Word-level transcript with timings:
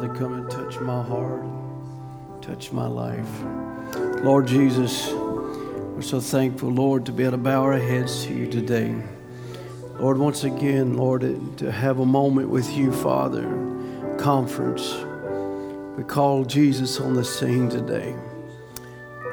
Father, 0.00 0.14
come 0.14 0.32
and 0.32 0.50
touch 0.50 0.80
my 0.80 1.02
heart, 1.02 1.44
touch 2.40 2.72
my 2.72 2.86
life. 2.86 3.28
Lord 4.24 4.46
Jesus, 4.46 5.10
we're 5.12 6.00
so 6.00 6.20
thankful, 6.20 6.70
Lord, 6.70 7.04
to 7.04 7.12
be 7.12 7.24
able 7.24 7.32
to 7.32 7.36
bow 7.36 7.60
our 7.64 7.76
heads 7.76 8.24
to 8.24 8.32
you 8.32 8.46
today. 8.46 8.94
Lord, 9.98 10.16
once 10.16 10.44
again, 10.44 10.96
Lord, 10.96 11.20
to 11.58 11.70
have 11.70 11.98
a 11.98 12.06
moment 12.06 12.48
with 12.48 12.74
you, 12.74 12.90
Father, 12.92 13.42
conference. 14.18 14.94
We 15.98 16.04
call 16.04 16.46
Jesus 16.46 16.98
on 16.98 17.12
the 17.12 17.22
scene 17.22 17.68
today. 17.68 18.16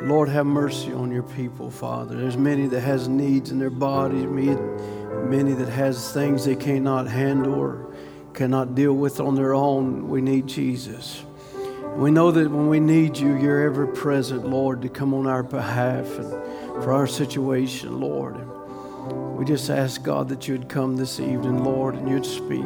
Lord, 0.01 0.27
have 0.27 0.45
mercy 0.45 0.91
on 0.91 1.11
your 1.11 1.23
people, 1.23 1.71
Father. 1.71 2.17
There's 2.17 2.35
many 2.35 2.67
that 2.67 2.81
has 2.81 3.07
needs 3.07 3.51
in 3.51 3.59
their 3.59 3.69
bodies, 3.69 4.25
many 4.25 5.53
that 5.53 5.69
has 5.69 6.11
things 6.11 6.43
they 6.43 6.57
cannot 6.57 7.07
handle 7.07 7.53
or 7.53 7.86
cannot 8.37 8.75
deal 8.75 8.93
with 8.93 9.19
on 9.19 9.33
their 9.33 9.55
own. 9.55 10.07
We 10.09 10.21
need 10.21 10.45
Jesus. 10.45 11.23
We 11.95 12.11
know 12.11 12.29
that 12.29 12.51
when 12.51 12.69
we 12.69 12.79
need 12.79 13.17
you, 13.17 13.35
you're 13.35 13.65
ever 13.65 13.87
present, 13.87 14.47
Lord, 14.47 14.83
to 14.83 14.89
come 14.89 15.15
on 15.15 15.25
our 15.25 15.41
behalf 15.41 16.05
and 16.19 16.29
for 16.83 16.93
our 16.93 17.07
situation, 17.07 17.99
Lord. 17.99 18.37
We 19.35 19.43
just 19.43 19.71
ask, 19.71 20.03
God, 20.03 20.29
that 20.29 20.47
you'd 20.47 20.69
come 20.69 20.95
this 20.95 21.19
evening, 21.19 21.63
Lord, 21.63 21.95
and 21.95 22.07
you'd 22.07 22.27
speak. 22.27 22.63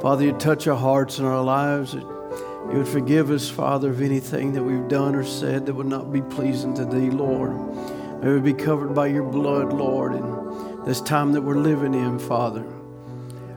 Father, 0.00 0.24
you'd 0.24 0.40
touch 0.40 0.66
our 0.66 0.78
hearts 0.78 1.18
and 1.18 1.28
our 1.28 1.44
lives. 1.44 1.92
You 1.92 2.78
would 2.78 2.88
forgive 2.88 3.30
us, 3.30 3.50
Father, 3.50 3.90
of 3.90 4.00
anything 4.00 4.54
that 4.54 4.62
we've 4.62 4.88
done 4.88 5.14
or 5.14 5.24
said 5.24 5.66
that 5.66 5.74
would 5.74 5.88
not 5.88 6.10
be 6.10 6.22
pleasing 6.22 6.72
to 6.76 6.86
Thee, 6.86 7.10
Lord. 7.10 7.52
May 8.22 8.32
we 8.32 8.40
be 8.40 8.54
covered 8.54 8.94
by 8.94 9.08
your 9.08 9.24
blood, 9.24 9.74
Lord, 9.74 10.14
in 10.14 10.84
this 10.86 11.02
time 11.02 11.32
that 11.32 11.42
we're 11.42 11.58
living 11.58 11.92
in, 11.92 12.18
Father. 12.18 12.64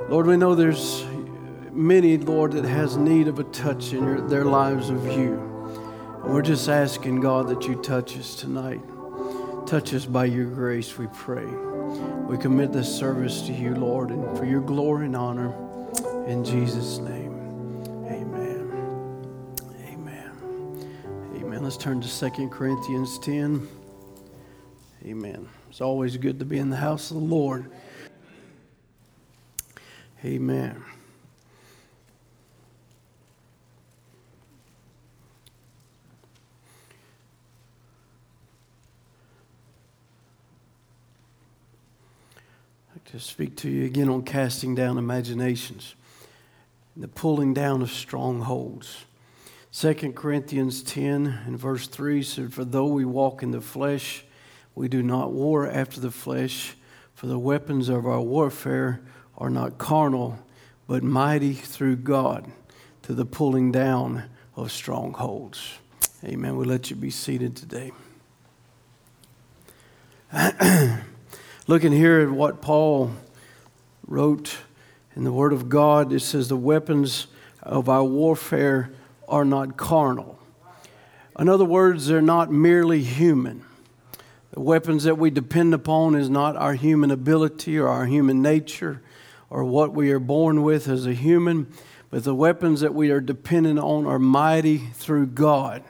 Lord, 0.09 0.27
we 0.27 0.35
know 0.35 0.53
there's 0.53 1.05
many, 1.73 2.17
Lord, 2.17 2.53
that 2.53 2.65
has 2.65 2.97
need 2.97 3.27
of 3.27 3.39
a 3.39 3.43
touch 3.45 3.93
in 3.93 4.03
your, 4.03 4.21
their 4.21 4.45
lives 4.45 4.89
of 4.89 5.05
you. 5.07 5.33
And 6.23 6.33
we're 6.33 6.41
just 6.41 6.69
asking, 6.69 7.19
God, 7.19 7.47
that 7.49 7.67
you 7.67 7.75
touch 7.75 8.17
us 8.17 8.35
tonight. 8.35 8.81
Touch 9.65 9.93
us 9.93 10.05
by 10.05 10.25
your 10.25 10.45
grace, 10.45 10.97
we 10.97 11.07
pray. 11.13 11.45
We 11.45 12.37
commit 12.37 12.71
this 12.71 12.93
service 12.93 13.41
to 13.43 13.53
you, 13.53 13.75
Lord, 13.75 14.09
and 14.09 14.37
for 14.37 14.45
your 14.45 14.61
glory 14.61 15.07
and 15.07 15.15
honor. 15.15 15.53
In 16.27 16.43
Jesus' 16.43 16.99
name, 16.99 17.33
amen. 18.05 18.71
Amen. 19.87 20.91
Amen. 21.35 21.63
Let's 21.63 21.77
turn 21.77 22.01
to 22.01 22.31
2 22.31 22.49
Corinthians 22.49 23.19
10. 23.19 23.67
Amen. 25.05 25.49
It's 25.69 25.81
always 25.81 26.17
good 26.17 26.39
to 26.39 26.45
be 26.45 26.59
in 26.59 26.69
the 26.69 26.77
house 26.77 27.11
of 27.11 27.17
the 27.17 27.23
Lord. 27.23 27.69
Amen. 30.23 30.83
To 43.13 43.19
speak 43.19 43.55
to 43.55 43.69
you 43.69 43.85
again 43.85 44.09
on 44.09 44.23
casting 44.23 44.73
down 44.73 44.97
imaginations 44.97 45.93
and 46.95 47.03
the 47.03 47.07
pulling 47.07 47.53
down 47.53 47.83
of 47.83 47.91
strongholds. 47.91 49.05
2 49.71 50.13
Corinthians 50.13 50.81
10 50.81 51.41
and 51.45 51.59
verse 51.59 51.85
3 51.85 52.23
said, 52.23 52.51
For 52.51 52.65
though 52.65 52.87
we 52.87 53.05
walk 53.05 53.43
in 53.43 53.51
the 53.51 53.61
flesh, 53.61 54.25
we 54.73 54.87
do 54.87 55.03
not 55.03 55.31
war 55.31 55.69
after 55.69 55.99
the 55.99 56.09
flesh, 56.09 56.75
for 57.13 57.27
the 57.27 57.37
weapons 57.37 57.87
of 57.87 58.07
our 58.07 58.19
warfare 58.19 58.99
are 59.37 59.51
not 59.51 59.77
carnal, 59.77 60.39
but 60.87 61.03
mighty 61.03 61.53
through 61.53 61.97
God 61.97 62.51
to 63.03 63.13
the 63.13 63.25
pulling 63.25 63.71
down 63.71 64.23
of 64.55 64.71
strongholds. 64.71 65.73
Amen. 66.23 66.57
we'll 66.57 66.65
let 66.65 66.89
you 66.89 66.95
be 66.95 67.11
seated 67.11 67.55
today. 67.55 67.91
Looking 71.65 71.93
here 71.93 72.19
at 72.19 72.29
what 72.29 72.61
Paul 72.61 73.11
wrote 74.05 74.57
in 75.15 75.23
the 75.23 75.31
Word 75.31 75.53
of 75.53 75.69
God, 75.69 76.11
it 76.11 76.19
says, 76.19 76.49
The 76.49 76.57
weapons 76.57 77.27
of 77.61 77.87
our 77.87 78.03
warfare 78.03 78.91
are 79.29 79.45
not 79.45 79.77
carnal. 79.77 80.37
In 81.39 81.47
other 81.47 81.63
words, 81.63 82.07
they're 82.07 82.21
not 82.21 82.51
merely 82.51 83.01
human. 83.01 83.63
The 84.51 84.59
weapons 84.59 85.05
that 85.05 85.17
we 85.17 85.29
depend 85.29 85.73
upon 85.73 86.15
is 86.15 86.29
not 86.29 86.57
our 86.57 86.73
human 86.73 87.11
ability 87.11 87.79
or 87.79 87.87
our 87.87 88.07
human 88.07 88.41
nature 88.41 89.01
or 89.49 89.63
what 89.63 89.93
we 89.93 90.11
are 90.11 90.19
born 90.19 90.63
with 90.63 90.89
as 90.89 91.05
a 91.05 91.13
human, 91.13 91.71
but 92.09 92.25
the 92.25 92.35
weapons 92.35 92.81
that 92.81 92.93
we 92.93 93.09
are 93.09 93.21
dependent 93.21 93.79
on 93.79 94.05
are 94.05 94.19
mighty 94.19 94.79
through 94.79 95.27
God. 95.27 95.81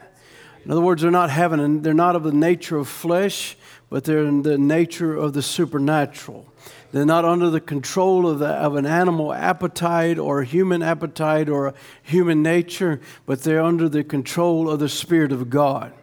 In 0.66 0.70
other 0.70 0.82
words, 0.82 1.02
they're 1.02 1.10
not 1.10 1.32
having, 1.32 1.82
they're 1.82 1.96
not 1.96 2.16
of 2.16 2.22
the 2.22 2.32
nature 2.32 2.78
of 2.78 2.88
flesh, 2.88 3.58
but 3.94 4.06
they're 4.06 4.26
in 4.26 4.42
the 4.42 4.58
nature 4.58 5.16
of 5.16 5.34
the 5.34 5.42
supernatural. 5.44 6.52
They're 6.92 7.06
not 7.06 7.26
under 7.26 7.52
the 7.52 7.62
control 7.62 8.28
of, 8.28 8.40
the, 8.40 8.48
of 8.48 8.76
an 8.76 8.88
animal 8.88 9.32
appetite 9.32 10.18
or 10.18 10.42
a 10.42 10.46
human 10.46 10.82
appetite 10.82 11.48
or 11.48 11.68
a 11.68 11.74
human 12.02 12.42
nature, 12.42 13.02
but 13.28 13.44
they're 13.44 13.62
under 13.62 13.88
the 13.88 14.04
control 14.04 14.68
of 14.68 14.80
the 14.80 14.90
Spirit 14.90 15.32
of 15.32 15.52
God. 15.52 15.94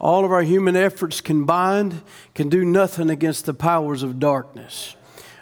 All 0.00 0.24
of 0.24 0.32
our 0.32 0.42
human 0.42 0.74
efforts 0.74 1.20
combined 1.20 2.02
can 2.34 2.48
do 2.48 2.64
nothing 2.64 3.08
against 3.08 3.46
the 3.46 3.54
powers 3.54 4.02
of 4.02 4.18
darkness. 4.18 4.96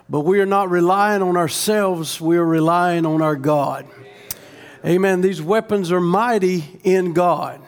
But 0.06 0.20
we 0.20 0.38
are 0.40 0.44
not 0.44 0.68
relying 0.68 1.22
on 1.22 1.38
ourselves, 1.38 2.20
we 2.20 2.36
are 2.36 2.44
relying 2.44 3.06
on 3.06 3.22
our 3.22 3.36
God. 3.36 3.86
Amen. 4.84 5.22
These 5.22 5.40
weapons 5.40 5.90
are 5.90 6.00
mighty 6.02 6.78
in 6.84 7.14
God. 7.14 7.62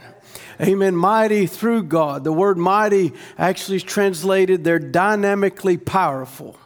Amen. 0.61 0.97
Mighty 0.97 1.47
through 1.47 1.85
God. 1.85 2.25
The 2.25 2.33
word 2.33 2.59
mighty 2.59 3.13
actually 3.37 3.77
is 3.77 3.85
translated, 3.85 4.65
they're 4.65 4.79
dynamically 4.79 5.77
powerful. 5.77 6.57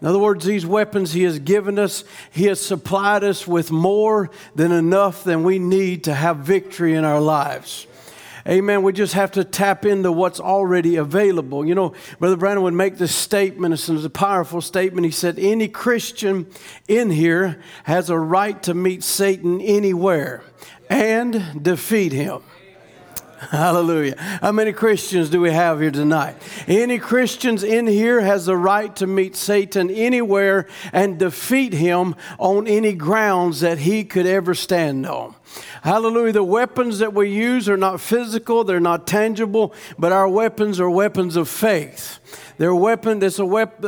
In 0.00 0.06
other 0.06 0.18
words, 0.18 0.44
these 0.44 0.64
weapons 0.64 1.12
He 1.12 1.24
has 1.24 1.38
given 1.38 1.78
us, 1.78 2.04
He 2.30 2.44
has 2.44 2.60
supplied 2.60 3.24
us 3.24 3.46
with 3.46 3.70
more 3.70 4.30
than 4.54 4.72
enough 4.72 5.24
than 5.24 5.42
we 5.42 5.58
need 5.58 6.04
to 6.04 6.14
have 6.14 6.38
victory 6.38 6.94
in 6.94 7.04
our 7.04 7.20
lives. 7.20 7.86
Amen. 8.48 8.82
We 8.82 8.94
just 8.94 9.12
have 9.12 9.32
to 9.32 9.44
tap 9.44 9.84
into 9.84 10.10
what's 10.10 10.40
already 10.40 10.96
available. 10.96 11.64
You 11.66 11.74
know, 11.74 11.92
Brother 12.18 12.36
Branham 12.36 12.62
would 12.62 12.74
make 12.74 12.96
this 12.96 13.14
statement. 13.14 13.74
It's 13.74 13.88
a 13.88 14.10
powerful 14.10 14.62
statement. 14.62 15.04
He 15.04 15.10
said, 15.10 15.38
Any 15.38 15.68
Christian 15.68 16.46
in 16.88 17.10
here 17.10 17.60
has 17.84 18.08
a 18.08 18.18
right 18.18 18.62
to 18.62 18.72
meet 18.72 19.02
Satan 19.02 19.60
anywhere 19.60 20.42
and 20.88 21.62
defeat 21.62 22.12
him. 22.12 22.42
Hallelujah. 23.48 24.16
How 24.18 24.52
many 24.52 24.72
Christians 24.72 25.30
do 25.30 25.40
we 25.40 25.50
have 25.50 25.80
here 25.80 25.90
tonight? 25.90 26.36
Any 26.68 26.98
Christians 26.98 27.64
in 27.64 27.86
here 27.86 28.20
has 28.20 28.44
the 28.44 28.56
right 28.56 28.94
to 28.96 29.06
meet 29.06 29.34
Satan 29.34 29.90
anywhere 29.90 30.68
and 30.92 31.18
defeat 31.18 31.72
him 31.72 32.16
on 32.38 32.66
any 32.66 32.92
grounds 32.92 33.60
that 33.60 33.78
he 33.78 34.04
could 34.04 34.26
ever 34.26 34.54
stand 34.54 35.06
on. 35.06 35.34
Hallelujah. 35.82 36.32
The 36.32 36.44
weapons 36.44 36.98
that 36.98 37.14
we 37.14 37.30
use 37.30 37.66
are 37.66 37.78
not 37.78 38.00
physical, 38.00 38.62
they're 38.62 38.78
not 38.78 39.06
tangible, 39.06 39.74
but 39.98 40.12
our 40.12 40.28
weapons 40.28 40.78
are 40.78 40.90
weapons 40.90 41.34
of 41.34 41.48
faith. 41.48 42.18
Their 42.60 42.74
weapon, 42.74 43.22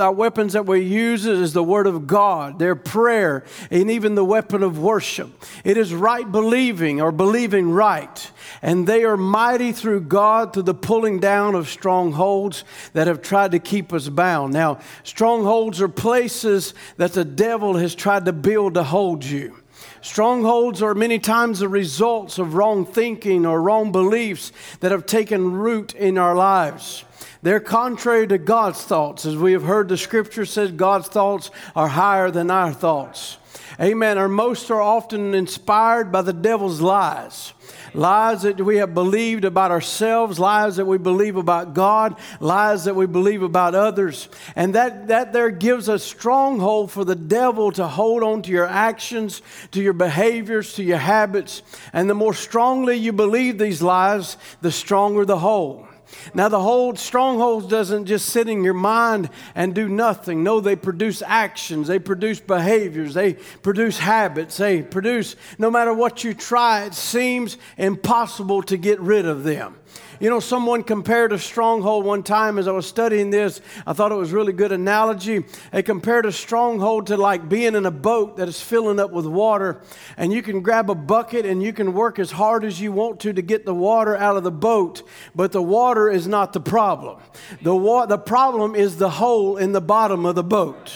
our 0.00 0.12
weapons 0.12 0.55
that 0.55 0.65
we 0.65 0.81
use 0.81 1.27
is 1.27 1.53
the 1.53 1.62
word 1.62 1.87
of 1.87 2.07
God, 2.07 2.59
their 2.59 2.74
prayer, 2.74 3.45
and 3.71 3.91
even 3.91 4.15
the 4.15 4.24
weapon 4.24 4.63
of 4.63 4.78
worship. 4.78 5.28
It 5.63 5.77
is 5.77 5.92
right 5.92 6.33
believing 6.33 6.98
or 6.98 7.13
believing 7.13 7.72
right. 7.72 8.30
And 8.63 8.86
they 8.86 9.04
are 9.04 9.19
mighty 9.19 9.72
through 9.72 10.04
God 10.04 10.54
to 10.54 10.63
the 10.63 10.72
pulling 10.72 11.21
down 11.21 11.54
of 11.54 11.69
strongholds 11.69 12.65
that 12.95 13.09
have 13.09 13.21
tried 13.21 13.51
to 13.51 13.59
keep 13.59 13.92
us 13.92 14.09
bound. 14.09 14.54
Now, 14.54 14.80
strongholds 15.04 15.83
are 15.83 15.89
places 15.89 16.72
that 16.97 17.13
the 17.13 17.27
devil 17.27 17.77
has 17.77 17.95
tried 17.95 18.25
to 18.25 18.33
build 18.33 18.72
to 18.72 18.84
hold 18.84 19.22
you. 19.22 19.54
Strongholds 20.01 20.80
are 20.80 20.95
many 20.95 21.18
times 21.18 21.59
the 21.59 21.68
results 21.68 22.39
of 22.39 22.54
wrong 22.54 22.86
thinking 22.86 23.45
or 23.45 23.60
wrong 23.60 23.92
beliefs 23.92 24.51
that 24.80 24.92
have 24.92 25.04
taken 25.04 25.53
root 25.53 25.95
in 25.95 26.16
our 26.16 26.34
lives. 26.34 27.04
They're 27.42 27.60
contrary 27.60 28.27
to 28.28 28.39
God's 28.39 28.83
thoughts. 28.83 29.27
As 29.27 29.36
we 29.36 29.53
have 29.53 29.65
heard, 29.65 29.89
the 29.89 29.97
scripture 29.97 30.47
says 30.47 30.71
God's 30.72 31.09
thoughts 31.09 31.50
are 31.74 31.89
higher 31.89 32.30
than 32.30 32.50
our 32.50 32.72
thoughts. 32.72 33.39
Amen. 33.80 34.18
Our 34.18 34.28
most 34.28 34.71
are 34.71 34.80
often 34.80 35.34
inspired 35.34 36.12
by 36.12 36.22
the 36.22 36.33
devil's 36.33 36.80
lies 36.80 37.53
lies 37.94 38.42
that 38.42 38.60
we 38.60 38.77
have 38.77 38.94
believed 38.94 39.44
about 39.44 39.71
ourselves, 39.71 40.39
lies 40.39 40.77
that 40.77 40.86
we 40.86 40.98
believe 40.98 41.36
about 41.36 41.74
God, 41.74 42.16
lies 42.41 42.84
that 42.84 42.97
we 42.97 43.06
believe 43.06 43.42
about 43.42 43.74
others. 43.74 44.28
And 44.56 44.74
that, 44.74 45.09
that 45.09 45.33
there 45.33 45.50
gives 45.50 45.89
a 45.89 45.98
stronghold 45.98 46.91
for 46.91 47.04
the 47.04 47.15
devil 47.15 47.72
to 47.72 47.86
hold 47.86 48.22
on 48.22 48.42
to 48.42 48.50
your 48.50 48.66
actions, 48.66 49.42
to 49.72 49.83
your 49.83 49.92
behaviors, 49.92 50.74
to 50.74 50.83
your 50.83 50.98
habits. 50.98 51.62
And 51.92 52.09
the 52.09 52.15
more 52.15 52.34
strongly 52.34 52.97
you 52.97 53.12
believe 53.12 53.59
these 53.59 53.83
lies, 53.83 54.36
the 54.60 54.72
stronger 54.72 55.24
the 55.24 55.39
hold. 55.39 55.86
Now, 56.34 56.48
the 56.48 56.60
whole 56.60 56.94
strongholds 56.97 57.66
doesn't 57.66 58.06
just 58.06 58.28
sit 58.28 58.48
in 58.48 58.64
your 58.64 58.74
mind 58.74 59.30
and 59.54 59.74
do 59.74 59.88
nothing. 59.88 60.42
No, 60.42 60.60
they 60.60 60.76
produce 60.76 61.22
actions, 61.24 61.88
they 61.88 61.98
produce 61.98 62.41
behaviors, 62.41 63.14
they 63.14 63.34
produce 63.34 63.98
habits, 63.98 64.56
they 64.56 64.82
produce, 64.82 65.36
no 65.59 65.70
matter 65.70 65.92
what 65.92 66.24
you 66.24 66.34
try, 66.34 66.84
it 66.84 66.94
seems 66.94 67.56
impossible 67.76 68.62
to 68.64 68.76
get 68.76 69.00
rid 69.00 69.26
of 69.26 69.44
them. 69.44 69.76
You 70.22 70.30
know, 70.30 70.39
someone 70.39 70.84
compared 70.84 71.33
a 71.33 71.39
stronghold 71.39 72.04
one 72.04 72.22
time 72.22 72.57
as 72.57 72.69
I 72.69 72.71
was 72.71 72.86
studying 72.86 73.30
this. 73.30 73.60
I 73.84 73.92
thought 73.92 74.13
it 74.13 74.15
was 74.15 74.30
really 74.30 74.53
good 74.53 74.71
analogy. 74.71 75.45
They 75.72 75.83
compared 75.83 76.27
a 76.27 76.30
stronghold 76.30 77.09
to 77.09 77.16
like 77.16 77.48
being 77.48 77.74
in 77.74 77.86
a 77.86 77.91
boat 77.91 78.36
that 78.36 78.48
is 78.48 78.60
filling 78.60 79.01
up 79.01 79.10
with 79.10 79.27
water, 79.27 79.80
and 80.16 80.33
you 80.33 80.41
can 80.41 80.60
grab 80.60 80.89
a 80.91 80.95
bucket 80.95 81.45
and 81.45 81.60
you 81.60 81.72
can 81.72 81.92
work 81.92 82.21
as 82.21 82.30
hard 82.30 82.65
as 82.65 82.80
you 82.80 82.92
want 82.92 83.19
to 83.19 83.33
to 83.33 83.42
get 83.42 83.66
the 83.66 83.74
water 83.74 84.16
out 84.16 84.36
of 84.36 84.45
the 84.45 84.53
boat, 84.53 85.03
but 85.34 85.51
the 85.51 85.60
water 85.60 86.09
is 86.09 86.28
not 86.28 86.53
the 86.53 86.60
problem. 86.60 87.21
The, 87.60 87.75
wa- 87.75 88.07
the 88.07 88.16
problem 88.16 88.77
is 88.77 88.98
the 88.98 89.10
hole 89.10 89.57
in 89.57 89.72
the 89.72 89.80
bottom 89.80 90.25
of 90.25 90.36
the 90.36 90.45
boat. 90.45 90.92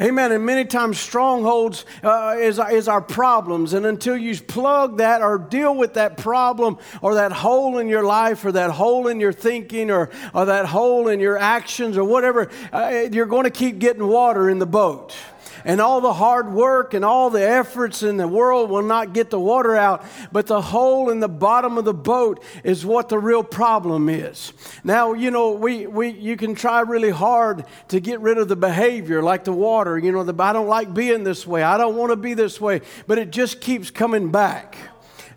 Amen. 0.00 0.30
And 0.30 0.46
many 0.46 0.64
times 0.64 1.00
strongholds 1.00 1.84
uh, 2.04 2.36
is, 2.38 2.60
is 2.70 2.86
our 2.86 3.00
problems. 3.00 3.72
And 3.72 3.84
until 3.84 4.16
you 4.16 4.38
plug 4.40 4.98
that 4.98 5.22
or 5.22 5.38
deal 5.38 5.74
with 5.74 5.94
that 5.94 6.16
problem 6.16 6.78
or 7.02 7.14
that 7.14 7.32
hole 7.32 7.78
in 7.78 7.88
your 7.88 8.04
life 8.04 8.44
or 8.44 8.52
that 8.52 8.70
hole 8.70 9.08
in 9.08 9.18
your 9.18 9.32
thinking 9.32 9.90
or, 9.90 10.10
or 10.32 10.44
that 10.44 10.66
hole 10.66 11.08
in 11.08 11.18
your 11.18 11.36
actions 11.36 11.96
or 11.96 12.04
whatever, 12.04 12.48
uh, 12.72 13.08
you're 13.10 13.26
going 13.26 13.44
to 13.44 13.50
keep 13.50 13.80
getting 13.80 14.06
water 14.06 14.48
in 14.48 14.60
the 14.60 14.66
boat 14.66 15.16
and 15.64 15.80
all 15.80 16.00
the 16.00 16.12
hard 16.12 16.52
work 16.52 16.94
and 16.94 17.04
all 17.04 17.30
the 17.30 17.46
efforts 17.46 18.02
in 18.02 18.16
the 18.16 18.28
world 18.28 18.70
will 18.70 18.82
not 18.82 19.12
get 19.12 19.30
the 19.30 19.40
water 19.40 19.76
out, 19.76 20.04
but 20.32 20.46
the 20.46 20.60
hole 20.60 21.10
in 21.10 21.20
the 21.20 21.28
bottom 21.28 21.78
of 21.78 21.84
the 21.84 21.94
boat 21.94 22.42
is 22.64 22.84
what 22.84 23.08
the 23.08 23.18
real 23.18 23.42
problem 23.42 24.08
is. 24.08 24.52
Now, 24.84 25.12
you 25.12 25.30
know, 25.30 25.52
we, 25.52 25.86
we, 25.86 26.08
you 26.10 26.36
can 26.36 26.54
try 26.54 26.80
really 26.80 27.10
hard 27.10 27.64
to 27.88 28.00
get 28.00 28.20
rid 28.20 28.38
of 28.38 28.48
the 28.48 28.56
behavior, 28.56 29.22
like 29.22 29.44
the 29.44 29.52
water. 29.52 29.98
You 29.98 30.12
know, 30.12 30.24
the, 30.24 30.42
I 30.42 30.52
don't 30.52 30.68
like 30.68 30.94
being 30.94 31.24
this 31.24 31.46
way, 31.46 31.62
I 31.62 31.78
don't 31.78 31.96
want 31.96 32.10
to 32.10 32.16
be 32.16 32.34
this 32.34 32.60
way, 32.60 32.80
but 33.06 33.18
it 33.18 33.30
just 33.30 33.60
keeps 33.60 33.90
coming 33.90 34.30
back. 34.30 34.76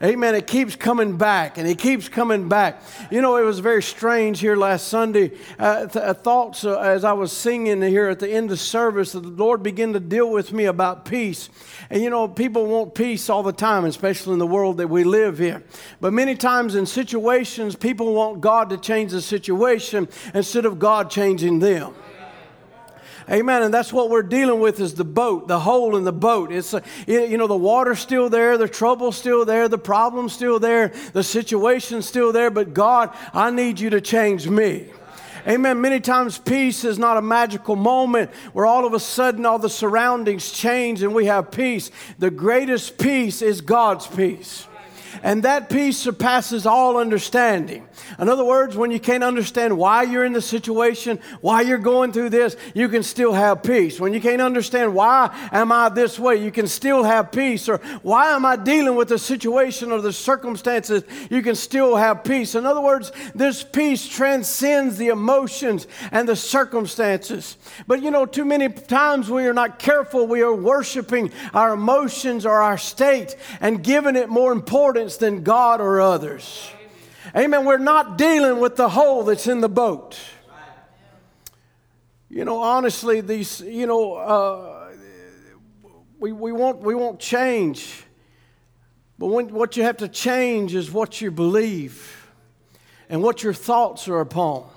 Amen. 0.03 0.33
It 0.33 0.47
keeps 0.47 0.75
coming 0.75 1.15
back 1.15 1.59
and 1.59 1.67
it 1.67 1.77
keeps 1.77 2.09
coming 2.09 2.49
back. 2.49 2.81
You 3.11 3.21
know, 3.21 3.37
it 3.37 3.43
was 3.43 3.59
very 3.59 3.83
strange 3.83 4.39
here 4.39 4.55
last 4.55 4.87
Sunday. 4.87 5.31
Uh, 5.59 5.85
th- 5.85 5.95
uh, 6.03 6.13
thoughts 6.15 6.65
uh, 6.65 6.79
as 6.79 7.03
I 7.03 7.13
was 7.13 7.31
singing 7.31 7.83
here 7.83 8.09
at 8.09 8.17
the 8.17 8.27
end 8.27 8.51
of 8.51 8.59
service, 8.59 9.11
the 9.11 9.19
Lord 9.19 9.61
began 9.61 9.93
to 9.93 9.99
deal 9.99 10.31
with 10.31 10.53
me 10.53 10.65
about 10.65 11.05
peace. 11.05 11.51
And 11.91 12.01
you 12.01 12.09
know, 12.09 12.27
people 12.27 12.65
want 12.65 12.95
peace 12.95 13.29
all 13.29 13.43
the 13.43 13.53
time, 13.53 13.85
especially 13.85 14.33
in 14.33 14.39
the 14.39 14.47
world 14.47 14.77
that 14.77 14.87
we 14.87 15.03
live 15.03 15.39
in. 15.39 15.63
But 15.99 16.13
many 16.13 16.33
times 16.33 16.73
in 16.73 16.87
situations, 16.87 17.75
people 17.75 18.15
want 18.15 18.41
God 18.41 18.71
to 18.71 18.77
change 18.77 19.11
the 19.11 19.21
situation 19.21 20.09
instead 20.33 20.65
of 20.65 20.79
God 20.79 21.11
changing 21.11 21.59
them. 21.59 21.93
Amen. 23.29 23.63
And 23.63 23.73
that's 23.73 23.93
what 23.93 24.09
we're 24.09 24.23
dealing 24.23 24.59
with 24.59 24.79
is 24.79 24.93
the 24.93 25.03
boat, 25.03 25.47
the 25.47 25.59
hole 25.59 25.95
in 25.95 26.03
the 26.03 26.13
boat. 26.13 26.51
It's, 26.51 26.73
uh, 26.73 26.81
you 27.07 27.37
know, 27.37 27.47
the 27.47 27.57
water's 27.57 27.99
still 27.99 28.29
there, 28.29 28.57
the 28.57 28.67
trouble's 28.67 29.17
still 29.17 29.45
there, 29.45 29.67
the 29.67 29.77
problem's 29.77 30.33
still 30.33 30.59
there, 30.59 30.91
the 31.13 31.23
situation's 31.23 32.05
still 32.05 32.31
there, 32.31 32.49
but 32.49 32.73
God, 32.73 33.15
I 33.33 33.51
need 33.51 33.79
you 33.79 33.89
to 33.91 34.01
change 34.01 34.47
me. 34.47 34.87
Amen. 35.47 35.81
Many 35.81 35.99
times 35.99 36.37
peace 36.37 36.83
is 36.83 36.99
not 36.99 37.17
a 37.17 37.21
magical 37.21 37.75
moment 37.75 38.29
where 38.53 38.65
all 38.65 38.85
of 38.85 38.93
a 38.93 38.99
sudden 38.99 39.45
all 39.45 39.57
the 39.57 39.69
surroundings 39.69 40.51
change 40.51 41.01
and 41.01 41.15
we 41.15 41.25
have 41.25 41.51
peace. 41.51 41.89
The 42.19 42.29
greatest 42.29 42.99
peace 42.99 43.41
is 43.41 43.61
God's 43.61 44.05
peace. 44.05 44.67
And 45.23 45.43
that 45.43 45.69
peace 45.69 45.97
surpasses 45.97 46.65
all 46.65 46.97
understanding. 46.97 47.87
In 48.19 48.29
other 48.29 48.45
words, 48.45 48.75
when 48.75 48.91
you 48.91 48.99
can't 48.99 49.23
understand 49.23 49.77
why 49.77 50.03
you're 50.03 50.25
in 50.25 50.33
the 50.33 50.41
situation, 50.41 51.19
why 51.41 51.61
you're 51.61 51.77
going 51.77 52.11
through 52.11 52.29
this, 52.29 52.55
you 52.73 52.89
can 52.89 53.03
still 53.03 53.33
have 53.33 53.63
peace. 53.63 53.99
When 53.99 54.13
you 54.13 54.21
can't 54.21 54.41
understand 54.41 54.93
why 54.93 55.35
am 55.51 55.71
I 55.71 55.89
this 55.89 56.19
way, 56.19 56.37
you 56.37 56.51
can 56.51 56.67
still 56.67 57.03
have 57.03 57.31
peace. 57.31 57.67
Or 57.69 57.77
why 58.01 58.35
am 58.35 58.45
I 58.45 58.55
dealing 58.55 58.95
with 58.95 59.09
the 59.09 59.19
situation 59.19 59.91
or 59.91 60.01
the 60.01 60.13
circumstances, 60.13 61.03
you 61.29 61.41
can 61.41 61.55
still 61.55 61.95
have 61.95 62.23
peace. 62.23 62.55
In 62.55 62.65
other 62.65 62.81
words, 62.81 63.11
this 63.35 63.63
peace 63.63 64.07
transcends 64.07 64.97
the 64.97 65.07
emotions 65.07 65.87
and 66.11 66.27
the 66.27 66.35
circumstances. 66.35 67.57
But 67.87 68.01
you 68.01 68.11
know, 68.11 68.25
too 68.25 68.45
many 68.45 68.69
times 68.69 69.29
we 69.29 69.45
are 69.45 69.53
not 69.53 69.79
careful, 69.79 70.27
we 70.27 70.41
are 70.41 70.53
worshiping 70.53 71.31
our 71.53 71.73
emotions 71.73 72.45
or 72.45 72.61
our 72.61 72.77
state 72.77 73.35
and 73.59 73.83
giving 73.83 74.15
it 74.15 74.29
more 74.29 74.51
importance 74.51 75.17
than 75.17 75.43
God 75.43 75.81
or 75.81 76.01
others. 76.01 76.71
Amen. 77.35 77.65
We're 77.65 77.77
not 77.77 78.17
dealing 78.17 78.59
with 78.59 78.75
the 78.75 78.89
hole 78.89 79.23
that's 79.23 79.47
in 79.47 79.61
the 79.61 79.69
boat. 79.69 80.17
You 82.29 82.45
know, 82.45 82.61
honestly, 82.61 83.21
these, 83.21 83.59
you 83.61 83.85
know, 83.87 84.13
uh, 84.13 84.91
we, 86.19 86.31
we, 86.31 86.51
won't, 86.51 86.79
we 86.81 86.95
won't 86.95 87.19
change. 87.19 88.05
But 89.17 89.27
when, 89.27 89.49
what 89.49 89.75
you 89.75 89.83
have 89.83 89.97
to 89.97 90.07
change 90.07 90.73
is 90.73 90.91
what 90.91 91.19
you 91.19 91.29
believe 91.29 92.29
and 93.09 93.21
what 93.21 93.43
your 93.43 93.53
thoughts 93.53 94.07
are 94.07 94.21
upon 94.21 94.69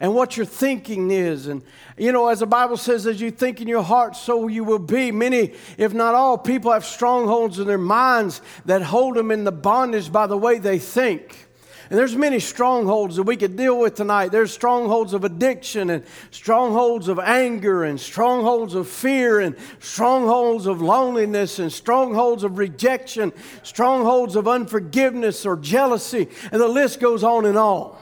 and 0.00 0.14
what 0.14 0.36
your 0.36 0.44
thinking 0.44 1.12
is. 1.12 1.46
And, 1.46 1.62
you 1.96 2.10
know, 2.10 2.26
as 2.28 2.40
the 2.40 2.46
Bible 2.46 2.76
says, 2.76 3.06
as 3.06 3.20
you 3.20 3.30
think 3.30 3.60
in 3.60 3.68
your 3.68 3.84
heart, 3.84 4.16
so 4.16 4.48
you 4.48 4.64
will 4.64 4.80
be. 4.80 5.12
Many, 5.12 5.52
if 5.78 5.94
not 5.94 6.16
all, 6.16 6.36
people 6.36 6.72
have 6.72 6.84
strongholds 6.84 7.60
in 7.60 7.68
their 7.68 7.78
minds 7.78 8.42
that 8.64 8.82
hold 8.82 9.14
them 9.14 9.30
in 9.30 9.44
the 9.44 9.52
bondage 9.52 10.10
by 10.10 10.26
the 10.26 10.36
way 10.36 10.58
they 10.58 10.80
think. 10.80 11.46
And 11.92 11.98
there's 11.98 12.16
many 12.16 12.40
strongholds 12.40 13.16
that 13.16 13.24
we 13.24 13.36
could 13.36 13.54
deal 13.54 13.78
with 13.78 13.96
tonight. 13.96 14.32
There's 14.32 14.50
strongholds 14.50 15.12
of 15.12 15.24
addiction 15.24 15.90
and 15.90 16.02
strongholds 16.30 17.06
of 17.06 17.18
anger 17.18 17.84
and 17.84 18.00
strongholds 18.00 18.74
of 18.74 18.88
fear 18.88 19.40
and 19.40 19.54
strongholds 19.78 20.64
of 20.64 20.80
loneliness 20.80 21.58
and 21.58 21.70
strongholds 21.70 22.44
of 22.44 22.56
rejection, 22.56 23.30
strongholds 23.62 24.36
of 24.36 24.48
unforgiveness 24.48 25.44
or 25.44 25.54
jealousy, 25.54 26.28
and 26.50 26.62
the 26.62 26.66
list 26.66 26.98
goes 26.98 27.22
on 27.22 27.44
and 27.44 27.58
on. 27.58 27.94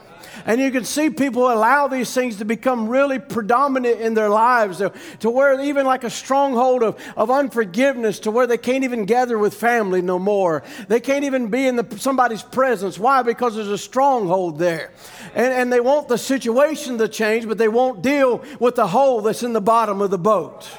And 0.45 0.59
you 0.59 0.71
can 0.71 0.85
see 0.85 1.09
people 1.09 1.51
allow 1.51 1.87
these 1.87 2.13
things 2.13 2.37
to 2.37 2.45
become 2.45 2.87
really 2.87 3.19
predominant 3.19 4.01
in 4.01 4.13
their 4.13 4.29
lives 4.29 4.81
to, 5.19 5.29
where 5.29 5.59
even 5.61 5.85
like 5.85 6.03
a 6.03 6.09
stronghold 6.09 6.83
of, 6.83 6.97
of 7.15 7.29
unforgiveness 7.29 8.19
to 8.19 8.31
where 8.31 8.47
they 8.47 8.57
can't 8.57 8.83
even 8.83 9.05
gather 9.05 9.37
with 9.37 9.53
family 9.53 10.01
no 10.01 10.19
more. 10.19 10.63
They 10.87 10.99
can't 10.99 11.25
even 11.25 11.49
be 11.49 11.67
in 11.67 11.75
the, 11.75 11.97
somebody's 11.97 12.43
presence. 12.43 12.97
Why? 12.97 13.21
Because 13.21 13.55
there's 13.55 13.67
a 13.67 13.77
stronghold 13.77 14.59
there. 14.59 14.91
And, 15.33 15.53
and 15.53 15.73
they 15.73 15.79
want 15.79 16.07
the 16.07 16.17
situation 16.17 16.97
to 16.97 17.07
change, 17.07 17.47
but 17.47 17.57
they 17.57 17.67
won't 17.67 18.01
deal 18.01 18.43
with 18.59 18.75
the 18.75 18.87
hole 18.87 19.21
that's 19.21 19.43
in 19.43 19.53
the 19.53 19.61
bottom 19.61 20.01
of 20.01 20.11
the 20.11 20.17
boat. 20.17 20.69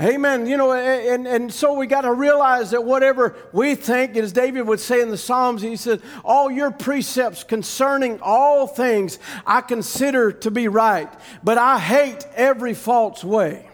Amen. 0.00 0.46
You 0.46 0.56
know, 0.56 0.72
and, 0.72 1.26
and 1.26 1.52
so 1.52 1.74
we 1.74 1.86
got 1.86 2.02
to 2.02 2.12
realize 2.14 2.70
that 2.70 2.84
whatever 2.84 3.36
we 3.52 3.74
think, 3.74 4.16
as 4.16 4.32
David 4.32 4.62
would 4.62 4.80
say 4.80 5.02
in 5.02 5.10
the 5.10 5.18
Psalms, 5.18 5.60
he 5.60 5.76
said, 5.76 6.00
All 6.24 6.50
your 6.50 6.70
precepts 6.70 7.44
concerning 7.44 8.18
all 8.22 8.66
things 8.66 9.18
I 9.44 9.60
consider 9.60 10.32
to 10.32 10.50
be 10.50 10.68
right, 10.68 11.12
but 11.44 11.58
I 11.58 11.78
hate 11.78 12.26
every 12.34 12.72
false 12.72 13.22
way. 13.22 13.68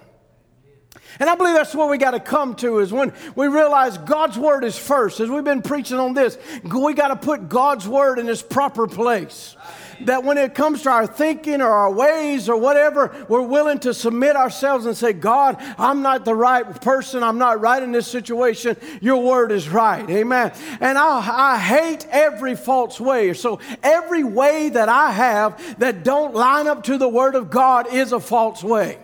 And 1.21 1.31
I 1.31 1.37
believe 1.37 1.55
that's 1.55 1.75
what 1.75 1.89
we 1.89 1.97
got 1.97 2.11
to 2.11 2.21
come 2.21 2.57
to 2.57 2.81
is 2.81 2.93
when 2.93 3.13
we 3.37 3.47
realize 3.47 3.97
God's 3.97 4.37
word 4.37 4.65
is 4.65 4.77
first. 4.77 5.21
As 5.21 5.31
we've 5.31 5.45
been 5.45 5.63
preaching 5.63 5.99
on 5.99 6.13
this, 6.13 6.37
we 6.65 6.93
got 6.93 7.09
to 7.09 7.17
put 7.17 7.49
God's 7.49 7.87
word 7.87 8.19
in 8.19 8.29
its 8.29 8.43
proper 8.43 8.89
place 8.89 9.57
that 10.03 10.25
when 10.25 10.39
it 10.39 10.55
comes 10.55 10.83
to 10.83 10.91
our 10.91 11.07
thinking 11.07 11.61
or 11.61 11.71
our 11.71 11.93
ways 11.93 12.49
or 12.49 12.57
whatever, 12.57 13.27
we're 13.29 13.43
willing 13.43 13.79
to 13.81 13.95
submit 13.95 14.37
ourselves 14.37 14.87
and 14.87 14.97
say, 14.97 15.13
God, 15.13 15.57
I'm 15.79 16.03
not 16.03 16.25
the 16.25 16.35
right 16.35 16.81
person. 16.81 17.23
I'm 17.23 17.39
not 17.39 17.61
right 17.61 17.83
in 17.83 17.93
this 17.93 18.07
situation. 18.07 18.77
Your 19.01 19.23
word 19.23 19.53
is 19.53 19.69
right. 19.69 20.09
Amen. 20.09 20.53
And 20.81 20.99
I, 20.99 21.55
I 21.55 21.59
hate 21.59 22.07
every 22.11 22.55
false 22.55 23.01
way. 23.01 23.33
So 23.35 23.61
every 23.83 24.25
way 24.25 24.69
that 24.71 24.89
I 24.89 25.11
have 25.11 25.79
that 25.79 26.05
don't 26.05 26.35
line 26.35 26.67
up 26.67 26.85
to 26.85 26.99
the 26.99 27.09
word 27.09 27.35
of 27.35 27.51
God 27.51 27.93
is 27.93 28.13
a 28.13 28.21
false 28.21 28.63
way. 28.63 28.99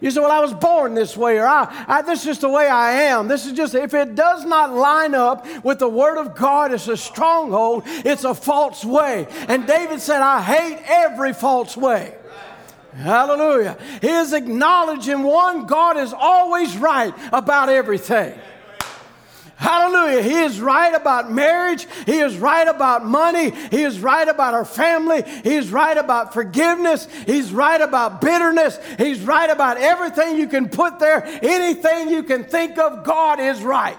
You 0.00 0.10
say, 0.10 0.20
Well, 0.20 0.30
I 0.30 0.40
was 0.40 0.52
born 0.52 0.94
this 0.94 1.16
way, 1.16 1.38
or 1.38 1.46
I, 1.46 1.84
I, 1.88 2.02
this 2.02 2.20
is 2.20 2.26
just 2.26 2.40
the 2.42 2.48
way 2.48 2.66
I 2.66 2.92
am. 3.04 3.28
This 3.28 3.46
is 3.46 3.52
just, 3.52 3.74
if 3.74 3.94
it 3.94 4.14
does 4.14 4.44
not 4.44 4.74
line 4.74 5.14
up 5.14 5.46
with 5.64 5.78
the 5.78 5.88
Word 5.88 6.18
of 6.18 6.34
God, 6.34 6.72
it's 6.72 6.88
a 6.88 6.96
stronghold, 6.96 7.84
it's 7.86 8.24
a 8.24 8.34
false 8.34 8.84
way. 8.84 9.26
And 9.48 9.66
David 9.66 10.00
said, 10.00 10.20
I 10.20 10.42
hate 10.42 10.82
every 10.86 11.32
false 11.32 11.76
way. 11.76 12.14
Hallelujah. 12.94 13.76
He 14.00 14.08
is 14.08 14.32
acknowledging 14.32 15.22
one, 15.22 15.66
God 15.66 15.98
is 15.98 16.14
always 16.14 16.76
right 16.76 17.14
about 17.32 17.68
everything. 17.68 18.38
Hallelujah. 19.56 20.22
He 20.22 20.34
is 20.34 20.60
right 20.60 20.94
about 20.94 21.32
marriage. 21.32 21.86
He 22.04 22.18
is 22.18 22.36
right 22.36 22.68
about 22.68 23.06
money. 23.06 23.50
He 23.70 23.82
is 23.82 23.98
right 23.98 24.28
about 24.28 24.52
our 24.52 24.66
family. 24.66 25.22
He 25.22 25.54
is 25.54 25.72
right 25.72 25.96
about 25.96 26.34
forgiveness. 26.34 27.08
He's 27.24 27.50
right 27.52 27.80
about 27.80 28.20
bitterness. 28.20 28.78
He's 28.98 29.22
right 29.22 29.48
about 29.48 29.78
everything 29.78 30.36
you 30.36 30.46
can 30.46 30.68
put 30.68 30.98
there. 30.98 31.24
Anything 31.42 32.10
you 32.10 32.22
can 32.22 32.44
think 32.44 32.76
of, 32.76 33.02
God 33.04 33.40
is 33.40 33.62
right. 33.62 33.96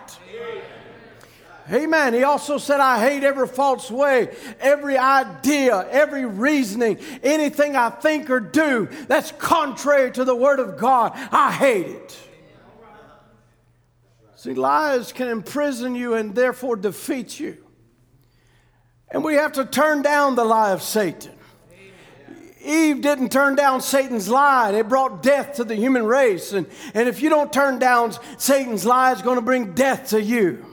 Amen. 1.72 2.14
He 2.14 2.24
also 2.24 2.60
said, 2.60 2.80
I 2.80 3.00
hate 3.00 3.24
every 3.24 3.48
false 3.48 3.92
way, 3.92 4.34
every 4.60 4.98
idea, 4.98 5.86
every 5.90 6.26
reasoning, 6.26 6.98
anything 7.24 7.76
I 7.76 7.90
think 7.90 8.30
or 8.30 8.40
do 8.40 8.88
that's 9.08 9.34
contrary 9.34 10.12
to 10.14 10.24
the 10.24 10.36
Word 10.36 10.60
of 10.60 10.78
God. 10.78 11.12
I 11.14 11.52
hate 11.52 11.88
it. 11.88 12.26
See, 14.48 14.54
lies 14.54 15.12
can 15.12 15.27
imprison 15.27 15.94
you 15.94 16.13
and 16.13 16.34
therefore 16.34 16.77
defeat 16.77 17.38
you. 17.38 17.58
And 19.10 19.22
we 19.22 19.34
have 19.34 19.51
to 19.54 19.66
turn 19.66 20.04
down 20.04 20.36
the 20.36 20.46
lie 20.46 20.72
of 20.72 20.82
Satan. 20.82 21.34
Eve 22.63 23.01
didn't 23.01 23.30
turn 23.30 23.56
down 23.56 23.82
Satan's 23.82 24.30
lie, 24.30 24.72
it 24.72 24.88
brought 24.88 25.22
death 25.22 25.56
to 25.56 25.66
the 25.66 25.75
human 25.75 26.06
race. 26.06 26.54
And, 26.54 26.66
and 26.94 27.10
if 27.10 27.22
you 27.22 27.27
don't 27.27 27.51
turn 27.51 27.77
down 27.77 28.16
Satan's 28.38 28.86
lie, 28.86 29.12
it's 29.12 29.22
going 29.22 29.36
to 29.36 29.42
bring 29.42 29.74
death 29.74 30.12
to 30.12 30.24
you. 30.24 30.66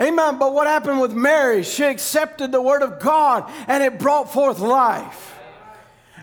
Amen. 0.00 0.38
But 0.38 0.54
what 0.54 0.66
happened 0.66 0.98
with 0.98 1.12
Mary? 1.12 1.62
She 1.62 1.84
accepted 1.84 2.52
the 2.52 2.62
word 2.62 2.80
of 2.80 3.00
God 3.00 3.52
and 3.68 3.82
it 3.82 3.98
brought 3.98 4.32
forth 4.32 4.60
life. 4.60 5.38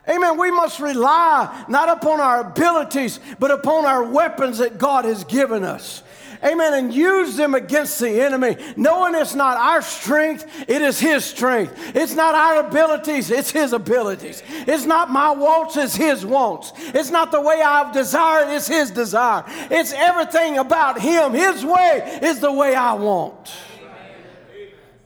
Amen. 0.09 0.39
We 0.39 0.49
must 0.49 0.79
rely 0.79 1.63
not 1.69 1.89
upon 1.89 2.19
our 2.19 2.39
abilities, 2.39 3.19
but 3.37 3.51
upon 3.51 3.85
our 3.85 4.03
weapons 4.03 4.57
that 4.57 4.79
God 4.79 5.05
has 5.05 5.23
given 5.25 5.63
us. 5.63 6.01
Amen. 6.43 6.73
And 6.73 6.93
use 6.93 7.35
them 7.35 7.53
against 7.53 7.99
the 7.99 8.21
enemy, 8.21 8.57
knowing 8.75 9.13
it's 9.15 9.35
not 9.35 9.57
our 9.57 9.81
strength, 9.81 10.45
it 10.67 10.81
is 10.81 10.99
His 10.99 11.23
strength. 11.23 11.95
It's 11.95 12.15
not 12.15 12.33
our 12.33 12.67
abilities, 12.67 13.29
it's 13.29 13.51
His 13.51 13.73
abilities. 13.73 14.41
It's 14.49 14.85
not 14.85 15.11
my 15.11 15.31
wants, 15.31 15.77
it's 15.77 15.95
His 15.95 16.25
wants. 16.25 16.73
It's 16.77 17.11
not 17.11 17.31
the 17.31 17.41
way 17.41 17.61
I've 17.61 17.93
desired, 17.93 18.49
it's 18.49 18.67
His 18.67 18.91
desire. 18.91 19.43
It's 19.69 19.93
everything 19.93 20.57
about 20.57 20.99
Him. 20.99 21.33
His 21.33 21.63
way 21.63 22.19
is 22.23 22.39
the 22.39 22.51
way 22.51 22.75
I 22.75 22.93
want. 22.93 23.51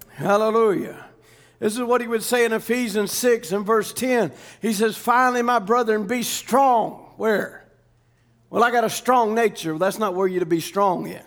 Hallelujah. 0.09 1.05
This 1.59 1.73
is 1.73 1.83
what 1.83 2.01
he 2.01 2.07
would 2.07 2.23
say 2.23 2.45
in 2.45 2.53
Ephesians 2.53 3.11
6 3.11 3.51
and 3.51 3.65
verse 3.65 3.91
10. 3.91 4.31
He 4.61 4.73
says, 4.73 4.95
Finally, 4.95 5.41
my 5.41 5.59
brethren, 5.59 6.07
be 6.07 6.23
strong. 6.23 7.13
Where? 7.17 7.64
Well, 8.55 8.63
I 8.63 8.71
got 8.71 8.85
a 8.85 8.89
strong 8.89 9.35
nature. 9.35 9.77
That's 9.77 9.99
not 9.99 10.13
where 10.13 10.29
you're 10.29 10.39
to 10.39 10.45
be 10.45 10.61
strong 10.61 11.07
in. 11.07 11.19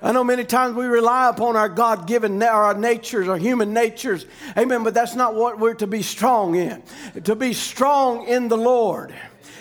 I 0.00 0.12
know 0.12 0.22
many 0.22 0.44
times 0.44 0.76
we 0.76 0.84
rely 0.84 1.28
upon 1.28 1.56
our 1.56 1.68
God 1.68 2.06
given, 2.06 2.40
our 2.40 2.72
natures, 2.72 3.26
our 3.26 3.36
human 3.36 3.72
natures. 3.72 4.26
Amen. 4.56 4.84
But 4.84 4.94
that's 4.94 5.16
not 5.16 5.34
what 5.34 5.58
we're 5.58 5.74
to 5.74 5.88
be 5.88 6.02
strong 6.02 6.54
in. 6.54 6.84
To 7.24 7.34
be 7.34 7.52
strong 7.52 8.28
in 8.28 8.46
the 8.46 8.56
Lord 8.56 9.12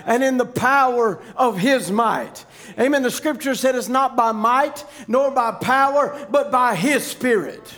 and 0.06 0.24
in 0.24 0.38
the 0.38 0.46
power 0.46 1.24
of 1.36 1.58
His 1.58 1.89
might. 1.89 2.46
Amen. 2.77 3.01
The 3.01 3.10
scripture 3.10 3.56
said 3.56 3.74
it's 3.74 3.89
not 3.89 4.15
by 4.15 4.32
might 4.32 4.86
nor 5.08 5.32
by 5.32 5.54
power, 5.54 6.27
but 6.30 6.51
by 6.51 6.75
His 6.75 7.04
Spirit. 7.04 7.74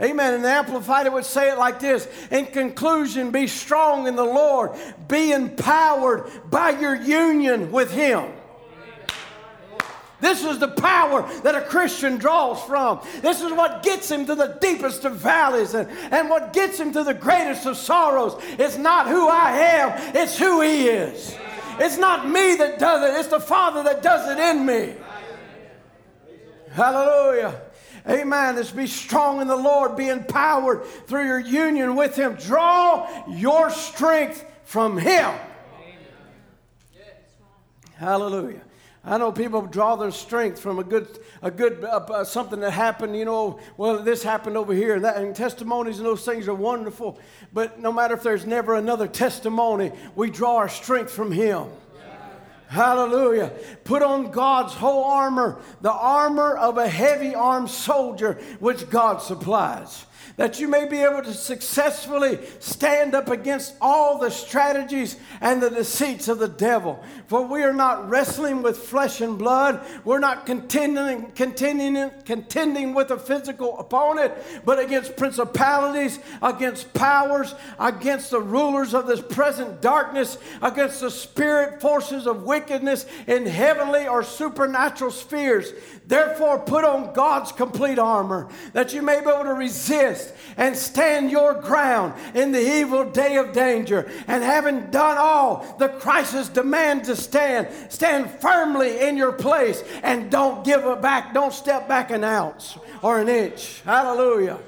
Amen. 0.00 0.32
And 0.32 0.46
Amplified 0.46 1.04
it 1.04 1.12
would 1.12 1.26
say 1.26 1.50
it 1.50 1.58
like 1.58 1.80
this 1.80 2.08
In 2.30 2.46
conclusion, 2.46 3.30
be 3.30 3.46
strong 3.46 4.06
in 4.06 4.16
the 4.16 4.24
Lord, 4.24 4.70
be 5.06 5.32
empowered 5.32 6.30
by 6.48 6.70
your 6.70 6.94
union 6.94 7.70
with 7.70 7.92
Him. 7.92 8.32
This 10.20 10.44
is 10.44 10.58
the 10.58 10.68
power 10.68 11.22
that 11.42 11.54
a 11.54 11.60
Christian 11.60 12.16
draws 12.16 12.60
from. 12.64 13.00
This 13.20 13.40
is 13.40 13.52
what 13.52 13.84
gets 13.84 14.10
him 14.10 14.26
to 14.26 14.34
the 14.34 14.58
deepest 14.60 15.04
of 15.04 15.16
valleys 15.16 15.74
and, 15.74 15.88
and 16.12 16.28
what 16.28 16.52
gets 16.52 16.78
him 16.78 16.92
to 16.94 17.04
the 17.04 17.14
greatest 17.14 17.66
of 17.66 17.76
sorrows. 17.76 18.34
It's 18.58 18.76
not 18.76 19.06
who 19.06 19.28
I 19.28 19.50
am, 19.52 20.16
it's 20.16 20.36
who 20.36 20.60
He 20.60 20.88
is. 20.88 21.36
It's 21.78 21.98
not 21.98 22.28
me 22.28 22.56
that 22.56 22.80
does 22.80 23.08
it, 23.08 23.20
it's 23.20 23.28
the 23.28 23.38
Father 23.38 23.84
that 23.84 24.02
does 24.02 24.28
it 24.28 24.38
in 24.38 24.66
me. 24.66 24.94
Hallelujah. 26.72 27.62
Amen. 28.08 28.56
Let's 28.56 28.70
be 28.70 28.86
strong 28.86 29.40
in 29.40 29.48
the 29.48 29.56
Lord, 29.56 29.96
be 29.96 30.08
empowered 30.08 30.84
through 31.06 31.26
your 31.26 31.38
union 31.38 31.94
with 31.94 32.16
Him. 32.16 32.34
Draw 32.34 33.26
your 33.28 33.70
strength 33.70 34.44
from 34.64 34.98
Him. 34.98 35.32
Hallelujah. 37.96 38.62
I 39.04 39.16
know 39.16 39.32
people 39.32 39.62
draw 39.62 39.96
their 39.96 40.10
strength 40.10 40.60
from 40.60 40.78
a 40.78 40.84
good, 40.84 41.18
a 41.40 41.50
good 41.50 41.84
uh, 41.84 42.04
uh, 42.10 42.24
something 42.24 42.60
that 42.60 42.72
happened. 42.72 43.16
You 43.16 43.24
know, 43.24 43.60
well, 43.76 44.02
this 44.02 44.22
happened 44.22 44.56
over 44.56 44.74
here, 44.74 44.96
and 44.96 45.04
that, 45.04 45.16
and 45.16 45.34
testimonies 45.34 45.98
and 45.98 46.06
those 46.06 46.24
things 46.24 46.48
are 46.48 46.54
wonderful. 46.54 47.18
But 47.52 47.80
no 47.80 47.92
matter 47.92 48.14
if 48.14 48.22
there's 48.22 48.44
never 48.44 48.74
another 48.74 49.06
testimony, 49.06 49.92
we 50.14 50.30
draw 50.30 50.56
our 50.56 50.68
strength 50.68 51.12
from 51.12 51.32
Him. 51.32 51.68
Hallelujah. 52.66 53.52
Put 53.84 54.02
on 54.02 54.30
God's 54.30 54.74
whole 54.74 55.04
armor, 55.04 55.58
the 55.80 55.92
armor 55.92 56.54
of 56.54 56.76
a 56.76 56.86
heavy 56.86 57.34
armed 57.34 57.70
soldier, 57.70 58.34
which 58.60 58.90
God 58.90 59.22
supplies 59.22 60.04
that 60.38 60.60
you 60.60 60.68
may 60.68 60.86
be 60.86 61.02
able 61.02 61.20
to 61.20 61.34
successfully 61.34 62.38
stand 62.60 63.12
up 63.14 63.28
against 63.28 63.74
all 63.80 64.18
the 64.18 64.30
strategies 64.30 65.16
and 65.40 65.60
the 65.60 65.68
deceits 65.68 66.28
of 66.28 66.38
the 66.38 66.48
devil. 66.48 67.02
For 67.26 67.44
we 67.44 67.64
are 67.64 67.72
not 67.72 68.08
wrestling 68.08 68.62
with 68.62 68.78
flesh 68.78 69.20
and 69.20 69.36
blood. 69.36 69.84
We're 70.04 70.20
not 70.20 70.46
contending, 70.46 71.32
contending, 71.32 72.10
contending 72.24 72.94
with 72.94 73.10
a 73.10 73.18
physical 73.18 73.78
opponent, 73.80 74.32
but 74.64 74.78
against 74.78 75.16
principalities, 75.16 76.20
against 76.40 76.94
powers, 76.94 77.56
against 77.80 78.30
the 78.30 78.40
rulers 78.40 78.94
of 78.94 79.08
this 79.08 79.20
present 79.20 79.80
darkness, 79.80 80.38
against 80.62 81.00
the 81.00 81.10
spirit 81.10 81.80
forces 81.80 82.28
of 82.28 82.44
wickedness 82.44 83.06
in 83.26 83.44
heavenly 83.44 84.06
or 84.06 84.22
supernatural 84.22 85.10
spheres. 85.10 85.72
Therefore, 86.08 86.58
put 86.58 86.84
on 86.84 87.12
God's 87.12 87.52
complete 87.52 87.98
armor 87.98 88.48
that 88.72 88.94
you 88.94 89.02
may 89.02 89.20
be 89.20 89.28
able 89.28 89.44
to 89.44 89.52
resist 89.52 90.32
and 90.56 90.74
stand 90.74 91.30
your 91.30 91.52
ground 91.52 92.14
in 92.34 92.50
the 92.50 92.78
evil 92.80 93.04
day 93.04 93.36
of 93.36 93.52
danger. 93.52 94.10
And 94.26 94.42
having 94.42 94.90
done 94.90 95.18
all 95.18 95.76
the 95.78 95.90
crisis 95.90 96.48
demands 96.48 97.08
to 97.08 97.16
stand, 97.16 97.68
stand 97.90 98.30
firmly 98.40 99.00
in 99.00 99.18
your 99.18 99.32
place 99.32 99.84
and 100.02 100.30
don't 100.30 100.64
give 100.64 100.86
it 100.86 101.02
back, 101.02 101.34
don't 101.34 101.52
step 101.52 101.86
back 101.86 102.10
an 102.10 102.24
ounce 102.24 102.78
or 103.02 103.20
an 103.20 103.28
inch. 103.28 103.82
Hallelujah. 103.84 104.58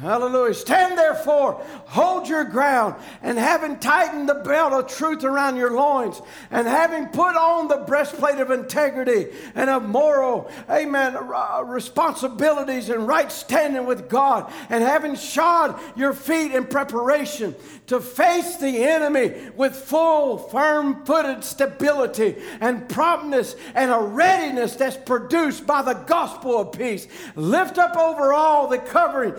Hallelujah. 0.00 0.52
Stand 0.52 0.98
therefore, 0.98 1.54
hold 1.86 2.28
your 2.28 2.44
ground, 2.44 2.96
and 3.22 3.38
having 3.38 3.78
tightened 3.78 4.28
the 4.28 4.34
belt 4.34 4.74
of 4.74 4.88
truth 4.88 5.24
around 5.24 5.56
your 5.56 5.70
loins, 5.70 6.20
and 6.50 6.66
having 6.66 7.06
put 7.06 7.34
on 7.34 7.68
the 7.68 7.78
breastplate 7.78 8.38
of 8.38 8.50
integrity 8.50 9.28
and 9.54 9.70
of 9.70 9.88
moral, 9.88 10.50
amen, 10.68 11.16
uh, 11.16 11.62
responsibilities 11.64 12.90
and 12.90 13.08
right 13.08 13.32
standing 13.32 13.86
with 13.86 14.06
God, 14.10 14.52
and 14.68 14.84
having 14.84 15.14
shod 15.14 15.80
your 15.96 16.12
feet 16.12 16.52
in 16.52 16.66
preparation 16.66 17.54
to 17.86 17.98
face 18.00 18.56
the 18.56 18.84
enemy 18.84 19.50
with 19.56 19.74
full, 19.74 20.36
firm 20.36 21.06
footed 21.06 21.42
stability 21.42 22.36
and 22.60 22.86
promptness 22.88 23.56
and 23.74 23.90
a 23.90 23.98
readiness 23.98 24.74
that's 24.76 24.96
produced 24.96 25.66
by 25.66 25.80
the 25.80 25.94
gospel 25.94 26.60
of 26.60 26.72
peace. 26.72 27.06
Lift 27.34 27.78
up 27.78 27.96
over 27.96 28.34
all 28.34 28.68
the 28.68 28.78
covering, 28.78 29.34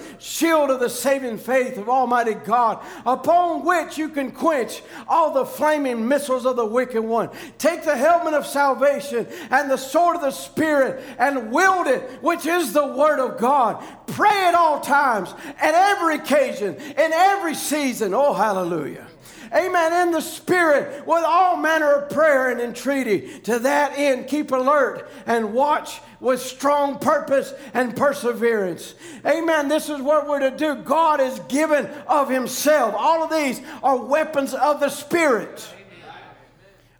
shield 0.47 0.69
of 0.69 0.79
the 0.79 0.89
saving 0.89 1.37
faith 1.37 1.77
of 1.77 1.89
Almighty 1.89 2.33
God, 2.33 2.83
upon 3.05 3.65
which 3.65 3.97
you 3.97 4.07
can 4.09 4.31
quench 4.31 4.81
all 5.07 5.33
the 5.33 5.45
flaming 5.45 6.07
missiles 6.07 6.45
of 6.45 6.55
the 6.55 6.65
wicked 6.65 7.01
one. 7.01 7.29
Take 7.57 7.83
the 7.83 7.97
helmet 7.97 8.33
of 8.33 8.45
salvation 8.45 9.27
and 9.49 9.69
the 9.69 9.77
sword 9.77 10.15
of 10.15 10.21
the 10.21 10.31
Spirit 10.31 11.03
and 11.19 11.51
wield 11.51 11.87
it, 11.87 12.01
which 12.21 12.45
is 12.45 12.71
the 12.71 12.87
Word 12.87 13.19
of 13.19 13.37
God. 13.39 13.83
Pray 14.07 14.45
at 14.45 14.55
all 14.55 14.79
times, 14.79 15.33
at 15.59 15.73
every 15.73 16.15
occasion, 16.15 16.75
in 16.75 17.11
every 17.13 17.55
season. 17.55 18.13
Oh, 18.13 18.33
hallelujah. 18.33 19.06
Amen. 19.53 20.07
In 20.07 20.11
the 20.11 20.21
Spirit, 20.21 21.05
with 21.05 21.23
all 21.25 21.57
manner 21.57 21.93
of 21.93 22.09
prayer 22.09 22.49
and 22.49 22.59
entreaty. 22.59 23.39
To 23.41 23.59
that 23.59 23.97
end, 23.97 24.27
keep 24.27 24.51
alert 24.51 25.09
and 25.25 25.53
watch 25.53 25.99
with 26.19 26.41
strong 26.41 26.99
purpose 26.99 27.53
and 27.73 27.95
perseverance. 27.95 28.95
Amen. 29.25 29.67
This 29.67 29.89
is 29.89 30.01
what 30.01 30.27
we're 30.27 30.39
to 30.39 30.55
do. 30.55 30.75
God 30.75 31.21
is 31.21 31.39
given 31.47 31.85
of 32.07 32.29
Himself. 32.29 32.95
All 32.97 33.23
of 33.23 33.31
these 33.31 33.61
are 33.83 33.97
weapons 33.97 34.53
of 34.53 34.79
the 34.79 34.89
Spirit. 34.89 35.67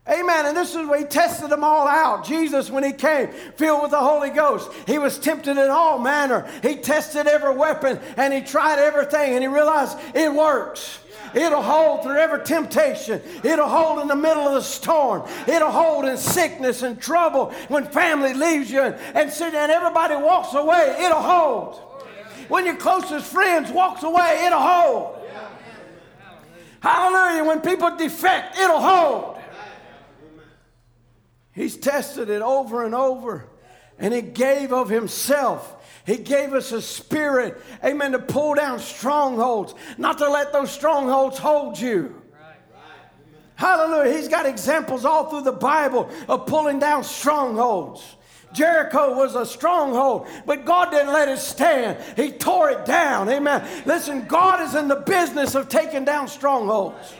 Amen. 0.09 0.45
And 0.45 0.55
this 0.55 0.73
is 0.73 0.87
where 0.87 0.99
he 0.99 1.05
tested 1.05 1.49
them 1.49 1.65
all 1.65 1.85
out. 1.85 2.25
Jesus, 2.25 2.71
when 2.71 2.83
he 2.83 2.93
came, 2.93 3.27
filled 3.57 3.81
with 3.81 3.91
the 3.91 3.99
Holy 3.99 4.29
Ghost, 4.29 4.71
he 4.85 4.97
was 4.97 5.19
tempted 5.19 5.57
in 5.57 5.69
all 5.69 5.99
manner. 5.99 6.49
He 6.63 6.75
tested 6.75 7.27
every 7.27 7.53
weapon 7.53 7.99
and 8.15 8.33
he 8.33 8.41
tried 8.41 8.79
everything 8.79 9.33
and 9.33 9.43
he 9.43 9.47
realized 9.47 9.97
it 10.15 10.33
works. 10.33 10.99
It'll 11.33 11.61
hold 11.61 12.03
through 12.03 12.17
every 12.17 12.43
temptation. 12.43 13.21
It'll 13.43 13.67
hold 13.67 13.99
in 13.99 14.07
the 14.07 14.15
middle 14.15 14.47
of 14.47 14.53
the 14.53 14.61
storm. 14.61 15.27
It'll 15.47 15.71
hold 15.71 16.05
in 16.05 16.17
sickness 16.17 16.81
and 16.81 17.01
trouble 17.01 17.51
when 17.67 17.85
family 17.85 18.33
leaves 18.33 18.71
you 18.71 18.81
and, 18.81 18.95
and, 19.15 19.29
and 19.29 19.71
everybody 19.71 20.15
walks 20.15 20.53
away. 20.53 20.95
It'll 20.99 21.21
hold. 21.21 21.81
When 22.47 22.65
your 22.65 22.77
closest 22.77 23.25
friends 23.25 23.71
walks 23.71 24.03
away, 24.03 24.45
it'll 24.45 24.59
hold. 24.59 25.17
Hallelujah. 26.79 27.43
When 27.43 27.61
people 27.61 27.95
defect, 27.97 28.57
it'll 28.57 28.79
hold. 28.79 29.37
He's 31.51 31.75
tested 31.75 32.29
it 32.29 32.43
over 32.43 32.85
and 32.85 32.93
over, 32.93 33.49
and 33.97 34.13
He 34.13 34.21
gave 34.21 34.71
of 34.71 34.89
Himself. 34.89 35.76
He 36.07 36.15
gave 36.15 36.53
us 36.53 36.71
a 36.71 36.81
spirit, 36.81 37.61
amen, 37.83 38.13
to 38.13 38.19
pull 38.19 38.55
down 38.55 38.79
strongholds, 38.79 39.75
not 39.97 40.17
to 40.19 40.29
let 40.29 40.53
those 40.53 40.71
strongholds 40.71 41.37
hold 41.37 41.77
you. 41.77 42.15
Hallelujah. 43.55 44.15
He's 44.15 44.29
got 44.29 44.45
examples 44.45 45.03
all 45.03 45.29
through 45.29 45.41
the 45.41 45.51
Bible 45.51 46.09
of 46.29 46.45
pulling 46.45 46.79
down 46.79 47.03
strongholds. 47.03 48.15
Jericho 48.53 49.17
was 49.17 49.35
a 49.35 49.45
stronghold, 49.45 50.27
but 50.45 50.63
God 50.63 50.91
didn't 50.91 51.11
let 51.11 51.27
it 51.27 51.39
stand. 51.39 51.97
He 52.15 52.31
tore 52.31 52.69
it 52.69 52.85
down. 52.85 53.27
Amen. 53.27 53.67
Listen, 53.85 54.25
God 54.27 54.61
is 54.61 54.75
in 54.75 54.87
the 54.87 54.95
business 54.95 55.55
of 55.55 55.67
taking 55.67 56.05
down 56.05 56.29
strongholds. 56.29 57.13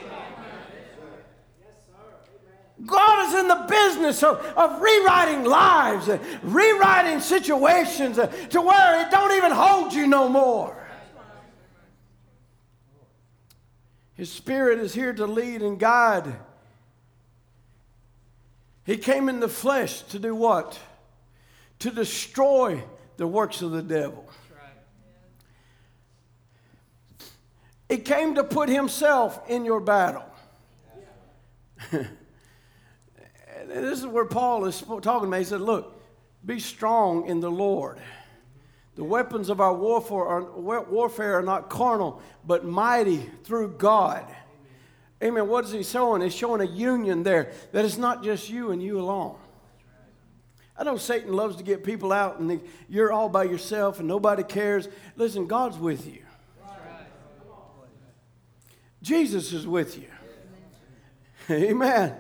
God 2.86 3.28
is 3.28 3.40
in 3.40 3.48
the 3.48 3.66
business 3.68 4.22
of, 4.22 4.40
of 4.56 4.82
rewriting 4.82 5.44
lives, 5.46 6.10
and 6.10 6.22
rewriting 6.44 7.20
situations 7.20 8.20
uh, 8.20 8.28
to 8.50 8.62
where 8.62 9.02
it 9.02 9.10
don't 9.10 9.32
even 9.32 9.52
hold 9.52 9.94
you 9.94 10.06
no 10.06 10.30
more. 10.30 10.78
His 14.14 14.32
Spirit 14.32 14.80
is 14.80 14.94
here 14.94 15.14
to 15.14 15.26
lead 15.26 15.62
and 15.62 15.80
guide. 15.80 16.36
He 18.86 18.98
came 18.98 19.28
in 19.28 19.40
the 19.40 19.50
flesh 19.50 20.02
to 20.04 20.20
do 20.20 20.36
what? 20.36 20.80
To 21.80 21.92
destroy 21.92 22.84
the 23.18 23.28
works 23.28 23.62
of 23.62 23.72
the 23.72 23.82
devil. 23.82 24.28
He 27.90 27.98
came 27.98 28.36
to 28.36 28.44
put 28.44 28.70
himself 28.70 29.40
in 29.50 29.66
your 29.66 29.80
battle. 29.80 30.26
this 33.82 34.00
is 34.00 34.08
where 34.08 34.26
Paul 34.26 34.66
is 34.66 34.82
talking 35.02 35.28
about. 35.28 35.38
He 35.38 35.44
said, 35.44 35.62
Look, 35.62 36.02
be 36.46 36.60
strong 36.60 37.28
in 37.28 37.40
the 37.40 37.52
Lord. 37.52 38.00
The 38.96 39.04
weapons 39.04 39.50
of 39.50 39.62
our 39.62 39.74
warfare 39.74 40.26
are, 40.26 40.44
warfare 40.44 41.38
are 41.38 41.44
not 41.44 41.70
carnal, 41.70 42.22
but 42.46 42.66
mighty 42.66 43.18
through 43.44 43.76
God. 43.78 44.26
Amen. 45.24 45.48
What 45.48 45.66
is 45.66 45.72
he 45.72 45.84
showing? 45.84 46.22
He's 46.22 46.34
showing 46.36 46.62
a 46.62 46.72
union 46.72 47.24
there 47.24 47.52
that 47.74 47.86
it's 47.86 47.98
not 47.98 48.24
just 48.24 48.50
you 48.50 48.72
and 48.72 48.82
you 48.82 49.00
alone. 49.00 49.36
I 50.78 50.84
know 50.84 50.98
Satan 50.98 51.34
loves 51.34 51.56
to 51.58 51.64
get 51.64 51.84
people 51.84 52.12
out 52.12 52.40
and 52.40 52.62
you're 52.88 53.12
all 53.12 53.30
by 53.30 53.46
yourself 53.46 54.00
and 54.00 54.08
nobody 54.08 54.44
cares. 54.44 54.88
Listen, 55.16 55.48
God's 55.48 55.78
with 55.78 56.06
you. 56.06 56.22
Jesus 59.02 59.54
is 59.54 59.66
with 59.66 59.98
you. 59.98 60.10
Amen. 61.50 62.16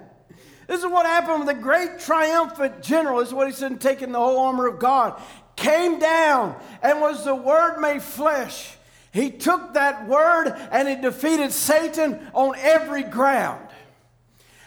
This 0.67 0.81
is 0.81 0.87
what 0.87 1.05
happened 1.05 1.45
with 1.45 1.55
the 1.55 1.61
great 1.61 1.99
triumphant 1.99 2.83
general. 2.83 3.19
This 3.19 3.29
is 3.29 3.33
what 3.33 3.47
he 3.47 3.53
said, 3.53 3.79
taking 3.79 4.11
the 4.11 4.19
whole 4.19 4.37
armor 4.37 4.67
of 4.67 4.79
God. 4.79 5.19
Came 5.55 5.97
down 5.97 6.55
and 6.83 7.01
was 7.01 7.23
the 7.23 7.33
word 7.33 7.79
made 7.79 8.03
flesh. 8.03 8.75
He 9.11 9.31
took 9.31 9.73
that 9.73 10.07
word 10.07 10.53
and 10.71 10.87
he 10.87 10.95
defeated 10.95 11.51
Satan 11.51 12.19
on 12.33 12.55
every 12.57 13.03
ground. 13.03 13.65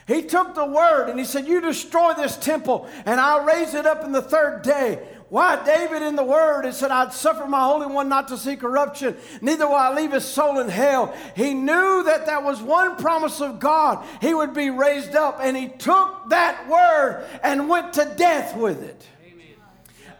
He 0.09 0.23
took 0.23 0.55
the 0.55 0.65
word 0.67 1.09
and 1.09 1.19
he 1.19 1.25
said, 1.25 1.47
You 1.47 1.61
destroy 1.61 2.15
this 2.15 2.37
temple 2.37 2.89
and 3.05 3.21
I'll 3.21 3.45
raise 3.45 3.75
it 3.75 3.87
up 3.87 4.03
in 4.03 4.11
the 4.11 4.23
third 4.23 4.63
day. 4.63 5.07
Why, 5.31 5.65
David 5.65 6.03
in 6.03 6.17
the 6.17 6.25
Word, 6.25 6.65
it 6.65 6.75
said, 6.75 6.91
I'd 6.91 7.13
suffer 7.13 7.47
my 7.47 7.63
Holy 7.63 7.87
One 7.87 8.09
not 8.09 8.27
to 8.29 8.37
see 8.37 8.57
corruption, 8.57 9.17
neither 9.41 9.69
will 9.69 9.77
I 9.77 9.95
leave 9.95 10.11
his 10.11 10.25
soul 10.25 10.59
in 10.59 10.69
hell. 10.69 11.15
He 11.37 11.55
knew 11.55 12.03
that 12.03 12.27
that 12.27 12.43
was 12.43 12.61
one 12.61 12.97
promise 12.97 13.41
of 13.41 13.61
God. 13.61 14.05
He 14.21 14.35
would 14.35 14.55
be 14.55 14.71
raised 14.71 15.15
up, 15.15 15.39
and 15.41 15.57
he 15.57 15.69
took 15.69 16.31
that 16.31 16.69
Word 16.69 17.25
and 17.45 17.69
went 17.69 17.93
to 17.93 18.13
death 18.17 18.57
with 18.57 18.83
it. 18.83 19.07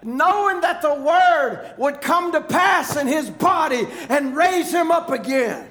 Knowing 0.05 0.61
that 0.61 0.81
the 0.81 0.95
Word 0.95 1.75
would 1.77 2.01
come 2.01 2.31
to 2.31 2.41
pass 2.41 2.97
in 2.97 3.09
his 3.09 3.29
body 3.31 3.89
and 4.09 4.37
raise 4.37 4.73
him 4.73 4.93
up 4.93 5.11
again. 5.11 5.70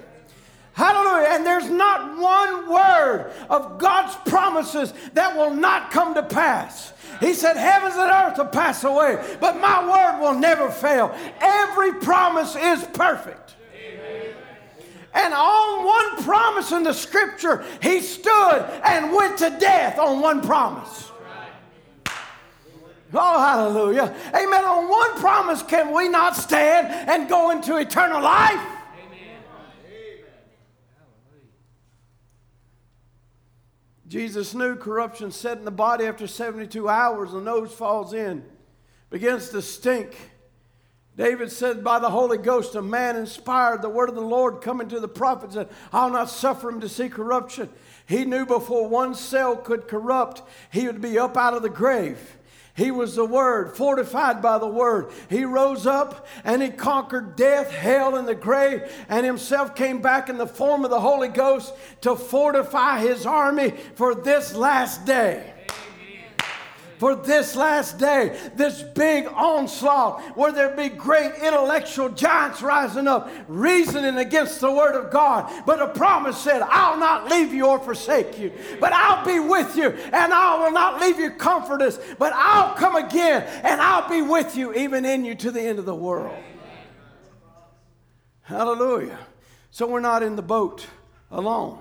Hallelujah. 0.79 1.27
And 1.31 1.45
there's 1.45 1.69
not 1.69 2.17
one 2.17 2.69
word 2.69 3.33
of 3.49 3.79
God's 3.79 4.15
promises 4.29 4.93
that 5.13 5.35
will 5.35 5.53
not 5.53 5.91
come 5.91 6.13
to 6.13 6.23
pass. 6.23 6.93
He 7.19 7.33
said, 7.33 7.57
Heavens 7.57 7.95
and 7.95 8.09
earth 8.09 8.37
will 8.37 8.45
pass 8.45 8.85
away, 8.85 9.21
but 9.41 9.59
my 9.59 9.83
word 9.85 10.21
will 10.21 10.39
never 10.39 10.71
fail. 10.71 11.13
Every 11.41 11.95
promise 11.95 12.55
is 12.55 12.81
perfect. 12.93 13.55
And 15.13 15.33
on 15.33 15.85
one 15.85 16.23
promise 16.23 16.71
in 16.71 16.83
the 16.83 16.93
scripture, 16.93 17.65
he 17.81 17.99
stood 17.99 18.81
and 18.85 19.11
went 19.11 19.37
to 19.39 19.49
death 19.59 19.99
on 19.99 20.21
one 20.21 20.39
promise. 20.39 21.11
Oh, 23.13 23.39
hallelujah. 23.39 24.15
Amen. 24.27 24.63
On 24.63 24.87
one 24.87 25.19
promise 25.19 25.61
can 25.61 25.93
we 25.93 26.07
not 26.07 26.37
stand 26.37 26.87
and 27.09 27.27
go 27.27 27.49
into 27.49 27.75
eternal 27.75 28.21
life? 28.21 28.78
Jesus 34.09 34.55
knew 34.55 34.75
corruption 34.75 35.31
set 35.31 35.59
in 35.59 35.65
the 35.65 35.71
body 35.71 36.05
after 36.05 36.25
72 36.25 36.89
hours, 36.89 37.31
the 37.31 37.39
nose 37.39 37.71
falls 37.71 38.11
in, 38.11 38.43
begins 39.11 39.49
to 39.49 39.61
stink. 39.61 40.17
David 41.15 41.51
said, 41.51 41.83
By 41.83 41.99
the 41.99 42.09
Holy 42.09 42.39
Ghost, 42.39 42.73
a 42.73 42.81
man 42.81 43.15
inspired 43.15 43.83
the 43.83 43.89
word 43.89 44.09
of 44.09 44.15
the 44.15 44.21
Lord 44.21 44.61
coming 44.61 44.89
to 44.89 44.99
the 44.99 45.07
prophet 45.07 45.51
that 45.51 45.69
I'll 45.93 46.09
not 46.09 46.29
suffer 46.29 46.69
him 46.69 46.81
to 46.81 46.89
see 46.89 47.07
corruption. 47.07 47.69
He 48.07 48.25
knew 48.25 48.47
before 48.47 48.87
one 48.87 49.13
cell 49.13 49.55
could 49.55 49.87
corrupt, 49.87 50.41
he 50.71 50.87
would 50.87 51.01
be 51.01 51.19
up 51.19 51.37
out 51.37 51.53
of 51.53 51.61
the 51.61 51.69
grave. 51.69 52.37
He 52.79 52.91
was 52.91 53.15
the 53.15 53.25
Word, 53.25 53.75
fortified 53.75 54.41
by 54.41 54.57
the 54.57 54.65
Word. 54.65 55.11
He 55.29 55.43
rose 55.43 55.85
up 55.85 56.25
and 56.45 56.61
he 56.61 56.69
conquered 56.69 57.35
death, 57.35 57.69
hell, 57.69 58.15
and 58.15 58.25
the 58.25 58.33
grave, 58.33 58.89
and 59.09 59.25
himself 59.25 59.75
came 59.75 60.01
back 60.01 60.29
in 60.29 60.37
the 60.37 60.47
form 60.47 60.85
of 60.85 60.89
the 60.89 61.01
Holy 61.01 61.27
Ghost 61.27 61.73
to 62.01 62.15
fortify 62.15 62.99
his 62.99 63.25
army 63.25 63.71
for 63.95 64.15
this 64.15 64.55
last 64.55 65.03
day 65.03 65.53
for 66.99 67.15
this 67.15 67.55
last 67.55 67.97
day, 67.97 68.37
this 68.55 68.83
big 68.83 69.25
onslaught 69.27 70.21
where 70.35 70.51
there 70.51 70.75
be 70.75 70.89
great 70.89 71.33
intellectual 71.35 72.09
giants 72.09 72.61
rising 72.61 73.07
up, 73.07 73.31
reasoning 73.47 74.17
against 74.17 74.59
the 74.59 74.69
word 74.69 74.95
of 74.95 75.09
God. 75.09 75.49
But 75.65 75.81
a 75.81 75.87
promise 75.87 76.37
said, 76.37 76.61
I'll 76.61 76.99
not 76.99 77.29
leave 77.29 77.53
you 77.53 77.67
or 77.67 77.79
forsake 77.79 78.37
you, 78.37 78.51
but 78.81 78.91
I'll 78.91 79.25
be 79.25 79.39
with 79.39 79.77
you, 79.77 79.91
and 79.91 80.33
I 80.33 80.61
will 80.61 80.73
not 80.73 80.99
leave 80.99 81.17
you 81.19 81.31
comfortless, 81.31 81.97
but 82.17 82.33
I'll 82.35 82.75
come 82.75 82.97
again 82.97 83.43
and 83.63 83.79
I'll 83.79 84.09
be 84.09 84.21
with 84.21 84.57
you, 84.57 84.73
even 84.73 85.05
in 85.05 85.23
you 85.23 85.35
to 85.35 85.51
the 85.51 85.61
end 85.61 85.79
of 85.79 85.85
the 85.85 85.95
world. 85.95 86.35
Hallelujah. 88.41 89.19
So 89.71 89.87
we're 89.87 90.01
not 90.01 90.21
in 90.21 90.35
the 90.35 90.41
boat 90.41 90.85
alone. 91.31 91.79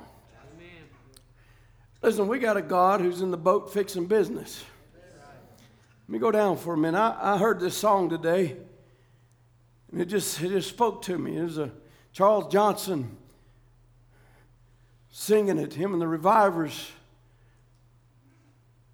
Listen, 2.03 2.29
we 2.29 2.39
got 2.39 2.57
a 2.57 2.63
God 2.63 3.01
who's 3.01 3.21
in 3.21 3.33
the 3.33 3.37
boat 3.37 3.73
fixing 3.73 4.07
business. 4.07 4.65
Let 6.09 6.13
me 6.15 6.19
go 6.21 6.31
down 6.31 6.57
for 6.57 6.73
a 6.73 6.77
minute. 6.79 6.99
I, 6.99 7.35
I 7.35 7.37
heard 7.37 7.61
this 7.61 7.77
song 7.77 8.09
today, 8.09 8.57
and 9.93 10.01
it 10.01 10.07
just, 10.07 10.41
it 10.41 10.49
just 10.49 10.71
spoke 10.71 11.03
to 11.03 11.19
me. 11.19 11.37
It 11.37 11.43
was 11.43 11.59
a 11.59 11.71
Charles 12.15 12.51
Johnson 12.51 13.15
singing 15.11 15.59
it, 15.59 15.75
him 15.75 15.93
and 15.93 16.01
the 16.01 16.09
revivers. 16.09 16.91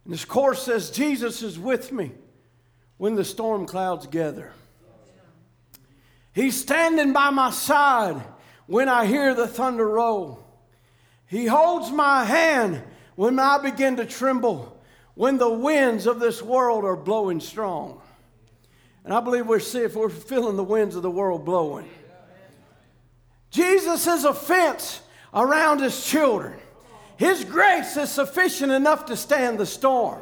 And 0.05 0.13
this 0.13 0.25
chorus 0.25 0.63
says, 0.63 0.91
Jesus 0.91 1.41
is 1.41 1.57
with 1.57 1.93
me 1.93 2.11
when 2.97 3.15
the 3.15 3.25
storm 3.25 3.65
clouds 3.65 4.09
gather. 4.09 4.51
He's 6.33 6.61
standing 6.61 7.13
by 7.13 7.31
my 7.31 7.53
side 7.53 8.21
when 8.67 8.89
I 8.89 9.07
hear 9.07 9.35
the 9.35 9.47
thunder 9.47 9.87
roll. 9.87 10.45
He 11.27 11.47
holds 11.47 11.93
my 11.93 12.25
hand 12.25 12.83
when 13.15 13.39
I 13.39 13.59
begin 13.59 13.99
to 13.99 14.05
tremble 14.05 14.75
when 15.15 15.39
the 15.39 15.51
winds 15.51 16.07
of 16.07 16.21
this 16.21 16.43
world 16.43 16.85
are 16.85 16.97
blowing 16.97 17.41
strong. 17.41 18.01
And 19.05 19.13
I 19.13 19.21
believe 19.21 19.47
we're 19.47 19.61
seeing 19.61 19.85
if 19.85 19.95
we're 19.95 20.09
feeling 20.09 20.57
the 20.57 20.65
winds 20.65 20.97
of 20.97 21.03
the 21.03 21.11
world 21.11 21.45
blowing. 21.45 21.89
Jesus 23.51 24.07
is 24.07 24.25
a 24.25 24.35
fence 24.35 25.01
around 25.33 25.81
his 25.81 26.05
children. 26.05 26.59
His 27.17 27.45
grace 27.45 27.97
is 27.97 28.11
sufficient 28.11 28.73
enough 28.73 29.07
to 29.07 29.17
stand 29.17 29.59
the 29.59 29.67
storm. 29.67 30.21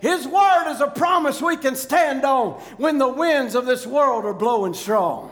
His 0.00 0.26
word 0.26 0.70
is 0.70 0.80
a 0.80 0.88
promise 0.88 1.40
we 1.40 1.56
can 1.56 1.76
stand 1.76 2.24
on 2.24 2.54
when 2.76 2.98
the 2.98 3.08
winds 3.08 3.54
of 3.54 3.66
this 3.66 3.86
world 3.86 4.24
are 4.24 4.34
blowing 4.34 4.74
strong. 4.74 5.30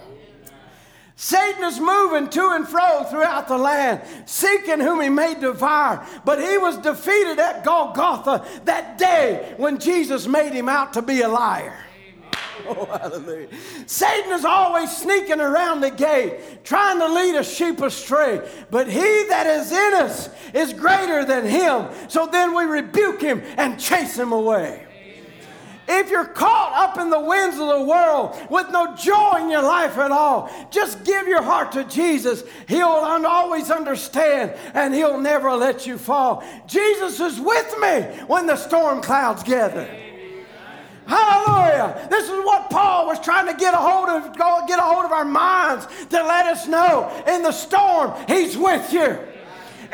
Satan 1.16 1.64
is 1.64 1.79
moving 1.79 2.29
to 2.31 2.51
and 2.51 2.66
fro 2.66 3.05
throughout 3.05 3.48
the 3.48 3.59
land, 3.59 4.03
seeking 4.27 4.81
whom 4.81 5.01
he 5.01 5.09
may 5.09 5.35
devour. 5.35 6.07
But 6.25 6.40
he 6.40 6.59
was 6.59 6.79
defeated 6.79 7.38
at 7.38 7.64
Golgotha 7.64 8.44
that 8.64 8.98
day 8.98 9.55
when 9.57 9.79
Jesus 9.79 10.27
made 10.27 10.53
him 10.53 10.68
out 10.68 10.94
to 10.94 11.03
be 11.03 11.20
a 11.22 11.29
liar. 11.29 11.77
Oh, 12.66 12.85
hallelujah. 12.87 13.48
Satan 13.87 14.33
is 14.33 14.44
always 14.44 14.96
sneaking 14.96 15.40
around 15.40 15.81
the 15.81 15.90
gate, 15.90 16.64
trying 16.64 16.98
to 16.98 17.09
lead 17.09 17.35
a 17.35 17.44
sheep 17.44 17.81
astray. 17.81 18.40
But 18.70 18.88
he 18.88 19.01
that 19.29 19.46
is 19.46 19.72
in 19.72 19.94
us 19.94 20.31
is 20.55 20.72
greater 20.72 21.25
than 21.25 21.46
him. 21.46 21.88
So 22.09 22.27
then 22.27 22.55
we 22.55 22.64
rebuke 22.64 23.20
him 23.20 23.42
and 23.57 23.81
chase 23.81 24.18
him 24.18 24.33
away. 24.33 24.87
If 25.94 26.11
you're 26.11 26.24
caught 26.24 26.72
up 26.74 26.98
in 26.98 27.11
the 27.11 27.20
winds 27.20 27.59
of 27.59 27.68
the 27.68 27.83
world 27.83 28.35
with 28.48 28.70
no 28.70 28.96
joy 28.96 29.40
in 29.40 29.50
your 29.50 29.62
life 29.62 29.98
at 29.98 30.11
all, 30.11 30.50
just 30.70 31.05
give 31.05 31.28
your 31.28 31.42
heart 31.42 31.72
to 31.72 31.85
Jesus. 31.85 32.44
He'll 32.66 32.87
always 32.87 33.70
understand 33.70 34.55
and 34.72 34.94
He'll 34.94 35.20
never 35.20 35.52
let 35.52 35.87
you 35.87 35.98
fall. 35.98 36.42
Jesus 36.66 37.20
is 37.20 37.38
with 37.38 37.78
me 37.78 38.24
when 38.26 38.46
the 38.46 38.57
storm 38.57 39.02
clouds 39.02 39.42
gather. 39.42 39.87
Hallelujah. 41.07 42.09
This 42.09 42.24
is 42.24 42.42
what 42.42 42.70
Paul 42.70 43.07
was 43.07 43.20
trying 43.20 43.46
to 43.48 43.55
get 43.55 43.74
a 43.74 43.76
hold 43.76 44.09
of, 44.09 44.35
get 44.66 44.78
a 44.78 44.83
hold 44.83 45.05
of 45.05 45.12
our 45.12 45.26
minds 45.26 45.87
to 46.09 46.16
let 46.16 46.46
us 46.46 46.66
know 46.66 47.22
in 47.28 47.42
the 47.42 47.52
storm, 47.52 48.14
He's 48.28 48.57
with 48.57 48.92
you. 48.94 49.18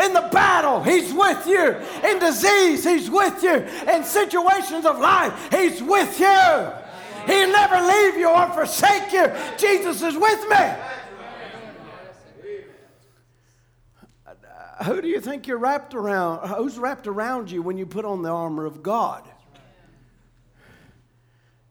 In 0.02 0.12
the 0.12 0.28
battle, 0.32 0.82
He's 0.82 1.12
with 1.12 1.46
you. 1.46 1.76
In 2.08 2.18
disease, 2.18 2.84
He's 2.84 3.10
with 3.10 3.42
you. 3.42 3.56
In 3.92 4.04
situations 4.04 4.86
of 4.86 4.98
life, 4.98 5.48
He's 5.50 5.82
with 5.82 6.18
you. 6.20 6.72
He'll 7.26 7.52
never 7.52 7.80
leave 7.86 8.16
you 8.16 8.28
or 8.30 8.48
forsake 8.52 9.12
you. 9.12 9.30
Jesus 9.58 10.02
is 10.02 10.16
with 10.16 10.48
me. 10.48 10.72
Who 14.84 15.02
do 15.02 15.08
you 15.08 15.20
think 15.20 15.46
you're 15.46 15.58
wrapped 15.58 15.94
around? 15.94 16.48
Who's 16.48 16.78
wrapped 16.78 17.06
around 17.06 17.50
you 17.50 17.62
when 17.62 17.76
you 17.76 17.84
put 17.84 18.04
on 18.04 18.22
the 18.22 18.30
armor 18.30 18.64
of 18.64 18.82
God? 18.82 19.28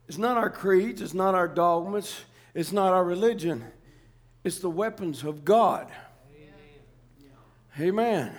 It's 0.07 0.17
not 0.17 0.37
our 0.37 0.49
creeds, 0.49 1.01
it's 1.01 1.13
not 1.13 1.33
our 1.33 1.47
dogmas, 1.47 2.21
it's 2.53 2.71
not 2.71 2.93
our 2.93 3.03
religion. 3.03 3.63
It's 4.43 4.59
the 4.59 4.69
weapons 4.69 5.23
of 5.23 5.43
God. 5.43 5.87
Amen. 7.79 8.35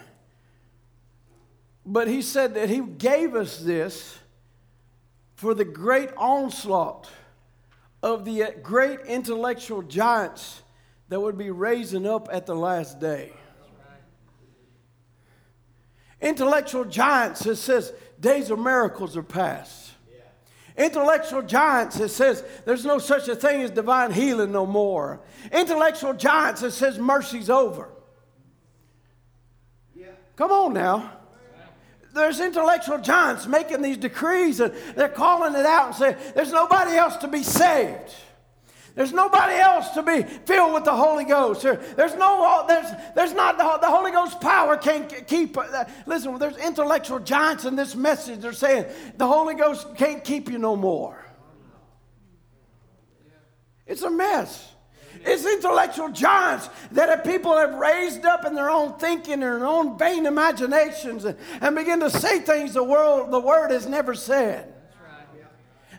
But 1.87 2.09
he 2.09 2.23
said 2.23 2.55
that 2.55 2.69
he 2.69 2.81
gave 2.81 3.35
us 3.35 3.59
this 3.59 4.19
for 5.37 5.55
the 5.55 5.65
great 5.65 6.11
onslaught 6.17 7.09
of 8.03 8.25
the 8.25 8.55
great 8.63 9.01
intellectual 9.07 9.83
giants 9.83 10.63
that 11.09 11.21
would 11.21 11.39
be 11.39 11.51
raising 11.51 12.07
up 12.07 12.29
at 12.31 12.47
the 12.47 12.55
last 12.55 13.01
day. 13.01 13.33
Intellectual 16.21 16.85
giants, 16.85 17.47
it 17.47 17.57
says, 17.57 17.93
days 18.19 18.51
of 18.51 18.59
miracles 18.59 19.17
are 19.17 19.23
past. 19.23 19.93
Intellectual 20.77 21.43
giants, 21.43 21.99
it 21.99 22.09
says 22.09 22.45
there's 22.65 22.85
no 22.85 22.99
such 22.99 23.29
a 23.29 23.35
thing 23.35 23.63
as 23.63 23.71
divine 23.71 24.13
healing 24.13 24.53
no 24.53 24.65
more. 24.65 25.21
Intellectual 25.51 26.13
giants, 26.13 26.63
it 26.63 26.71
says 26.71 26.99
mercy's 26.99 27.51
over. 27.51 27.89
Come 30.39 30.53
on 30.53 30.73
now. 30.73 31.15
There's 32.15 32.39
intellectual 32.39 32.99
giants 32.99 33.49
making 33.49 33.83
these 33.83 33.97
decrees 33.97 34.61
and 34.61 34.73
they're 34.95 35.09
calling 35.09 35.57
it 35.57 35.67
out 35.67 35.87
and 35.89 35.95
saying 35.97 36.17
there's 36.37 36.53
nobody 36.53 36.93
else 36.93 37.17
to 37.17 37.29
be 37.29 37.43
saved. 37.43 38.15
There's 38.95 39.13
nobody 39.13 39.57
else 39.57 39.91
to 39.91 40.03
be 40.05 40.23
filled 40.23 40.75
with 40.75 40.85
the 40.85 40.95
Holy 40.95 41.25
Ghost. 41.25 41.63
There, 41.63 41.77
there's 41.97 42.15
no, 42.15 42.65
there's, 42.69 42.87
there's 43.17 43.33
not 43.33 43.59
the, 43.59 43.79
the 43.85 43.91
Holy 43.91 44.13
Ghost 44.13 44.41
power 44.41 44.77
can't 44.77 45.27
keep. 45.27 45.59
Uh, 45.59 45.85
listen, 46.07 46.39
there's 46.39 46.57
intellectual 46.57 47.19
giants 47.19 47.65
in 47.65 47.75
this 47.75 47.97
message. 47.97 48.39
They're 48.39 48.53
saying 48.53 48.87
the 49.17 49.27
Holy 49.27 49.57
Ghost 49.57 49.97
can't 49.97 50.23
keep 50.23 50.49
you 50.49 50.59
no 50.59 50.77
more. 50.77 51.27
It's 53.89 54.03
a 54.03 54.11
mess. 54.11 54.73
It's 55.25 55.45
intellectual 55.45 56.11
giants 56.11 56.69
that 56.93 57.25
people 57.25 57.57
have 57.57 57.75
raised 57.75 58.25
up 58.25 58.45
in 58.45 58.55
their 58.55 58.71
own 58.71 58.99
thinking 58.99 59.35
and 59.35 59.43
their 59.43 59.67
own 59.67 59.99
vain 59.99 60.27
imaginations 60.27 61.25
and, 61.25 61.37
and 61.61 61.75
begin 61.75 62.01
to 62.01 62.11
say 62.11 62.41
things 62.41 62.75
the 62.75 62.85
world, 62.85 63.31
the 63.31 63.41
word 63.41 63.71
has 63.71 63.87
never 63.87 64.15
said 64.15 64.75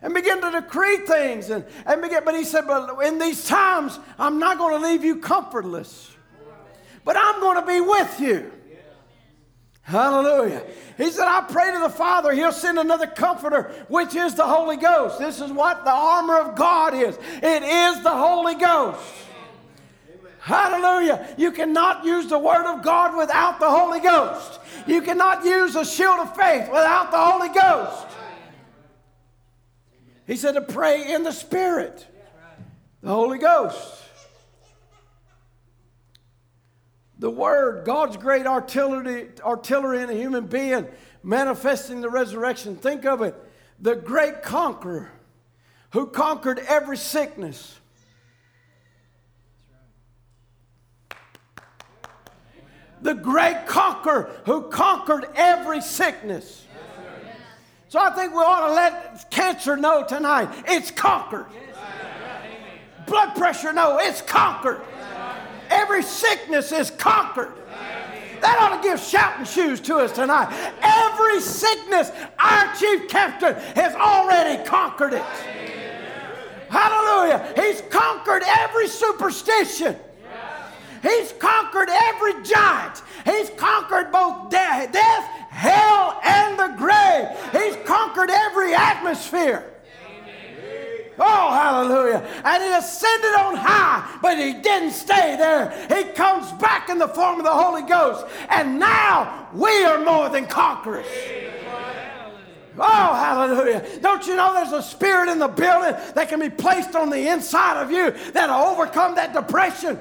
and 0.02 0.14
begin 0.14 0.42
to 0.42 0.52
decree 0.52 0.98
things. 0.98 1.50
And, 1.50 1.66
and 1.86 2.02
begin, 2.02 2.24
but 2.24 2.36
he 2.36 2.44
said, 2.44 2.66
But 2.68 3.00
in 3.06 3.20
these 3.20 3.46
times, 3.46 4.00
I'm 4.18 4.40
not 4.40 4.58
going 4.58 4.82
to 4.82 4.88
leave 4.88 5.04
you 5.04 5.18
comfortless, 5.18 6.12
but 7.04 7.18
I'm 7.18 7.40
going 7.40 7.60
to 7.60 7.66
be 7.66 7.82
with 7.82 8.20
you. 8.20 8.52
Hallelujah. 9.90 10.62
He 10.98 11.10
said, 11.10 11.28
I 11.28 11.42
pray 11.42 11.72
to 11.72 11.80
the 11.80 11.90
Father, 11.90 12.32
He'll 12.32 12.52
send 12.52 12.78
another 12.78 13.08
comforter, 13.08 13.72
which 13.88 14.14
is 14.14 14.36
the 14.36 14.46
Holy 14.46 14.78
Ghost. 14.78 15.18
This 15.18 15.42
is 15.42 15.52
what 15.52 15.84
the 15.84 15.92
armor 15.92 16.38
of 16.38 16.56
God 16.56 16.94
is 16.94 17.18
it 17.18 17.64
is 17.64 18.04
the 18.04 18.12
Holy 18.12 18.54
Ghost. 18.54 19.02
Hallelujah. 20.42 21.28
You 21.38 21.52
cannot 21.52 22.06
use 22.06 22.28
the 22.28 22.38
Word 22.38 22.72
of 22.72 22.84
God 22.84 23.18
without 23.18 23.60
the 23.60 23.70
Holy 23.70 24.00
Ghost. 24.00 24.60
You 24.86 25.02
cannot 25.02 25.44
use 25.44 25.74
the 25.74 25.84
shield 25.84 26.20
of 26.20 26.36
faith 26.36 26.68
without 26.68 27.10
the 27.10 27.18
Holy 27.18 27.50
Ghost. 27.50 28.06
He 30.28 30.36
said 30.36 30.52
to 30.52 30.62
pray 30.62 31.14
in 31.14 31.24
the 31.24 31.32
Spirit, 31.32 32.06
the 33.02 33.10
Holy 33.10 33.40
Ghost. 33.40 33.99
The 37.20 37.30
Word, 37.30 37.86
God's 37.86 38.16
great 38.16 38.48
artillery, 38.48 39.28
artillery 39.42 40.02
in 40.02 40.10
a 40.10 40.14
human 40.14 40.48
being, 40.48 40.88
manifesting 41.22 42.00
the 42.00 42.10
resurrection. 42.10 42.78
Think 42.78 43.06
of 43.06 43.22
it 43.22 43.36
the 43.82 43.96
great 43.96 44.42
conqueror 44.42 45.12
who 45.92 46.08
conquered 46.08 46.60
every 46.60 46.98
sickness. 46.98 47.78
The 53.02 53.14
great 53.14 53.66
conqueror 53.66 54.30
who 54.46 54.70
conquered 54.70 55.26
every 55.36 55.82
sickness. 55.82 56.66
So 57.88 58.00
I 58.00 58.12
think 58.12 58.34
we 58.34 58.40
ought 58.40 58.68
to 58.68 58.74
let 58.74 59.32
cancer 59.32 59.76
know 59.76 60.06
tonight 60.08 60.50
it's 60.68 60.92
conquered. 60.92 61.48
Blood 63.08 63.36
pressure 63.36 63.74
know 63.74 63.98
it's 64.00 64.22
conquered. 64.22 64.82
Every 65.80 66.04
sickness 66.04 66.74
is 66.74 66.92
conquered. 66.92 67.54
That 68.42 68.58
ought 68.60 68.82
to 68.82 68.88
give 68.88 69.00
shouting 69.00 69.46
shoes 69.46 69.80
to 69.82 69.96
us 69.98 70.12
tonight. 70.12 70.50
Every 70.82 71.40
sickness, 71.40 72.12
our 72.38 72.76
chief 72.76 73.08
captain 73.08 73.56
has 73.76 73.96
already 73.96 74.62
conquered 74.66 75.14
it. 75.14 75.24
Hallelujah. 76.70 77.54
He's 77.56 77.82
conquered 77.90 78.44
every 78.46 78.90
superstition. 78.90 79.96
He's 81.02 81.32
conquered 81.40 81.90
every 81.90 82.44
giant. 82.44 83.02
He's 83.24 83.50
conquered 83.52 84.12
both 84.12 84.50
death, 84.50 84.94
hell, 85.50 86.20
and 86.26 86.60
the 86.60 86.76
grave. 86.78 87.28
He's 87.54 87.78
conquered 87.88 88.30
every 88.30 88.74
atmosphere. 88.74 89.79
Oh, 91.20 91.52
hallelujah. 91.52 92.26
And 92.46 92.64
he 92.64 92.72
ascended 92.72 93.36
on 93.36 93.56
high, 93.56 94.18
but 94.22 94.38
he 94.38 94.54
didn't 94.54 94.92
stay 94.92 95.36
there. 95.36 95.72
He 95.90 96.12
comes 96.14 96.52
back 96.54 96.90
in 96.90 96.98
the 96.98 97.08
form 97.08 97.40
of 97.40 97.46
the 97.46 97.52
Holy 97.52 97.82
Ghost. 97.82 98.26
And 98.50 98.80
now 98.80 99.50
we 99.54 99.84
are 99.84 100.04
more 100.04 100.30
than 100.30 100.46
conquerors. 100.46 101.06
Oh, 102.82 103.14
hallelujah. 103.14 104.00
Don't 104.02 104.26
you 104.26 104.38
know 104.38 104.54
there's 104.54 104.72
a 104.72 104.82
spirit 104.82 105.30
in 105.30 105.40
the 105.40 105.50
building 105.50 106.00
that 106.16 106.30
can 106.30 106.40
be 106.40 106.50
placed 106.50 106.96
on 106.96 107.10
the 107.10 107.28
inside 107.28 107.82
of 107.82 107.92
you 107.92 108.12
that'll 108.32 108.56
overcome 108.56 109.16
that 109.16 109.34
depression? 109.34 110.00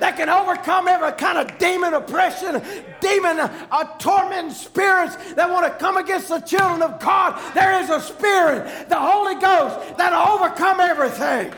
That 0.00 0.16
can 0.16 0.28
overcome 0.28 0.88
every 0.88 1.12
kind 1.12 1.38
of 1.38 1.58
demon 1.58 1.94
oppression, 1.94 2.62
demon 3.00 3.38
uh, 3.38 3.84
tormenting 3.98 4.52
spirits 4.52 5.16
that 5.34 5.48
want 5.48 5.66
to 5.66 5.78
come 5.78 5.96
against 5.96 6.28
the 6.28 6.40
children 6.40 6.82
of 6.82 7.00
God. 7.00 7.40
There 7.54 7.80
is 7.80 7.90
a 7.90 8.00
spirit, 8.00 8.88
the 8.88 8.98
Holy 8.98 9.34
Ghost, 9.34 9.96
that'll 9.96 10.34
overcome 10.34 10.80
everything. 10.80 11.52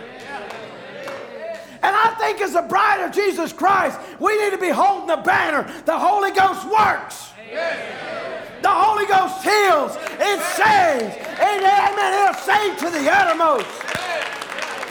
And 1.83 1.96
I 1.96 2.14
think 2.18 2.42
as 2.42 2.55
a 2.55 2.62
bride 2.62 3.03
of 3.05 3.12
Jesus 3.12 3.53
Christ, 3.53 3.98
we 4.18 4.37
need 4.42 4.50
to 4.50 4.59
be 4.59 4.68
holding 4.68 5.07
the 5.07 5.16
banner. 5.16 5.62
The 5.87 5.98
Holy 5.98 6.31
Ghost 6.31 6.66
works. 6.68 7.31
The 8.61 8.68
Holy 8.68 9.07
Ghost 9.07 9.42
heals. 9.42 9.96
It 10.20 10.40
saves. 10.53 11.16
Amen. 11.40 12.29
It'll 12.29 12.35
save 12.35 12.76
to 12.81 12.90
the 12.90 13.11
uttermost. 13.11 13.89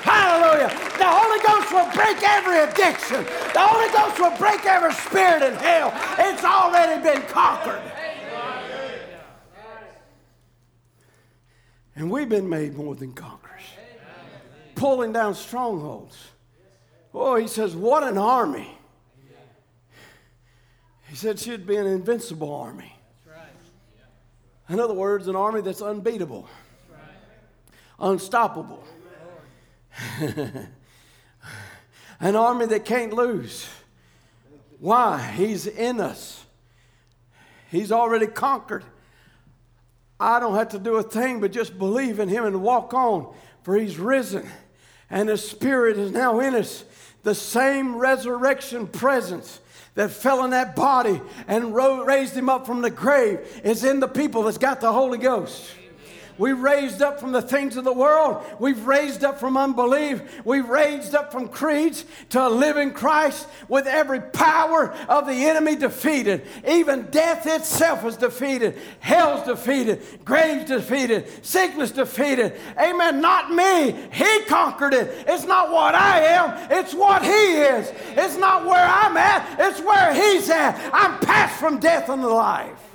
Hallelujah. 0.03 0.69
The 0.97 1.05
Holy 1.05 1.39
Ghost 1.45 1.71
will 1.71 1.91
break 1.93 2.21
every 2.23 2.59
addiction. 2.59 3.23
The 3.53 3.59
Holy 3.59 3.91
Ghost 3.91 4.19
will 4.19 4.38
break 4.38 4.65
every 4.65 4.93
spirit 4.93 5.43
in 5.43 5.53
hell. 5.55 5.93
It's 6.19 6.43
already 6.43 7.01
been 7.01 7.21
conquered. 7.27 7.81
And 11.95 12.09
we've 12.09 12.29
been 12.29 12.47
made 12.47 12.75
more 12.75 12.95
than 12.95 13.12
conquerors, 13.12 13.62
pulling 14.75 15.12
down 15.12 15.35
strongholds. 15.35 16.17
Oh, 17.13 17.35
he 17.35 17.47
says, 17.47 17.75
What 17.75 18.03
an 18.03 18.17
army. 18.17 18.71
He 21.09 21.15
said 21.15 21.39
she'd 21.39 21.65
be 21.65 21.75
an 21.75 21.88
invincible 21.88 22.53
army. 22.53 22.95
In 24.69 24.79
other 24.79 24.93
words, 24.93 25.27
an 25.27 25.35
army 25.35 25.62
that's 25.62 25.81
unbeatable, 25.81 26.47
unstoppable. 27.99 28.83
An 32.19 32.35
army 32.35 32.65
that 32.67 32.85
can't 32.85 33.13
lose. 33.13 33.67
Why? 34.79 35.31
He's 35.35 35.67
in 35.67 35.99
us. 35.99 36.45
He's 37.71 37.91
already 37.91 38.27
conquered 38.27 38.83
I 40.19 40.39
don't 40.39 40.55
have 40.55 40.69
to 40.69 40.79
do 40.79 40.95
a 40.95 41.03
thing 41.03 41.39
but 41.39 41.51
just 41.51 41.77
believe 41.77 42.19
in 42.19 42.27
him 42.27 42.45
and 42.45 42.62
walk 42.62 42.93
on, 42.93 43.33
for 43.63 43.77
he's 43.77 43.97
risen. 43.97 44.47
And 45.09 45.29
his 45.29 45.47
spirit 45.47 45.97
is 45.97 46.12
now 46.12 46.39
in 46.39 46.55
us. 46.55 46.83
The 47.23 47.33
same 47.33 47.95
resurrection 47.95 48.88
presence 48.88 49.59
that 49.95 50.12
fell 50.12 50.43
in 50.43 50.51
that 50.51 50.75
body 50.75 51.21
and 51.47 51.73
raised 51.73 52.35
him 52.35 52.49
up 52.49 52.65
from 52.65 52.81
the 52.81 52.89
grave 52.89 53.62
is 53.63 53.83
in 53.83 53.99
the 53.99 54.07
people 54.07 54.43
that's 54.43 54.57
got 54.57 54.81
the 54.81 54.91
Holy 54.91 55.17
Ghost. 55.17 55.71
We've 56.39 56.58
raised 56.58 57.02
up 57.02 57.19
from 57.19 57.34
the 57.34 57.41
things 57.41 57.75
of 57.75 57.84
the 57.84 57.91
world. 57.91 58.45
We've 58.60 58.88
raised 58.88 59.25
up 59.25 59.41
from 59.41 59.58
unbelief. 59.58 60.45
We've 60.45 60.67
raised 60.67 61.13
up 61.13 61.34
from 61.34 61.49
creeds 61.49 62.06
to 62.30 62.47
a 62.47 62.49
living 62.49 62.93
Christ 62.93 63.45
with 63.67 63.86
every 63.86 64.21
power 64.21 64.91
of 65.10 65.28
the 65.28 65.34
enemy 65.34 65.75
defeated. 65.75 66.47
Even 66.65 67.08
death 67.12 67.45
itself 67.45 68.06
is 68.06 68.15
defeated. 68.15 68.78
Hell's 69.02 69.45
defeated. 69.45 70.02
Grave's 70.23 70.69
defeated. 70.69 71.45
Sickness 71.45 71.91
defeated. 71.91 72.56
Amen. 72.78 73.19
Not 73.19 73.52
me. 73.52 73.91
He 74.13 74.45
conquered 74.45 74.93
it. 74.93 75.25
It's 75.28 75.43
not 75.43 75.73
what 75.73 75.93
I 75.93 76.21
am. 76.21 76.71
It's 76.71 76.93
what 76.93 77.21
He 77.21 77.30
is. 77.30 77.91
It's 78.15 78.38
not 78.38 78.65
where 78.65 78.86
I'm 78.86 79.17
at. 79.17 79.60
It's 79.60 79.82
where 79.82 80.13
He's 80.13 80.49
at. 80.49 80.89
I'm 80.93 81.19
passed 81.19 81.60
from 81.60 81.82
death 81.82 82.10
unto 82.10 82.28
life. 82.28 82.88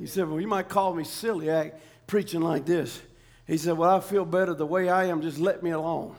He 0.00 0.06
said, 0.06 0.28
Well, 0.28 0.40
you 0.40 0.48
might 0.48 0.70
call 0.70 0.94
me 0.94 1.04
silly 1.04 1.50
act 1.50 1.78
preaching 2.06 2.40
like 2.40 2.64
this. 2.64 3.02
He 3.46 3.58
said, 3.58 3.76
Well, 3.76 3.94
I 3.94 4.00
feel 4.00 4.24
better 4.24 4.54
the 4.54 4.64
way 4.64 4.88
I 4.88 5.04
am. 5.04 5.20
Just 5.20 5.38
let 5.38 5.62
me 5.62 5.70
alone. 5.70 6.16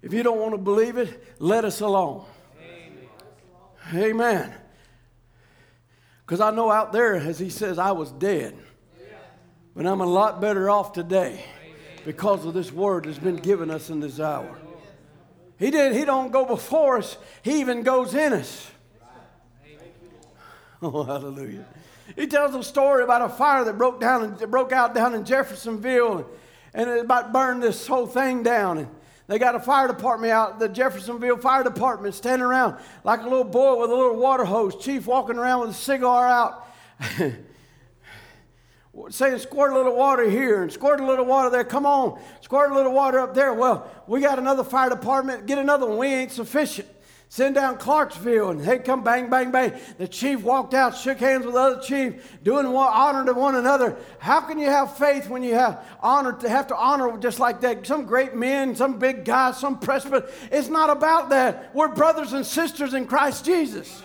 If 0.00 0.12
you 0.12 0.22
don't 0.22 0.38
want 0.38 0.52
to 0.52 0.58
believe 0.58 0.96
it, 0.96 1.34
let 1.40 1.64
us 1.64 1.80
alone. 1.80 2.24
Amen. 3.92 4.54
Because 6.24 6.40
I 6.40 6.52
know 6.52 6.70
out 6.70 6.92
there, 6.92 7.16
as 7.16 7.38
he 7.38 7.50
says, 7.50 7.78
I 7.78 7.90
was 7.90 8.12
dead. 8.12 8.56
But 9.74 9.86
I'm 9.86 10.00
a 10.00 10.06
lot 10.06 10.40
better 10.40 10.70
off 10.70 10.92
today 10.92 11.44
because 12.04 12.44
of 12.44 12.54
this 12.54 12.70
word 12.70 13.06
that's 13.06 13.18
been 13.18 13.36
given 13.36 13.70
us 13.70 13.90
in 13.90 13.98
this 13.98 14.20
hour. 14.20 14.56
He 15.58 15.72
did, 15.72 15.96
he 15.96 16.04
don't 16.04 16.30
go 16.30 16.44
before 16.44 16.98
us, 16.98 17.16
he 17.42 17.58
even 17.60 17.82
goes 17.82 18.14
in 18.14 18.32
us. 18.32 18.70
Oh, 20.80 21.02
hallelujah. 21.02 21.66
He 22.16 22.26
tells 22.26 22.54
a 22.54 22.62
story 22.62 23.04
about 23.04 23.22
a 23.22 23.28
fire 23.28 23.64
that 23.64 23.76
broke 23.78 24.00
down 24.00 24.24
and 24.24 24.50
broke 24.50 24.72
out 24.72 24.94
down 24.94 25.14
in 25.14 25.24
Jeffersonville, 25.24 26.28
and 26.74 26.90
it 26.90 27.04
about 27.04 27.32
burned 27.32 27.62
this 27.62 27.86
whole 27.86 28.06
thing 28.06 28.42
down. 28.42 28.78
And 28.78 28.88
they 29.26 29.38
got 29.38 29.54
a 29.54 29.60
fire 29.60 29.86
department 29.88 30.32
out, 30.32 30.58
the 30.58 30.68
Jeffersonville 30.68 31.36
Fire 31.36 31.62
Department, 31.62 32.14
standing 32.14 32.46
around 32.46 32.78
like 33.04 33.20
a 33.20 33.24
little 33.24 33.44
boy 33.44 33.80
with 33.80 33.90
a 33.90 33.94
little 33.94 34.16
water 34.16 34.44
hose. 34.44 34.74
Chief 34.76 35.06
walking 35.06 35.36
around 35.36 35.60
with 35.60 35.70
a 35.70 35.74
cigar 35.74 36.26
out. 36.26 36.66
saying 39.10 39.38
squirt 39.38 39.72
a 39.72 39.76
little 39.76 39.94
water 39.94 40.28
here 40.28 40.62
and 40.62 40.72
squirt 40.72 41.00
a 41.00 41.06
little 41.06 41.24
water 41.24 41.50
there. 41.50 41.64
Come 41.64 41.86
on, 41.86 42.20
squirt 42.40 42.70
a 42.72 42.74
little 42.74 42.92
water 42.92 43.20
up 43.20 43.34
there. 43.34 43.52
Well, 43.54 43.88
we 44.06 44.20
got 44.20 44.38
another 44.38 44.64
fire 44.64 44.90
department. 44.90 45.46
Get 45.46 45.58
another 45.58 45.86
one. 45.86 45.98
We 45.98 46.08
ain't 46.08 46.32
sufficient. 46.32 46.88
Send 47.30 47.56
down 47.56 47.76
Clarksville, 47.76 48.50
and 48.50 48.60
they 48.60 48.78
come 48.78 49.04
bang, 49.04 49.28
bang, 49.28 49.50
bang. 49.50 49.78
The 49.98 50.08
chief 50.08 50.42
walked 50.42 50.72
out, 50.72 50.96
shook 50.96 51.18
hands 51.18 51.44
with 51.44 51.54
the 51.54 51.60
other 51.60 51.80
chief, 51.82 52.38
doing 52.42 52.64
honor 52.66 53.26
to 53.26 53.38
one 53.38 53.54
another. 53.54 53.98
How 54.18 54.40
can 54.40 54.58
you 54.58 54.70
have 54.70 54.96
faith 54.96 55.28
when 55.28 55.42
you 55.42 55.54
have 55.54 55.84
honor 56.00 56.32
to 56.32 56.48
have 56.48 56.68
to 56.68 56.76
honor 56.76 57.18
just 57.18 57.38
like 57.38 57.60
that? 57.60 57.86
Some 57.86 58.06
great 58.06 58.34
men, 58.34 58.74
some 58.74 58.98
big 58.98 59.26
guys, 59.26 59.58
some 59.58 59.78
presbyter. 59.78 60.26
It's 60.50 60.68
not 60.68 60.88
about 60.88 61.28
that. 61.28 61.74
We're 61.74 61.88
brothers 61.88 62.32
and 62.32 62.46
sisters 62.46 62.94
in 62.94 63.06
Christ 63.06 63.44
Jesus. 63.44 64.02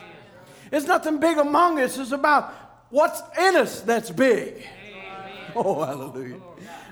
It's 0.69 0.86
nothing 0.86 1.19
big 1.19 1.38
among 1.38 1.79
us. 1.79 1.97
It's 1.97 2.12
about 2.12 2.53
what's 2.89 3.21
in 3.39 3.55
us 3.55 3.81
that's 3.81 4.09
big. 4.09 4.67
Oh, 5.55 5.81
hallelujah. 5.86 6.41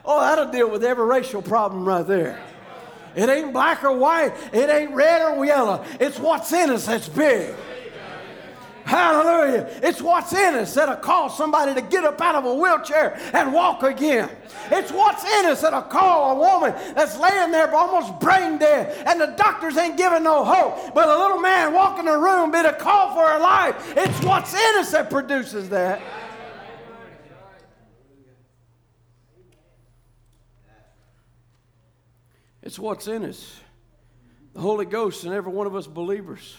Oh, 0.05 0.21
that'll 0.21 0.49
deal 0.49 0.69
with 0.69 0.85
every 0.85 1.05
racial 1.05 1.41
problem 1.41 1.83
right 1.83 2.07
there. 2.07 2.39
It 3.15 3.29
ain't 3.29 3.53
black 3.53 3.83
or 3.83 3.95
white. 3.95 4.33
It 4.53 4.69
ain't 4.69 4.93
red 4.93 5.21
or 5.21 5.45
yellow. 5.45 5.83
It's 5.99 6.19
what's 6.19 6.51
in 6.53 6.69
us 6.69 6.85
that's 6.85 7.09
big. 7.09 7.55
Hallelujah. 8.91 9.69
It's 9.83 10.01
what's 10.01 10.33
in 10.33 10.55
us 10.55 10.73
that'll 10.73 10.97
cause 10.97 11.37
somebody 11.37 11.73
to 11.73 11.81
get 11.81 12.03
up 12.03 12.19
out 12.19 12.35
of 12.35 12.45
a 12.45 12.53
wheelchair 12.53 13.17
and 13.33 13.53
walk 13.53 13.83
again. 13.83 14.29
It's 14.69 14.91
what's 14.91 15.23
in 15.23 15.45
us 15.45 15.61
that'll 15.61 15.83
call 15.83 16.31
a 16.31 16.39
woman 16.39 16.73
that's 16.93 17.17
laying 17.17 17.51
there 17.51 17.73
almost 17.73 18.19
brain 18.19 18.57
dead 18.57 19.07
and 19.07 19.21
the 19.21 19.27
doctors 19.37 19.77
ain't 19.77 19.97
giving 19.97 20.23
no 20.23 20.43
hope. 20.43 20.93
But 20.93 21.07
a 21.07 21.17
little 21.17 21.39
man 21.39 21.73
walking 21.73 22.05
in 22.05 22.11
the 22.11 22.17
room 22.17 22.51
bid 22.51 22.65
a 22.65 22.73
call 22.73 23.13
for 23.13 23.25
her 23.25 23.39
life. 23.39 23.93
It's 23.95 24.25
what's 24.25 24.53
in 24.53 24.75
us 24.79 24.91
that 24.91 25.09
produces 25.09 25.69
that. 25.69 26.01
It's 32.71 32.79
what's 32.79 33.09
in 33.09 33.25
us. 33.25 33.59
The 34.53 34.61
Holy 34.61 34.85
Ghost 34.85 35.25
in 35.25 35.33
every 35.33 35.51
one 35.51 35.67
of 35.67 35.75
us 35.75 35.87
believers. 35.87 36.55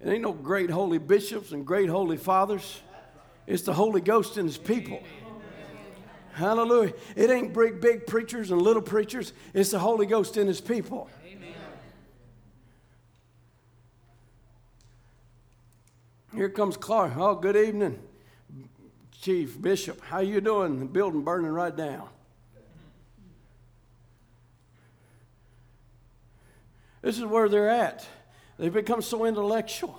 It 0.00 0.08
ain't 0.08 0.22
no 0.22 0.32
great 0.32 0.68
holy 0.68 0.98
bishops 0.98 1.52
and 1.52 1.64
great 1.64 1.88
holy 1.88 2.16
fathers. 2.16 2.80
It's 3.46 3.62
the 3.62 3.72
Holy 3.72 4.00
Ghost 4.00 4.36
in 4.36 4.46
his 4.46 4.58
people. 4.58 5.00
Hallelujah. 6.32 6.92
It 7.14 7.30
ain't 7.30 7.54
big, 7.54 7.80
big 7.80 8.04
preachers 8.04 8.50
and 8.50 8.60
little 8.60 8.82
preachers. 8.82 9.32
It's 9.54 9.70
the 9.70 9.78
Holy 9.78 10.06
Ghost 10.06 10.36
in 10.36 10.48
his 10.48 10.60
people. 10.60 11.08
Amen. 11.24 11.54
Here 16.34 16.48
comes 16.48 16.76
Clark. 16.76 17.12
Oh, 17.16 17.36
good 17.36 17.54
evening, 17.54 17.96
Chief 19.20 19.62
Bishop. 19.62 20.00
How 20.00 20.18
you 20.18 20.40
doing? 20.40 20.80
The 20.80 20.84
building 20.86 21.22
burning 21.22 21.52
right 21.52 21.76
down. 21.76 22.08
This 27.08 27.16
is 27.16 27.24
where 27.24 27.48
they're 27.48 27.70
at. 27.70 28.06
They've 28.58 28.70
become 28.70 29.00
so 29.00 29.24
intellectual 29.24 29.98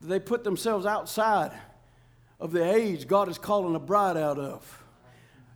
that 0.00 0.06
they 0.06 0.20
put 0.20 0.44
themselves 0.44 0.86
outside 0.86 1.50
of 2.38 2.52
the 2.52 2.62
age 2.62 3.08
God 3.08 3.28
is 3.28 3.36
calling 3.36 3.74
a 3.74 3.80
bride 3.80 4.16
out 4.16 4.38
of. 4.38 4.84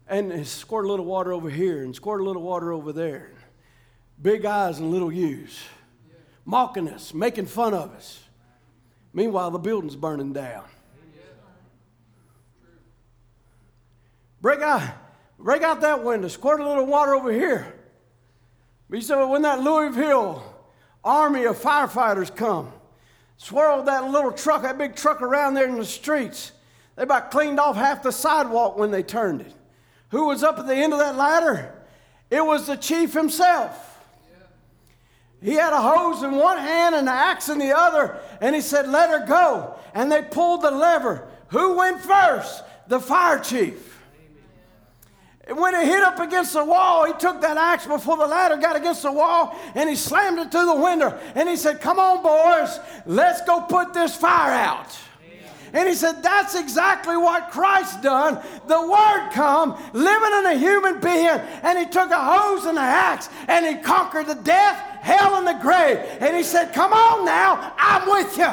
And 0.09 0.45
squirt 0.45 0.85
a 0.85 0.89
little 0.89 1.05
water 1.05 1.33
over 1.33 1.49
here 1.49 1.85
and 1.85 1.95
squirt 1.95 2.23
a 2.23 2.25
little 2.25 2.43
water 2.43 2.73
over 2.73 2.93
there. 2.93 3.31
Big 4.21 4.45
eyes 4.45 4.81
and 4.81 4.91
little 4.91 5.13
U's. 5.13 5.61
Mocking 6.45 6.89
us, 6.89 7.15
making 7.15 7.47
fun 7.47 7.73
of 7.73 7.93
us. 7.93 8.19
Meanwhile, 9.13 9.53
the 9.53 9.61
building's 9.61 9.95
burning 9.95 10.33
down. 10.33 10.65
Break 14.41 14.61
out, 14.63 14.83
break 15.39 15.63
out 15.63 15.83
that 15.83 16.03
window, 16.03 16.27
squirt 16.27 16.59
a 16.59 16.69
little 16.69 16.87
water 16.87 17.15
over 17.15 17.31
here. 17.31 17.78
But 18.89 18.99
he 18.99 19.05
said, 19.05 19.17
well, 19.17 19.31
when 19.31 19.43
that 19.43 19.61
Louisville 19.61 20.43
army 21.05 21.45
of 21.45 21.59
firefighters 21.59 22.35
come, 22.35 22.73
swirled 23.37 23.87
that 23.87 24.11
little 24.11 24.33
truck, 24.33 24.63
that 24.63 24.79
big 24.79 24.97
truck 24.97 25.23
around 25.23 25.55
there 25.55 25.69
in 25.69 25.77
the 25.77 25.85
streets, 25.85 26.53
they 26.97 27.03
about 27.03 27.31
cleaned 27.31 27.61
off 27.61 27.77
half 27.77 28.03
the 28.03 28.13
sidewalk 28.13 28.77
when 28.77 28.91
they 28.91 29.03
turned 29.03 29.43
it. 29.43 29.53
Who 30.11 30.27
was 30.27 30.43
up 30.43 30.59
at 30.59 30.67
the 30.67 30.75
end 30.75 30.93
of 30.93 30.99
that 30.99 31.17
ladder? 31.17 31.73
It 32.31 32.45
was 32.45 32.67
the 32.67 32.77
chief 32.77 33.13
himself. 33.13 33.85
He 35.41 35.55
had 35.55 35.73
a 35.73 35.81
hose 35.81 36.23
in 36.23 36.33
one 36.33 36.59
hand 36.59 36.97
and 36.97 37.09
an 37.09 37.15
axe 37.15 37.49
in 37.49 37.59
the 37.59 37.77
other, 37.77 38.19
and 38.41 38.55
he 38.55 38.61
said, 38.61 38.89
Let 38.89 39.11
her 39.11 39.25
go. 39.25 39.77
And 39.95 40.11
they 40.11 40.23
pulled 40.23 40.63
the 40.63 40.71
lever. 40.71 41.29
Who 41.49 41.77
went 41.77 42.01
first? 42.01 42.65
The 42.89 42.99
fire 42.99 43.39
chief. 43.39 43.98
When 45.49 45.75
it 45.75 45.87
hit 45.87 46.03
up 46.03 46.19
against 46.21 46.53
the 46.53 46.65
wall, 46.65 47.07
he 47.07 47.15
took 47.15 47.41
that 47.41 47.57
axe 47.57 47.87
before 47.87 48.19
the 48.19 48.27
ladder 48.27 48.59
got 48.59 48.77
against 48.77 49.03
the 49.03 49.13
wall 49.13 49.57
and 49.75 49.89
he 49.89 49.97
slammed 49.97 50.39
it 50.39 50.51
through 50.51 50.67
the 50.67 50.75
window. 50.75 51.19
And 51.35 51.49
he 51.49 51.57
said, 51.57 51.81
Come 51.81 51.99
on, 51.99 52.23
boys, 52.23 52.79
let's 53.07 53.41
go 53.43 53.63
put 53.63 53.95
this 53.95 54.15
fire 54.15 54.53
out. 54.53 54.95
And 55.73 55.89
he 55.89 55.95
said, 55.95 56.23
That's 56.23 56.55
exactly 56.55 57.17
what 57.17 57.51
Christ 57.51 58.03
done. 58.03 58.43
The 58.67 58.81
Word 58.81 59.31
come, 59.33 59.83
living 59.95 60.39
in 60.39 60.47
a 60.47 60.55
human 60.59 61.01
being, 61.01 61.29
and 61.29 61.79
he 61.79 61.87
took 61.87 62.11
a 62.11 62.23
hose 62.23 62.67
and 62.67 62.77
an 62.77 62.85
axe 62.85 63.31
and 63.49 63.65
he 63.65 63.83
conquered 63.83 64.27
the 64.27 64.35
death, 64.35 64.77
hell, 65.01 65.37
and 65.37 65.47
the 65.47 65.59
grave. 65.63 65.99
And 66.21 66.37
he 66.37 66.43
said, 66.43 66.75
Come 66.75 66.93
on 66.93 67.25
now, 67.25 67.73
I'm 67.79 68.07
with 68.07 68.37
you. 68.37 68.53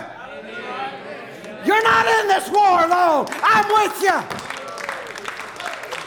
You're 1.65 1.83
not 1.83 2.05
in 2.21 2.27
this 2.27 2.49
war 2.49 2.85
alone. 2.85 3.27
I'm 3.43 3.67
with 3.67 4.01
you. 4.01 4.54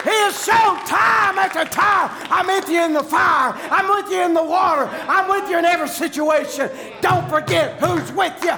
He 0.05 0.11
has 0.11 0.45
shown 0.45 0.77
time 0.87 1.39
after 1.39 1.65
time. 1.65 2.11
I'm 2.31 2.47
with 2.47 2.69
you 2.69 2.85
in 2.85 2.93
the 2.93 3.03
fire. 3.03 3.53
I'm 3.71 3.89
with 3.89 4.11
you 4.13 4.23
in 4.23 4.33
the 4.33 4.43
water. 4.43 4.89
I'm 5.09 5.29
with 5.29 5.51
you 5.51 5.59
in 5.59 5.65
every 5.65 5.89
situation. 5.89 6.71
Don't 7.01 7.29
forget 7.29 7.81
who's 7.81 8.13
with 8.13 8.43
you. 8.45 8.55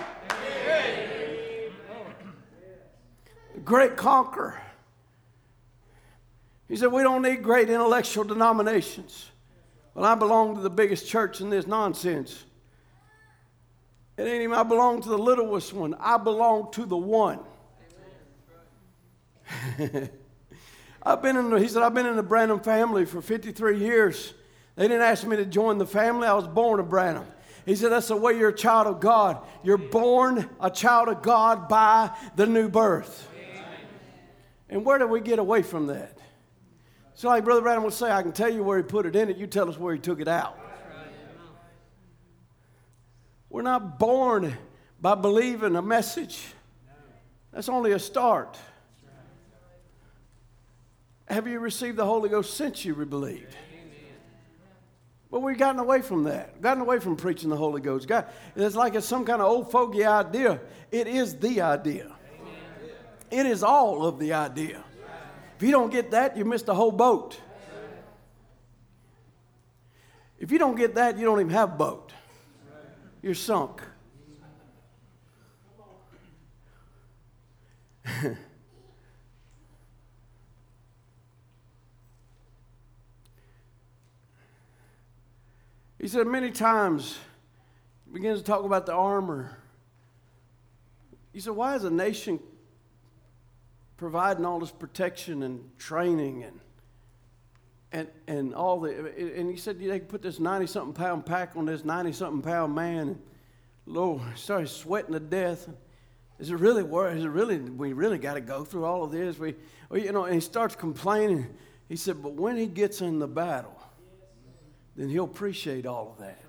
Great 3.64 3.96
conqueror. 3.96 4.60
He 6.68 6.76
said, 6.76 6.92
We 6.92 7.02
don't 7.02 7.22
need 7.22 7.42
great 7.42 7.70
intellectual 7.70 8.24
denominations. 8.24 9.30
Well, 9.94 10.04
I 10.04 10.14
belong 10.14 10.56
to 10.56 10.60
the 10.60 10.70
biggest 10.70 11.08
church 11.08 11.40
in 11.40 11.50
this 11.50 11.66
nonsense. 11.66 12.44
It 14.16 14.22
ain't 14.24 14.42
even 14.42 14.54
I 14.54 14.62
belong 14.62 15.00
to 15.02 15.08
the 15.08 15.18
littlest 15.18 15.72
one. 15.72 15.94
I 15.98 16.18
belong 16.18 16.70
to 16.72 16.84
the 16.84 16.96
one. 16.96 17.40
I've 21.02 21.22
been 21.22 21.36
in 21.36 21.50
the, 21.50 21.58
he 21.58 21.68
said, 21.68 21.82
I've 21.82 21.94
been 21.94 22.06
in 22.06 22.16
the 22.16 22.22
Branham 22.22 22.60
family 22.60 23.04
for 23.04 23.22
53 23.22 23.78
years. 23.78 24.34
They 24.76 24.88
didn't 24.88 25.02
ask 25.02 25.26
me 25.26 25.36
to 25.36 25.46
join 25.46 25.78
the 25.78 25.86
family. 25.86 26.26
I 26.26 26.34
was 26.34 26.46
born 26.46 26.80
a 26.80 26.82
Branham. 26.82 27.26
He 27.66 27.74
said, 27.74 27.90
That's 27.90 28.08
the 28.08 28.16
way 28.16 28.38
you're 28.38 28.50
a 28.50 28.54
child 28.54 28.86
of 28.86 29.00
God. 29.00 29.38
You're 29.62 29.78
born 29.78 30.48
a 30.60 30.70
child 30.70 31.08
of 31.08 31.22
God 31.22 31.68
by 31.68 32.10
the 32.36 32.46
new 32.46 32.68
birth. 32.68 33.28
And 34.68 34.84
where 34.84 34.98
do 34.98 35.06
we 35.06 35.20
get 35.20 35.38
away 35.38 35.62
from 35.62 35.88
that? 35.88 36.18
So, 37.14 37.28
like 37.28 37.44
Brother 37.44 37.60
Branham 37.60 37.82
would 37.84 37.92
say, 37.92 38.10
I 38.10 38.22
can 38.22 38.32
tell 38.32 38.52
you 38.52 38.62
where 38.62 38.78
he 38.78 38.82
put 38.82 39.04
it 39.04 39.16
in 39.16 39.28
it. 39.28 39.36
You 39.36 39.46
tell 39.46 39.68
us 39.68 39.78
where 39.78 39.92
he 39.92 40.00
took 40.00 40.20
it 40.20 40.28
out. 40.28 40.58
We're 43.50 43.62
not 43.62 43.98
born 43.98 44.56
by 45.00 45.16
believing 45.16 45.76
a 45.76 45.82
message, 45.82 46.40
that's 47.52 47.68
only 47.68 47.92
a 47.92 47.98
start. 47.98 48.58
Have 51.30 51.46
you 51.46 51.60
received 51.60 51.96
the 51.96 52.04
Holy 52.04 52.28
Ghost 52.28 52.54
since 52.54 52.84
you 52.84 52.92
believed? 53.06 53.56
But 55.30 55.42
we've 55.42 55.56
gotten 55.56 55.80
away 55.80 56.02
from 56.02 56.24
that, 56.24 56.60
gotten 56.60 56.82
away 56.82 56.98
from 56.98 57.14
preaching 57.14 57.50
the 57.50 57.56
Holy 57.56 57.80
Ghost. 57.80 58.08
God, 58.08 58.26
it's 58.56 58.74
like 58.74 58.96
it's 58.96 59.06
some 59.06 59.24
kind 59.24 59.40
of 59.40 59.48
old 59.48 59.70
fogey 59.70 60.04
idea. 60.04 60.60
It 60.90 61.06
is 61.06 61.36
the 61.36 61.60
idea, 61.60 62.10
it 63.30 63.46
is 63.46 63.62
all 63.62 64.04
of 64.04 64.18
the 64.18 64.32
idea. 64.32 64.82
If 65.56 65.62
you 65.62 65.70
don't 65.70 65.92
get 65.92 66.10
that, 66.10 66.36
you 66.36 66.44
missed 66.44 66.66
the 66.66 66.74
whole 66.74 66.90
boat. 66.90 67.38
If 70.40 70.50
you 70.50 70.58
don't 70.58 70.74
get 70.74 70.96
that, 70.96 71.16
you 71.16 71.26
don't 71.26 71.38
even 71.38 71.52
have 71.52 71.78
boat. 71.78 72.12
You're 73.22 73.34
sunk. 73.34 73.82
He 86.00 86.08
said 86.08 86.26
many 86.26 86.50
times, 86.50 87.18
he 88.06 88.12
begins 88.12 88.38
to 88.38 88.44
talk 88.44 88.64
about 88.64 88.86
the 88.86 88.94
armor. 88.94 89.58
He 91.34 91.40
said, 91.40 91.52
Why 91.52 91.76
is 91.76 91.84
a 91.84 91.90
nation 91.90 92.40
providing 93.98 94.46
all 94.46 94.58
this 94.58 94.70
protection 94.70 95.42
and 95.42 95.60
training 95.78 96.44
and 96.44 96.60
and 97.92 98.08
and 98.26 98.54
all 98.54 98.80
the 98.80 98.90
and 99.36 99.50
he 99.50 99.56
said 99.56 99.78
they 99.78 100.00
put 100.00 100.22
this 100.22 100.40
90 100.40 100.66
something 100.68 100.94
pound 100.94 101.26
pack 101.26 101.54
on 101.54 101.66
this 101.66 101.84
90 101.84 102.12
something 102.12 102.40
pound 102.40 102.74
man 102.74 103.08
and 103.08 103.22
Lord 103.84 104.22
started 104.36 104.68
sweating 104.68 105.12
to 105.12 105.20
death. 105.20 105.68
Is 106.38 106.50
it 106.50 106.54
really 106.54 106.82
worth? 106.82 107.18
Is 107.18 107.24
it 107.24 107.28
really? 107.28 107.58
We 107.58 107.92
really 107.92 108.16
got 108.16 108.34
to 108.34 108.40
go 108.40 108.64
through 108.64 108.86
all 108.86 109.04
of 109.04 109.10
this. 109.10 109.38
We, 109.38 109.56
you 109.92 110.12
know, 110.12 110.24
and 110.24 110.34
he 110.34 110.40
starts 110.40 110.74
complaining. 110.74 111.48
He 111.88 111.96
said, 111.96 112.22
but 112.22 112.34
when 112.34 112.56
he 112.56 112.66
gets 112.66 113.02
in 113.02 113.18
the 113.18 113.26
battle, 113.26 113.79
then 114.96 115.08
he'll 115.08 115.24
appreciate 115.24 115.86
all 115.86 116.12
of 116.12 116.18
that. 116.18 116.40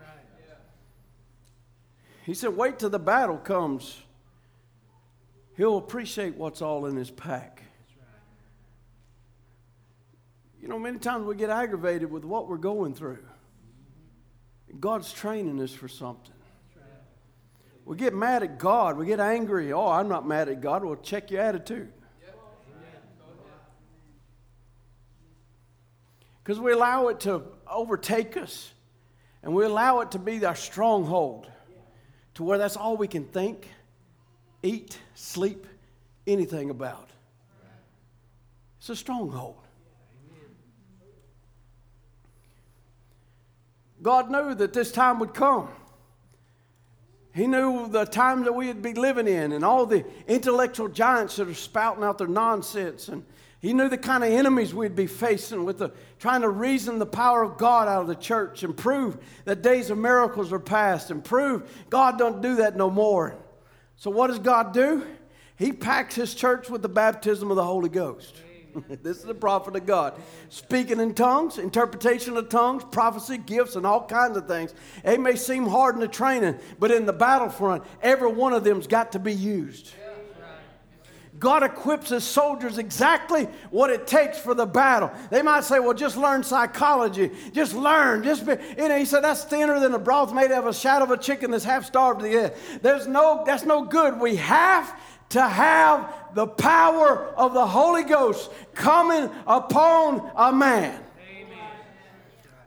He 2.24 2.34
said, 2.34 2.56
wait 2.56 2.80
till 2.80 2.90
the 2.90 3.00
battle 3.00 3.38
comes. 3.38 4.00
He'll 5.58 5.78
appreciate 5.78 6.36
what's 6.36 6.62
all 6.62 6.86
in 6.86 6.96
his 6.96 7.12
pack. 7.12 7.64
You 10.62 10.68
know, 10.68 10.78
many 10.78 11.00
times 11.00 11.26
we 11.26 11.36
get 11.36 11.50
aggravated 11.50 12.12
with 12.12 12.24
what 12.24 12.48
we're 12.48 12.58
going 12.58 12.94
through. 12.94 13.20
God's 14.80 15.12
training 15.12 15.60
us 15.62 15.72
for 15.72 15.88
something. 15.88 16.34
We 17.84 17.98
get 17.98 18.14
mad 18.14 18.44
at 18.44 18.60
God. 18.60 18.98
We 18.98 19.08
get 19.08 19.20
angry. 19.20 19.74
Oh, 19.74 19.88
I'm 19.88 20.08
not 20.08 20.28
mad 20.28 20.48
at 20.48 20.62
God. 20.62 20.84
Well, 20.84 20.96
check 20.96 21.32
your 21.32 21.42
attitude. 21.42 21.92
Because 26.44 26.60
we 26.60 26.72
allow 26.72 27.08
it 27.10 27.20
to 27.22 27.44
overtake 27.70 28.38
us 28.38 28.72
and 29.44 29.54
we 29.54 29.66
allow 29.66 30.00
it 30.02 30.12
to 30.12 30.20
be 30.20 30.44
our 30.46 30.56
stronghold 30.56 31.50
to 32.36 32.44
where 32.44 32.58
that's 32.58 32.78
all 32.78 32.98
we 32.98 33.08
can 33.08 33.26
think, 33.26 33.68
eat, 34.64 34.98
sleep, 35.14 35.68
anything 36.26 36.70
about. 36.70 37.10
It's 38.80 38.90
a 38.90 38.96
stronghold. 38.96 39.58
God 44.02 44.32
knew 44.32 44.56
that 44.56 44.74
this 44.74 44.92
time 44.92 45.20
would 45.20 45.34
come. 45.34 45.70
He 47.34 47.48
knew 47.48 47.88
the 47.88 48.06
time 48.06 48.44
that 48.44 48.54
we'd 48.54 48.82
be 48.82 48.94
living 48.94 49.28
in 49.28 49.52
and 49.52 49.64
all 49.64 49.86
the 49.86 50.04
intellectual 50.28 50.88
giants 50.88 51.36
that 51.38 51.48
are 51.48 51.54
spouting 51.54 52.04
out 52.04 52.18
their 52.18 52.28
nonsense 52.28 53.08
and 53.08 53.24
he 53.62 53.74
knew 53.74 53.90
the 53.90 53.98
kind 53.98 54.24
of 54.24 54.32
enemies 54.32 54.74
we'd 54.74 54.96
be 54.96 55.06
facing 55.06 55.66
with 55.66 55.78
the, 55.78 55.92
trying 56.18 56.42
to 56.42 56.50
reason 56.50 56.98
the 56.98 57.06
power 57.06 57.44
of 57.44 57.58
God 57.58 57.88
out 57.88 58.02
of 58.02 58.08
the 58.08 58.16
church 58.16 58.64
and 58.64 58.76
prove 58.76 59.18
that 59.46 59.62
days 59.62 59.92
of 59.92 60.00
miracles 60.00 60.52
are 60.52 60.60
past 60.60 61.12
and 61.12 61.24
prove 61.24 61.70
God 61.90 62.18
don't 62.18 62.42
do 62.42 62.56
that 62.56 62.76
no 62.76 62.90
more. 62.90 63.36
So 63.98 64.10
what 64.10 64.28
does 64.28 64.40
God 64.40 64.74
do? 64.74 65.06
He 65.58 65.72
packs 65.72 66.16
his 66.16 66.34
church 66.34 66.72
with 66.72 66.82
the 66.82 66.90
baptism 66.90 67.52
of 67.52 67.56
the 67.56 67.64
Holy 67.64 67.90
Ghost. 67.90 68.34
this 69.04 69.18
is 69.18 69.24
the 69.26 69.36
prophet 69.36 69.76
of 69.76 69.86
God. 69.86 70.16
Speaking 70.50 71.00
in 71.00 71.14
tongues, 71.14 71.60
interpretation 71.60 72.38
of 72.38 72.50
tongues, 72.50 72.84
prophecy, 72.84 73.38
gifts, 73.38 73.76
and 73.76 73.86
all 73.86 74.08
kinds 74.08 74.38
of 74.38 74.48
things. 74.48 74.74
It 75.04 75.20
may 75.20 75.36
seem 75.36 75.68
hard 75.68 75.94
in 75.94 76.02
the 76.02 76.08
training, 76.08 76.58
but 76.80 76.90
in 76.90 77.06
the 77.06 77.14
battlefront, 77.14 77.84
every 78.02 78.32
one 78.32 78.54
of 78.54 78.64
them's 78.64 78.88
got 78.88 79.12
to 79.12 79.20
be 79.20 79.34
used. 79.34 79.92
God 81.42 81.64
equips 81.64 82.10
his 82.10 82.24
soldiers 82.24 82.78
exactly 82.78 83.46
what 83.72 83.90
it 83.90 84.06
takes 84.06 84.38
for 84.38 84.54
the 84.54 84.68
battle. 84.68 85.12
They 85.32 85.42
might 85.42 85.64
say, 85.64 85.80
well, 85.80 85.96
just 85.96 86.16
learn 86.16 86.44
psychology. 86.44 87.32
Just 87.52 87.74
learn. 87.74 88.24
Just 88.24 88.46
be, 88.46 88.54
you 88.78 88.88
know, 88.88 88.98
he 89.00 89.06
said 89.06 89.24
that's 89.24 89.44
thinner 89.44 89.80
than 89.80 89.92
a 89.96 90.00
broth 90.00 90.36
made 90.36 90.52
out 90.52 90.60
of 90.60 90.68
a 90.68 90.74
shadow 90.74 91.06
of 91.06 91.10
a 91.10 91.18
chicken 91.18 91.50
that's 91.50 91.64
half 91.64 91.84
starved 91.84 92.22
to 92.22 92.32
death. 92.32 92.80
There's 92.84 93.08
no, 93.08 93.42
that's 93.44 93.66
no 93.66 93.84
good. 93.84 94.20
We 94.20 94.36
have 94.36 94.96
to 95.30 95.42
have 95.42 96.14
the 96.36 96.46
power 96.46 97.34
of 97.36 97.56
the 97.56 97.66
Holy 97.66 98.04
Ghost 98.04 98.52
coming 98.76 99.28
upon 99.48 100.32
a 100.36 100.54
man. 100.54 101.04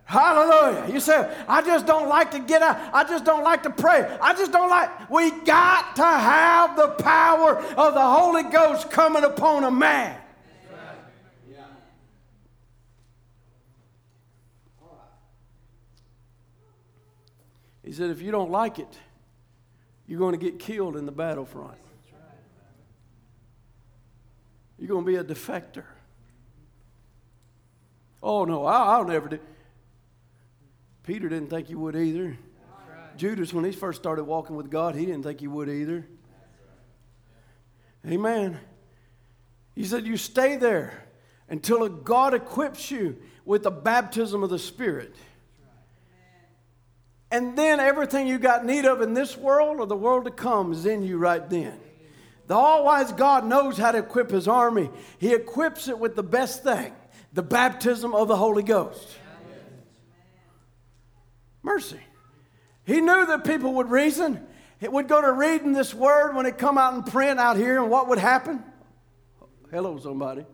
Hallelujah. 0.05 0.93
You 0.93 1.01
say, 1.01 1.35
I 1.49 1.63
just 1.63 1.87
don't 1.87 2.09
like 2.09 2.31
to 2.33 2.39
get 2.39 2.63
out. 2.63 2.79
I 2.93 3.05
just 3.05 3.25
don't 3.25 3.43
like 3.43 3.63
to 3.63 3.71
pray. 3.71 4.07
I 4.21 4.35
just 4.35 4.53
don't 4.53 4.69
like. 4.69 5.11
We 5.11 5.31
got 5.31 5.97
to 5.97 6.05
have 6.05 6.77
the 6.77 6.89
power 6.89 7.57
of 7.59 7.95
the 7.95 8.03
Holy 8.03 8.43
Ghost 8.45 8.91
coming 8.91 9.25
upon 9.25 9.65
a 9.65 9.71
man. 9.71 10.21
He 17.83 17.93
said, 17.93 18.11
if 18.11 18.23
you 18.23 18.31
don't 18.31 18.51
like 18.51 18.79
it, 18.79 18.99
you're 20.07 20.19
going 20.19 20.33
to 20.33 20.39
get 20.39 20.59
killed 20.59 20.97
in 20.97 21.07
the 21.07 21.13
battlefront. 21.13 21.79
You're 24.79 24.89
going 24.89 25.05
to 25.05 25.11
be 25.11 25.17
a 25.17 25.25
defector. 25.25 25.85
Oh, 28.23 28.45
no, 28.45 28.65
I'll, 28.65 28.91
I'll 28.91 29.05
never 29.05 29.29
do 29.29 29.39
Peter 31.05 31.29
didn't 31.29 31.51
think 31.51 31.69
he 31.69 31.75
would 31.75 31.95
either. 31.95 32.25
Right. 32.27 33.17
Judas, 33.17 33.53
when 33.53 33.65
he 33.65 33.73
first 33.73 34.01
started 34.01 34.25
walking 34.25 34.57
with 34.57 34.71
God, 34.71 34.95
he 34.95 35.07
didn't 35.07 35.23
think 35.23 35.41
he 35.41 35.47
would 35.47 35.69
either. 35.69 36.07
Amen. 38.07 38.59
He 39.75 39.85
said, 39.85 40.07
You 40.07 40.17
stay 40.17 40.57
there 40.57 41.05
until 41.49 41.89
God 41.89 42.35
equips 42.35 42.91
you 42.91 43.17
with 43.45 43.63
the 43.63 43.71
baptism 43.71 44.43
of 44.43 44.51
the 44.51 44.59
Spirit. 44.59 45.15
And 47.31 47.59
then 47.59 47.81
everything 47.81 48.27
you 48.27 48.39
got 48.39 48.65
need 48.65 48.85
of 48.85 49.03
in 49.03 49.13
this 49.13 49.37
world 49.37 49.81
or 49.81 49.87
the 49.87 49.97
world 49.97 50.25
to 50.25 50.31
come 50.31 50.73
is 50.73 50.87
in 50.87 51.03
you 51.03 51.19
right 51.19 51.49
then. 51.51 51.79
The 52.47 52.55
all 52.55 52.85
wise 52.85 53.11
God 53.13 53.47
knows 53.47 53.77
how 53.77 53.91
to 53.91 53.99
equip 53.99 54.31
his 54.31 54.47
army. 54.47 54.91
He 55.19 55.33
equips 55.33 55.89
it 55.89 55.99
with 55.99 56.15
the 56.15 56.23
best 56.23 56.63
thing 56.63 56.93
the 57.33 57.43
baptism 57.43 58.15
of 58.15 58.29
the 58.29 58.37
Holy 58.37 58.63
Ghost. 58.63 59.09
Mercy. 61.65 62.01
He 62.85 63.01
knew 63.01 63.27
that 63.27 63.45
people 63.45 63.75
would 63.75 63.91
reason. 63.91 64.47
It 64.81 64.93
would 64.93 65.09
go 65.09 65.21
to 65.21 65.33
reading 65.33 65.73
this 65.73 65.95
word 65.95 66.37
when 66.37 66.47
it 66.47 66.59
come 66.59 66.77
out 66.77 66.95
in 66.95 67.03
print 67.03 67.41
out 67.41 67.57
here, 67.57 67.81
and 67.81 67.91
what 67.91 68.09
would 68.09 68.19
happen? 68.19 68.63
Hello, 69.71 69.99
somebody. 69.99 70.45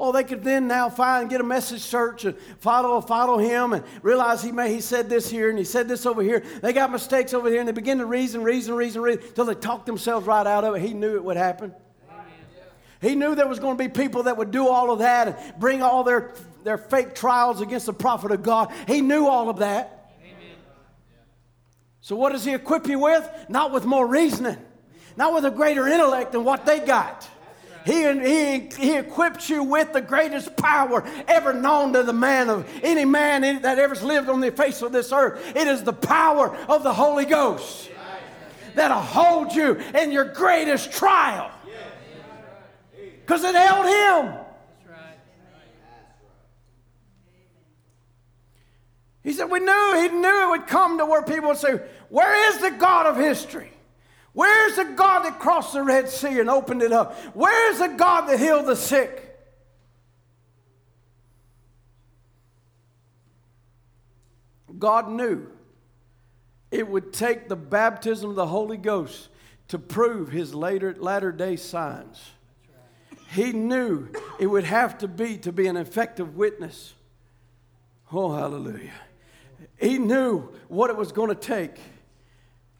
Oh, 0.00 0.12
they 0.12 0.22
could 0.22 0.44
then 0.44 0.68
now 0.68 0.88
find 0.88 1.28
get 1.28 1.40
a 1.40 1.44
message 1.44 1.80
search 1.80 2.24
and 2.24 2.38
follow 2.60 3.00
follow 3.00 3.36
him 3.36 3.72
and 3.72 3.84
realize 4.00 4.40
he 4.40 4.52
may 4.52 4.72
he 4.72 4.80
said 4.80 5.08
this 5.08 5.28
here 5.28 5.50
and 5.50 5.58
he 5.58 5.64
said 5.64 5.88
this 5.88 6.06
over 6.06 6.22
here. 6.22 6.44
They 6.62 6.72
got 6.72 6.92
mistakes 6.92 7.34
over 7.34 7.50
here 7.50 7.58
and 7.58 7.68
they 7.68 7.72
begin 7.72 7.98
to 7.98 8.06
reason, 8.06 8.44
reason, 8.44 8.74
reason, 8.76 9.02
reason 9.02 9.24
until 9.26 9.46
they 9.46 9.56
talk 9.56 9.86
themselves 9.86 10.24
right 10.24 10.46
out 10.46 10.62
of 10.62 10.76
it. 10.76 10.82
He 10.82 10.94
knew 10.94 11.16
it 11.16 11.24
would 11.24 11.36
happen. 11.36 11.74
He 13.00 13.16
knew 13.16 13.34
there 13.34 13.48
was 13.48 13.58
going 13.58 13.76
to 13.76 13.82
be 13.82 13.88
people 13.88 14.24
that 14.24 14.36
would 14.36 14.52
do 14.52 14.68
all 14.68 14.92
of 14.92 15.00
that 15.00 15.28
and 15.28 15.58
bring 15.58 15.82
all 15.82 16.04
their 16.04 16.32
their 16.68 16.76
fake 16.76 17.14
trials 17.14 17.62
against 17.62 17.86
the 17.86 17.94
prophet 17.94 18.30
of 18.30 18.42
God. 18.42 18.70
He 18.86 19.00
knew 19.00 19.26
all 19.26 19.48
of 19.48 19.60
that. 19.60 20.12
So, 22.02 22.14
what 22.14 22.32
does 22.32 22.44
He 22.44 22.52
equip 22.52 22.86
you 22.86 22.98
with? 22.98 23.26
Not 23.48 23.72
with 23.72 23.86
more 23.86 24.06
reasoning, 24.06 24.58
not 25.16 25.32
with 25.32 25.46
a 25.46 25.50
greater 25.50 25.88
intellect 25.88 26.32
than 26.32 26.44
what 26.44 26.66
they 26.66 26.80
got. 26.80 27.26
He, 27.86 28.02
he, 28.02 28.68
he 28.78 28.98
equips 28.98 29.48
you 29.48 29.62
with 29.62 29.94
the 29.94 30.02
greatest 30.02 30.58
power 30.58 31.08
ever 31.26 31.54
known 31.54 31.94
to 31.94 32.02
the 32.02 32.12
man 32.12 32.50
of 32.50 32.68
any 32.82 33.06
man 33.06 33.62
that 33.62 33.78
ever 33.78 33.94
lived 33.94 34.28
on 34.28 34.40
the 34.40 34.50
face 34.50 34.82
of 34.82 34.92
this 34.92 35.10
earth. 35.10 35.56
It 35.56 35.66
is 35.66 35.84
the 35.84 35.94
power 35.94 36.54
of 36.68 36.82
the 36.82 36.92
Holy 36.92 37.24
Ghost 37.24 37.88
that'll 38.74 39.00
hold 39.00 39.54
you 39.54 39.80
in 39.94 40.12
your 40.12 40.26
greatest 40.26 40.92
trial. 40.92 41.50
Because 43.24 43.42
it 43.42 43.54
held 43.54 43.86
him. 43.86 44.47
He 49.28 49.34
said, 49.34 49.50
We 49.50 49.60
knew, 49.60 49.92
he 50.00 50.08
knew 50.08 50.44
it 50.44 50.50
would 50.52 50.66
come 50.66 50.96
to 50.96 51.04
where 51.04 51.20
people 51.20 51.50
would 51.50 51.58
say, 51.58 51.82
Where 52.08 52.48
is 52.48 52.62
the 52.62 52.70
God 52.70 53.04
of 53.04 53.18
history? 53.18 53.70
Where's 54.32 54.76
the 54.76 54.86
God 54.86 55.26
that 55.26 55.38
crossed 55.38 55.74
the 55.74 55.82
Red 55.82 56.08
Sea 56.08 56.40
and 56.40 56.48
opened 56.48 56.80
it 56.80 56.92
up? 56.92 57.14
Where's 57.34 57.78
the 57.78 57.88
God 57.88 58.22
that 58.22 58.38
healed 58.38 58.64
the 58.64 58.74
sick? 58.74 59.38
God 64.78 65.10
knew 65.10 65.48
it 66.70 66.88
would 66.88 67.12
take 67.12 67.50
the 67.50 67.56
baptism 67.56 68.30
of 68.30 68.36
the 68.36 68.46
Holy 68.46 68.78
Ghost 68.78 69.28
to 69.68 69.78
prove 69.78 70.30
his 70.30 70.54
later 70.54 70.94
latter 70.98 71.32
day 71.32 71.56
signs. 71.56 72.30
He 73.28 73.52
knew 73.52 74.08
it 74.40 74.46
would 74.46 74.64
have 74.64 74.96
to 74.98 75.06
be 75.06 75.36
to 75.36 75.52
be 75.52 75.66
an 75.66 75.76
effective 75.76 76.34
witness. 76.34 76.94
Oh, 78.10 78.32
hallelujah. 78.32 78.94
He 79.76 79.98
knew 79.98 80.48
what 80.68 80.90
it 80.90 80.96
was 80.96 81.12
going 81.12 81.28
to 81.28 81.34
take. 81.34 81.78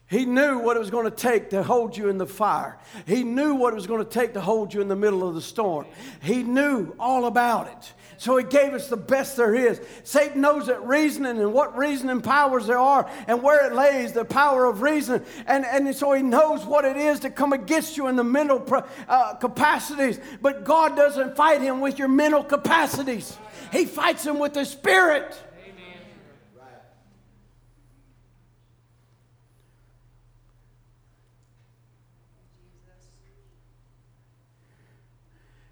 He 0.09 0.25
knew 0.25 0.59
what 0.59 0.77
it 0.77 0.81
was 0.81 0.91
going 0.91 1.05
to 1.05 1.15
take 1.15 1.51
to 1.51 1.63
hold 1.63 1.95
you 1.95 2.09
in 2.09 2.17
the 2.17 2.27
fire. 2.27 2.79
He 3.07 3.25
knew 3.25 3.55
what 3.55 3.75
it 3.75 3.77
was 3.77 3.87
going 3.87 4.03
to 4.03 4.11
take 4.11 4.33
to 4.35 4.41
hold 4.41 4.73
you 4.73 4.81
in 4.81 4.89
the 4.89 4.97
middle 4.97 5.29
of 5.29 5.35
the 5.35 5.43
storm. 5.43 5.87
He 6.23 6.43
knew 6.43 6.95
all 6.99 7.27
about 7.27 7.69
it. 7.69 7.93
So 8.17 8.39
he 8.39 8.45
gave 8.45 8.73
us 8.73 8.89
the 8.89 8.97
best 8.97 9.37
there 9.37 9.55
is. 9.55 9.81
Satan 10.05 10.41
knows 10.41 10.67
that 10.69 10.83
reasoning 10.85 11.39
and 11.39 11.53
what 11.53 11.77
reasoning 11.77 12.23
powers 12.23 12.67
there 12.67 12.79
are 12.79 13.09
and 13.27 13.43
where 13.43 13.67
it 13.67 13.75
lays, 13.75 14.13
the 14.13 14.25
power 14.25 14.65
of 14.65 14.81
reason. 14.81 15.23
And, 15.47 15.67
and 15.67 15.95
so 15.95 16.15
he 16.15 16.23
knows 16.23 16.65
what 16.65 16.87
it 16.87 16.97
is 16.97 17.21
to 17.21 17.31
come 17.31 17.53
against 17.53 17.99
you 17.99 18.09
in 18.09 18.17
the 18.17 18.25
mental 18.25 18.65
uh, 19.09 19.35
capacities. 19.35 20.19
But 20.41 20.65
God 20.65 20.97
doesn't 20.97 21.37
fight 21.37 21.61
him 21.61 21.81
with 21.81 21.99
your 21.99 22.09
mental 22.09 22.43
capacities, 22.43 23.37
He 23.71 23.85
fights 23.85 24.27
him 24.27 24.39
with 24.39 24.55
the 24.55 24.65
Spirit. 24.65 25.39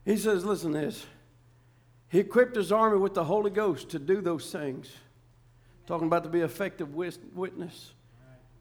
He 0.07 0.16
says, 0.16 0.44
listen 0.44 0.72
to 0.72 0.78
this. 0.78 1.04
He 2.09 2.20
equipped 2.20 2.54
his 2.57 2.70
army 2.70 2.96
with 2.96 3.14
the 3.14 3.24
Holy 3.24 3.50
Ghost 3.50 3.90
to 3.90 3.98
do 3.98 4.22
those 4.22 4.50
things. 4.50 4.90
Talking 5.86 6.07
about 6.07 6.22
to 6.22 6.30
be 6.30 6.40
effective 6.40 6.94
witness, 6.94 7.92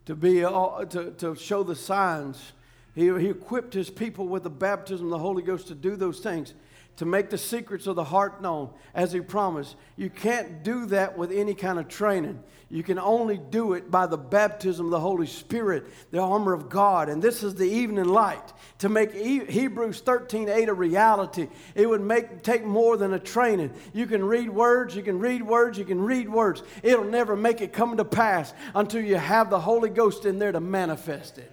to, 0.05 0.15
be, 0.15 0.43
uh, 0.43 0.85
to, 0.85 1.11
to 1.11 1.35
show 1.35 1.63
the 1.63 1.75
signs. 1.75 2.53
He, 2.95 3.05
he 3.19 3.29
equipped 3.29 3.73
his 3.73 3.89
people 3.89 4.27
with 4.27 4.43
the 4.43 4.49
baptism 4.49 5.07
of 5.07 5.11
the 5.11 5.19
Holy 5.19 5.43
Ghost 5.43 5.67
to 5.67 5.75
do 5.75 5.95
those 5.95 6.19
things 6.19 6.53
to 6.97 7.05
make 7.05 7.29
the 7.29 7.37
secrets 7.37 7.87
of 7.87 7.95
the 7.95 8.03
heart 8.03 8.41
known 8.41 8.69
as 8.93 9.11
he 9.11 9.19
promised. 9.19 9.75
You 9.97 10.09
can't 10.09 10.63
do 10.63 10.85
that 10.87 11.17
with 11.17 11.31
any 11.31 11.53
kind 11.53 11.77
of 11.77 11.87
training. 11.87 12.41
You 12.69 12.83
can 12.83 12.97
only 12.97 13.37
do 13.37 13.73
it 13.73 13.91
by 13.91 14.07
the 14.07 14.17
baptism 14.17 14.87
of 14.87 14.91
the 14.91 14.99
Holy 14.99 15.27
Spirit, 15.27 15.85
the 16.11 16.19
armor 16.19 16.53
of 16.53 16.69
God. 16.69 17.09
And 17.09 17.21
this 17.21 17.43
is 17.43 17.55
the 17.55 17.69
evening 17.69 18.05
light. 18.05 18.53
To 18.79 18.89
make 18.89 19.13
Hebrews 19.13 20.01
13 20.01 20.49
8 20.49 20.69
a 20.69 20.73
reality, 20.73 21.47
it 21.75 21.87
would 21.87 22.01
make, 22.01 22.41
take 22.43 22.65
more 22.65 22.97
than 22.97 23.13
a 23.13 23.19
training. 23.19 23.73
You 23.93 24.07
can 24.07 24.23
read 24.23 24.49
words, 24.49 24.95
you 24.95 25.03
can 25.03 25.19
read 25.19 25.43
words, 25.43 25.77
you 25.77 25.85
can 25.85 26.01
read 26.01 26.29
words. 26.29 26.63
It'll 26.81 27.05
never 27.05 27.35
make 27.35 27.61
it 27.61 27.71
come 27.71 27.97
to 27.97 28.05
pass 28.05 28.53
until 28.73 29.01
you 29.01 29.17
have 29.17 29.49
the 29.49 29.59
Holy 29.59 29.89
Ghost 29.89 30.25
in 30.25 30.39
there 30.39 30.51
to 30.51 30.61
manifest 30.61 31.37
it. 31.37 31.51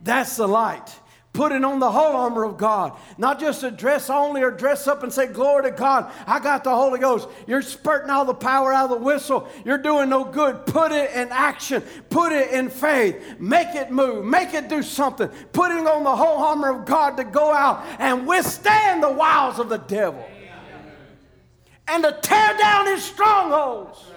That's 0.00 0.36
the 0.36 0.48
light 0.48 0.98
putting 1.32 1.64
on 1.64 1.78
the 1.78 1.90
whole 1.90 2.14
armor 2.14 2.44
of 2.44 2.56
God. 2.56 2.92
Not 3.16 3.40
just 3.40 3.62
a 3.62 3.70
dress 3.70 4.10
only 4.10 4.42
or 4.42 4.50
dress 4.50 4.86
up 4.86 5.02
and 5.02 5.12
say, 5.12 5.26
Glory 5.26 5.64
to 5.64 5.70
God, 5.70 6.10
I 6.26 6.40
got 6.40 6.64
the 6.64 6.74
Holy 6.74 6.98
Ghost. 6.98 7.28
You're 7.46 7.62
spurting 7.62 8.10
all 8.10 8.24
the 8.24 8.34
power 8.34 8.72
out 8.72 8.90
of 8.90 8.98
the 8.98 9.04
whistle. 9.04 9.48
You're 9.64 9.78
doing 9.78 10.08
no 10.08 10.24
good. 10.24 10.66
Put 10.66 10.92
it 10.92 11.10
in 11.12 11.28
action, 11.30 11.82
put 12.10 12.32
it 12.32 12.52
in 12.52 12.68
faith, 12.68 13.36
make 13.38 13.74
it 13.74 13.90
move, 13.90 14.24
make 14.24 14.54
it 14.54 14.68
do 14.68 14.82
something. 14.82 15.28
Putting 15.52 15.86
on 15.86 16.04
the 16.04 16.14
whole 16.14 16.38
armor 16.38 16.70
of 16.70 16.84
God 16.84 17.16
to 17.16 17.24
go 17.24 17.52
out 17.52 17.84
and 17.98 18.26
withstand 18.26 19.02
the 19.02 19.12
wiles 19.12 19.58
of 19.58 19.68
the 19.68 19.78
devil 19.78 20.26
and 21.88 22.04
to 22.04 22.18
tear 22.22 22.56
down 22.58 22.86
his 22.86 23.02
strongholds. 23.02 24.11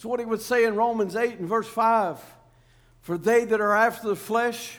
It's 0.00 0.04
what 0.06 0.18
he 0.18 0.24
would 0.24 0.40
say 0.40 0.64
in 0.64 0.76
Romans 0.76 1.14
8 1.14 1.40
and 1.40 1.46
verse 1.46 1.68
5. 1.68 2.18
For 3.02 3.18
they 3.18 3.44
that 3.44 3.60
are 3.60 3.76
after 3.76 4.08
the 4.08 4.16
flesh 4.16 4.78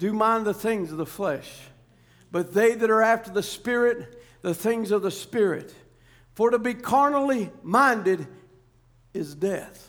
do 0.00 0.12
mind 0.12 0.44
the 0.44 0.52
things 0.52 0.90
of 0.90 0.98
the 0.98 1.06
flesh, 1.06 1.48
but 2.32 2.52
they 2.52 2.74
that 2.74 2.90
are 2.90 3.00
after 3.00 3.30
the 3.30 3.44
Spirit, 3.44 4.20
the 4.42 4.56
things 4.56 4.90
of 4.90 5.02
the 5.02 5.10
Spirit. 5.12 5.72
For 6.34 6.50
to 6.50 6.58
be 6.58 6.74
carnally 6.74 7.52
minded 7.62 8.26
is 9.14 9.36
death, 9.36 9.88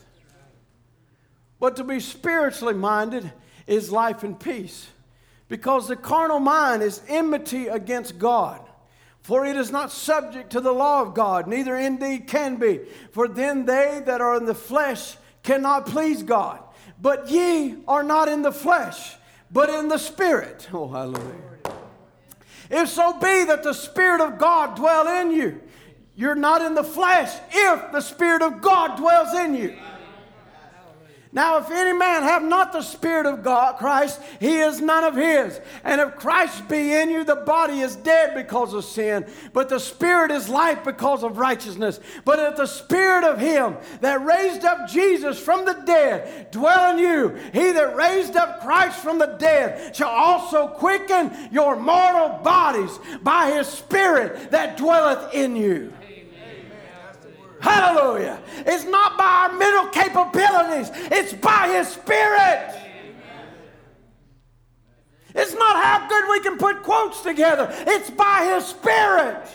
but 1.58 1.74
to 1.74 1.82
be 1.82 1.98
spiritually 1.98 2.74
minded 2.74 3.32
is 3.66 3.90
life 3.90 4.22
and 4.22 4.38
peace. 4.38 4.86
Because 5.48 5.88
the 5.88 5.96
carnal 5.96 6.38
mind 6.38 6.84
is 6.84 7.02
enmity 7.08 7.66
against 7.66 8.20
God. 8.20 8.60
For 9.22 9.44
it 9.44 9.56
is 9.56 9.70
not 9.70 9.92
subject 9.92 10.50
to 10.52 10.60
the 10.60 10.72
law 10.72 11.02
of 11.02 11.14
God, 11.14 11.46
neither 11.46 11.76
indeed 11.76 12.26
can 12.26 12.56
be. 12.56 12.80
For 13.12 13.28
then 13.28 13.66
they 13.66 14.02
that 14.06 14.20
are 14.20 14.36
in 14.36 14.46
the 14.46 14.54
flesh 14.54 15.16
cannot 15.42 15.86
please 15.86 16.22
God. 16.22 16.60
But 17.00 17.30
ye 17.30 17.76
are 17.86 18.02
not 18.02 18.28
in 18.28 18.42
the 18.42 18.52
flesh, 18.52 19.16
but 19.50 19.70
in 19.70 19.88
the 19.88 19.98
Spirit. 19.98 20.68
Oh, 20.72 20.88
hallelujah. 20.88 21.34
If 22.70 22.88
so 22.88 23.18
be 23.18 23.44
that 23.44 23.62
the 23.62 23.72
Spirit 23.72 24.20
of 24.20 24.38
God 24.38 24.76
dwell 24.76 25.06
in 25.20 25.30
you, 25.30 25.60
you're 26.14 26.34
not 26.34 26.62
in 26.62 26.74
the 26.74 26.84
flesh 26.84 27.32
if 27.52 27.92
the 27.92 28.00
Spirit 28.00 28.42
of 28.42 28.60
God 28.60 28.96
dwells 28.96 29.34
in 29.34 29.54
you. 29.54 29.76
Now, 31.30 31.58
if 31.58 31.70
any 31.70 31.92
man 31.92 32.22
have 32.22 32.42
not 32.42 32.72
the 32.72 32.80
Spirit 32.80 33.26
of 33.26 33.42
God, 33.42 33.76
Christ, 33.76 34.20
he 34.40 34.58
is 34.60 34.80
none 34.80 35.04
of 35.04 35.14
his. 35.14 35.60
And 35.84 36.00
if 36.00 36.16
Christ 36.16 36.68
be 36.68 36.94
in 36.94 37.10
you, 37.10 37.22
the 37.22 37.36
body 37.36 37.80
is 37.80 37.96
dead 37.96 38.34
because 38.34 38.72
of 38.72 38.84
sin, 38.84 39.26
but 39.52 39.68
the 39.68 39.78
Spirit 39.78 40.30
is 40.30 40.48
life 40.48 40.84
because 40.84 41.22
of 41.22 41.36
righteousness. 41.36 42.00
But 42.24 42.38
if 42.38 42.56
the 42.56 42.66
Spirit 42.66 43.24
of 43.24 43.38
him 43.38 43.76
that 44.00 44.24
raised 44.24 44.64
up 44.64 44.88
Jesus 44.88 45.38
from 45.38 45.66
the 45.66 45.82
dead 45.84 46.50
dwell 46.50 46.92
in 46.92 46.98
you, 46.98 47.28
he 47.52 47.72
that 47.72 47.94
raised 47.94 48.36
up 48.36 48.62
Christ 48.62 49.00
from 49.00 49.18
the 49.18 49.36
dead 49.38 49.94
shall 49.94 50.10
also 50.10 50.68
quicken 50.68 51.30
your 51.52 51.76
mortal 51.76 52.38
bodies 52.42 52.98
by 53.22 53.50
his 53.50 53.66
Spirit 53.66 54.50
that 54.50 54.78
dwelleth 54.78 55.34
in 55.34 55.56
you. 55.56 55.92
Hallelujah. 57.60 58.40
It's 58.66 58.84
not 58.84 59.18
by 59.18 59.48
our 59.50 59.58
mental 59.58 59.86
capabilities, 59.86 60.90
it's 61.10 61.32
by 61.32 61.68
His 61.68 61.88
Spirit. 61.88 62.74
It's 65.34 65.54
not 65.54 65.76
how 65.76 66.08
good 66.08 66.24
we 66.30 66.40
can 66.40 66.56
put 66.58 66.82
quotes 66.82 67.22
together, 67.22 67.68
it's 67.70 68.10
by 68.10 68.50
His 68.54 68.64
Spirit. 68.64 69.46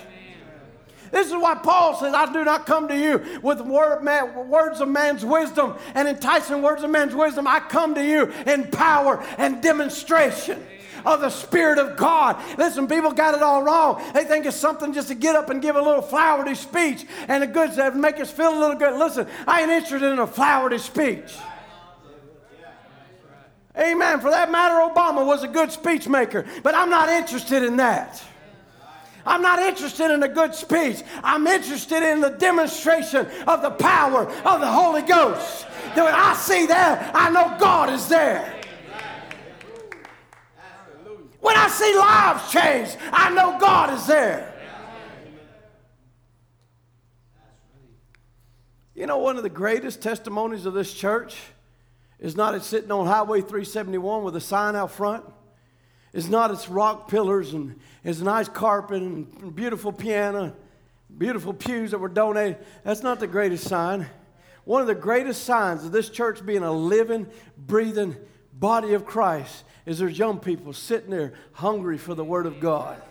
This 1.12 1.28
is 1.28 1.34
why 1.34 1.54
Paul 1.54 1.96
says, 1.96 2.12
I 2.16 2.32
do 2.34 2.44
not 2.44 2.66
come 2.66 2.88
to 2.88 2.98
you 2.98 3.40
with 3.44 3.62
word, 3.62 4.02
man, 4.02 4.50
words 4.50 4.82
of 4.82 4.88
man's 4.88 5.24
wisdom 5.24 5.76
and 5.94 6.08
enticing 6.08 6.64
words 6.64 6.82
of 6.82 6.90
man's 6.90 7.14
wisdom. 7.14 7.48
I 7.48 7.60
come 7.60 7.94
to 7.94 8.04
you 8.04 8.32
in 8.48 8.64
power 8.72 9.24
and 9.38 9.62
demonstration 9.62 10.66
of 11.06 11.22
the 11.22 11.30
Spirit 11.30 11.78
of 11.78 11.98
God. 11.98 12.42
Listen, 12.58 12.88
people 12.88 13.12
got 13.12 13.36
it 13.36 13.42
all 13.42 13.64
wrong. 13.64 14.02
They 14.14 14.26
think 14.26 14.46
it's 14.46 14.58
something 14.58 14.94
just 14.94 15.08
to 15.10 15.16
get 15.16 15.36
up 15.36 15.50
and 15.50 15.62
give 15.62 15.76
a 15.76 15.82
little 15.82 16.02
flowery 16.02 16.56
speech 16.56 17.06
and 17.28 17.44
a 17.44 17.48
good 17.48 17.72
that 17.74 17.96
make 17.96 18.20
us 18.20 18.32
feel 18.32 18.58
a 18.58 18.60
little 18.60 18.76
good. 18.76 18.98
Listen, 18.98 19.28
I 19.48 19.62
ain't 19.62 19.72
interested 19.72 20.12
in 20.12 20.20
a 20.20 20.28
flowery 20.28 20.80
speech. 20.80 21.34
Amen. 23.78 24.20
For 24.20 24.30
that 24.30 24.52
matter, 24.52 24.76
Obama 24.76 25.26
was 25.26 25.44
a 25.44 25.48
good 25.48 25.72
speech 25.72 26.08
maker, 26.08 26.46
but 26.62 26.76
I'm 26.76 26.90
not 26.90 27.10
interested 27.10 27.64
in 27.64 27.78
that. 27.78 28.24
I'm 29.26 29.42
not 29.42 29.60
interested 29.60 30.12
in 30.12 30.22
a 30.22 30.28
good 30.28 30.54
speech. 30.54 31.02
I'm 31.24 31.48
interested 31.48 32.04
in 32.04 32.20
the 32.20 32.30
demonstration 32.30 33.26
of 33.48 33.62
the 33.62 33.72
power 33.72 34.28
of 34.28 34.60
the 34.60 34.68
Holy 34.68 35.02
Ghost. 35.02 35.64
When 35.96 36.14
I 36.14 36.34
see 36.34 36.66
that, 36.68 37.12
I 37.16 37.30
know 37.30 37.56
God 37.58 37.90
is 37.90 38.08
there. 38.08 38.63
When 41.44 41.58
I 41.58 41.68
see 41.68 41.94
lives 41.94 42.50
change, 42.54 42.96
I 43.12 43.30
know 43.34 43.60
God 43.60 43.94
is 43.94 44.08
there. 44.08 44.50
You 48.96 49.08
know, 49.08 49.18
one 49.18 49.36
of 49.36 49.44
the 49.44 49.50
greatest 49.50 50.02
testimonies 50.02 50.66
of 50.66 50.74
this 50.74 50.94
church 50.94 51.36
is 52.18 52.38
not 52.38 52.56
it 52.56 52.64
sitting 52.64 52.92
on 52.92 53.08
Highway 53.08 53.42
371 53.42 54.24
with 54.24 54.38
a 54.38 54.40
sign 54.40 54.78
out 54.78 54.92
front. 54.92 55.26
It's 56.14 56.30
not 56.30 56.50
its 56.50 56.70
rock 56.70 57.10
pillars 57.10 57.54
and 57.54 57.78
it's 58.06 58.22
nice 58.22 58.48
carpet 58.48 59.02
and 59.02 59.54
beautiful 59.54 59.92
piano, 59.92 60.56
beautiful 61.18 61.54
pews 61.54 61.92
that 61.92 61.98
were 61.98 62.08
donated. 62.08 62.60
That's 62.86 63.04
not 63.04 63.20
the 63.20 63.28
greatest 63.28 63.68
sign. 63.68 64.08
One 64.64 64.80
of 64.80 64.88
the 64.88 64.96
greatest 64.96 65.44
signs 65.44 65.84
of 65.84 65.92
this 65.92 66.10
church 66.10 66.46
being 66.46 66.64
a 66.64 66.72
living, 66.72 67.28
breathing 67.58 68.16
body 68.60 68.94
of 68.94 69.06
Christ 69.06 69.64
is 69.86 70.00
there's 70.00 70.18
young 70.18 70.40
people 70.40 70.74
sitting 70.74 71.10
there 71.10 71.34
hungry 71.54 71.98
for 71.98 72.16
the 72.16 72.24
Word 72.24 72.46
of 72.46 72.60
God. 72.60 73.02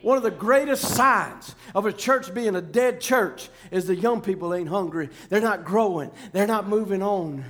One 0.00 0.16
of 0.16 0.22
the 0.22 0.30
greatest 0.30 0.94
signs 0.94 1.56
of 1.74 1.84
a 1.84 1.92
church 1.92 2.32
being 2.32 2.54
a 2.54 2.60
dead 2.60 3.00
church 3.00 3.48
is 3.70 3.86
the 3.86 3.96
young 3.96 4.20
people 4.20 4.54
ain't 4.54 4.68
hungry. 4.68 5.10
They're 5.28 5.40
not 5.40 5.64
growing. 5.64 6.10
They're 6.32 6.46
not 6.46 6.68
moving 6.68 7.02
on. 7.02 7.44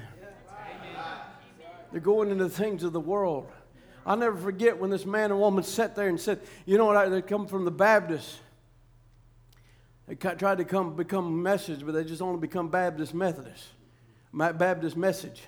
They're 1.93 2.01
going 2.01 2.31
into 2.31 2.45
the 2.45 2.51
things 2.51 2.85
of 2.85 2.93
the 2.93 3.01
world. 3.01 3.51
I'll 4.07 4.17
never 4.17 4.37
forget 4.37 4.79
when 4.79 4.89
this 4.91 5.05
man 5.05 5.31
and 5.31 5.39
woman 5.39 5.63
sat 5.63 5.95
there 5.95 6.09
and 6.09 6.19
said, 6.19 6.41
You 6.65 6.79
know 6.79 6.87
what? 6.87 7.11
They 7.11 7.21
come 7.21 7.47
from 7.47 7.67
the 7.67 7.71
Baptists. 7.71 8.39
They 10.07 10.15
tried 10.15 10.59
to 10.59 10.65
come 10.65 10.97
become 10.97 11.43
message, 11.43 11.85
but 11.85 11.93
they 11.93 12.05
just 12.05 12.23
only 12.23 12.41
become 12.41 12.69
Baptist 12.69 13.13
Methodists. 13.13 13.69
Baptist 14.33 14.97
message. 14.97 15.43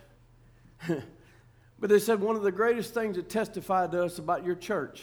But 0.88 1.90
they 1.90 1.98
said 1.98 2.20
one 2.20 2.36
of 2.36 2.42
the 2.42 2.52
greatest 2.52 2.94
things 2.94 3.16
that 3.16 3.28
testified 3.28 3.92
to 3.92 4.04
us 4.04 4.18
about 4.18 4.44
your 4.44 4.54
church 4.54 5.02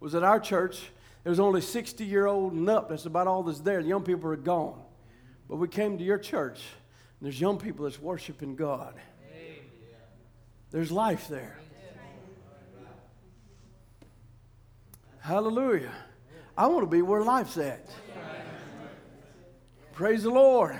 was 0.00 0.12
that 0.12 0.22
our 0.22 0.40
church 0.40 0.90
there's 1.24 1.40
only 1.40 1.60
60 1.60 2.06
year 2.06 2.26
old 2.26 2.54
and 2.54 2.68
up. 2.70 2.88
That's 2.88 3.04
about 3.04 3.26
all 3.26 3.42
that's 3.42 3.60
there. 3.60 3.82
The 3.82 3.88
young 3.88 4.02
people 4.02 4.30
are 4.30 4.36
gone. 4.36 4.80
But 5.46 5.56
we 5.56 5.68
came 5.68 5.98
to 5.98 6.04
your 6.04 6.16
church, 6.16 6.60
and 7.18 7.26
there's 7.26 7.38
young 7.38 7.58
people 7.58 7.84
that's 7.84 8.00
worshiping 8.00 8.56
God. 8.56 8.94
There's 10.70 10.90
life 10.90 11.28
there. 11.28 11.58
Hallelujah. 15.20 15.92
I 16.56 16.66
want 16.66 16.82
to 16.82 16.86
be 16.86 17.02
where 17.02 17.22
life's 17.22 17.58
at. 17.58 17.88
Praise 19.92 20.22
the 20.22 20.30
Lord. 20.30 20.78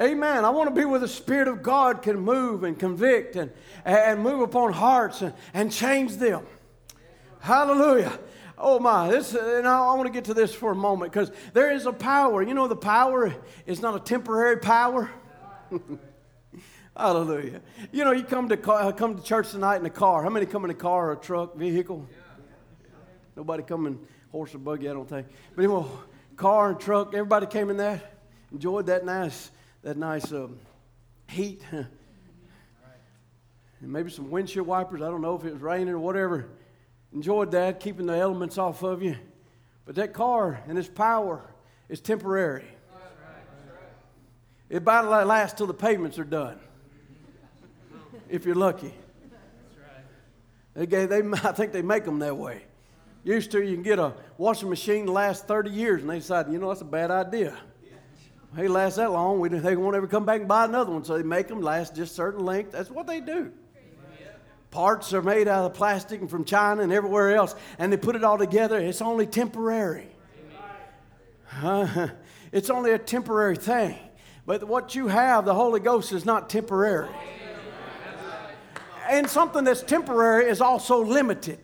Amen. 0.00 0.44
I 0.44 0.50
want 0.50 0.68
to 0.68 0.74
be 0.74 0.84
where 0.84 1.00
the 1.00 1.08
Spirit 1.08 1.48
of 1.48 1.62
God 1.62 2.02
can 2.02 2.20
move 2.20 2.62
and 2.62 2.78
convict 2.78 3.34
and, 3.34 3.50
and 3.84 4.20
move 4.20 4.40
upon 4.40 4.72
hearts 4.72 5.22
and, 5.22 5.34
and 5.52 5.72
change 5.72 6.16
them. 6.16 6.46
Hallelujah. 7.40 8.18
Oh 8.56 8.78
my, 8.78 9.08
this, 9.08 9.34
and 9.34 9.66
I, 9.66 9.94
want 9.94 10.06
to 10.06 10.12
get 10.12 10.24
to 10.26 10.34
this 10.34 10.52
for 10.52 10.72
a 10.72 10.74
moment 10.74 11.12
because 11.12 11.30
there 11.52 11.72
is 11.72 11.86
a 11.86 11.92
power. 11.92 12.42
You 12.42 12.54
know, 12.54 12.66
the 12.66 12.76
power 12.76 13.34
is 13.66 13.80
not 13.80 13.94
a 13.94 14.00
temporary 14.00 14.58
power. 14.58 15.10
Hallelujah. 16.96 17.60
You 17.92 18.04
know, 18.04 18.10
you 18.10 18.24
come 18.24 18.48
to 18.48 18.56
car, 18.56 18.92
come 18.92 19.16
to 19.16 19.22
church 19.22 19.52
tonight 19.52 19.76
in 19.76 19.86
a 19.86 19.90
car. 19.90 20.22
How 20.24 20.30
many 20.30 20.46
come 20.46 20.64
in 20.64 20.70
a 20.70 20.74
car 20.74 21.10
or 21.10 21.12
a 21.12 21.16
truck, 21.16 21.56
vehicle? 21.56 22.08
Nobody 23.36 23.62
come 23.62 23.86
in 23.86 24.00
horse 24.32 24.54
or 24.54 24.58
buggy, 24.58 24.88
I 24.88 24.92
don't 24.92 25.08
think. 25.08 25.28
But 25.54 25.64
anyway, 25.64 25.84
car 26.36 26.70
and 26.70 26.80
truck. 26.80 27.14
Everybody 27.14 27.46
came 27.46 27.70
in 27.70 27.76
that, 27.76 28.18
enjoyed 28.50 28.86
that 28.86 29.04
nice, 29.04 29.52
that 29.82 29.96
nice 29.96 30.32
um, 30.32 30.58
heat, 31.28 31.62
and 31.70 31.86
maybe 33.80 34.10
some 34.10 34.30
windshield 34.30 34.66
wipers. 34.66 35.02
I 35.02 35.06
don't 35.06 35.22
know 35.22 35.36
if 35.36 35.44
it 35.44 35.52
was 35.52 35.62
raining 35.62 35.94
or 35.94 35.98
whatever 35.98 36.48
enjoyed 37.12 37.50
that, 37.52 37.80
keeping 37.80 38.06
the 38.06 38.16
elements 38.16 38.58
off 38.58 38.82
of 38.82 39.02
you. 39.02 39.16
But 39.86 39.94
that 39.96 40.12
car 40.12 40.62
and 40.68 40.78
its 40.78 40.88
power 40.88 41.42
is 41.88 42.00
temporary. 42.00 42.64
It 44.68 44.84
might 44.84 45.00
last 45.00 45.56
till 45.56 45.66
the 45.66 45.74
pavements 45.74 46.18
are 46.18 46.24
done, 46.24 46.58
if 48.28 48.44
you're 48.44 48.54
lucky. 48.54 48.92
They 50.74 50.84
they, 50.84 51.22
I 51.32 51.52
think 51.52 51.72
they 51.72 51.82
make 51.82 52.04
them 52.04 52.18
that 52.18 52.36
way. 52.36 52.64
Used 53.24 53.50
to, 53.52 53.62
you 53.62 53.74
can 53.74 53.82
get 53.82 53.98
a 53.98 54.12
washing 54.36 54.68
machine 54.68 55.06
to 55.06 55.12
last 55.12 55.46
30 55.48 55.70
years, 55.70 56.02
and 56.02 56.10
they 56.10 56.18
decided, 56.18 56.52
you 56.52 56.58
know, 56.58 56.68
that's 56.68 56.82
a 56.82 56.84
bad 56.84 57.10
idea. 57.10 57.56
They 58.54 58.66
last 58.66 58.96
that 58.96 59.12
long, 59.12 59.40
we, 59.40 59.50
they 59.50 59.76
won't 59.76 59.94
ever 59.94 60.06
come 60.06 60.24
back 60.24 60.40
and 60.40 60.48
buy 60.48 60.64
another 60.64 60.90
one, 60.90 61.04
so 61.04 61.16
they 61.16 61.22
make 61.22 61.48
them 61.48 61.60
last 61.60 61.94
just 61.94 62.14
certain 62.14 62.44
length. 62.44 62.72
That's 62.72 62.90
what 62.90 63.06
they 63.06 63.20
do 63.20 63.52
parts 64.70 65.12
are 65.14 65.22
made 65.22 65.48
out 65.48 65.64
of 65.64 65.74
plastic 65.74 66.20
and 66.20 66.30
from 66.30 66.44
China 66.44 66.82
and 66.82 66.92
everywhere 66.92 67.34
else, 67.34 67.54
and 67.78 67.92
they 67.92 67.96
put 67.96 68.16
it 68.16 68.24
all 68.24 68.38
together. 68.38 68.78
It's 68.78 69.02
only 69.02 69.26
temporary. 69.26 70.08
Uh, 71.62 72.08
it's 72.52 72.70
only 72.70 72.92
a 72.92 72.98
temporary 72.98 73.56
thing. 73.56 73.96
But 74.46 74.64
what 74.64 74.94
you 74.94 75.08
have, 75.08 75.44
the 75.44 75.54
Holy 75.54 75.80
Ghost, 75.80 76.12
is 76.12 76.24
not 76.24 76.48
temporary. 76.48 77.10
And 79.08 79.28
something 79.28 79.64
that's 79.64 79.82
temporary 79.82 80.50
is 80.50 80.60
also 80.60 81.02
limited. 81.02 81.58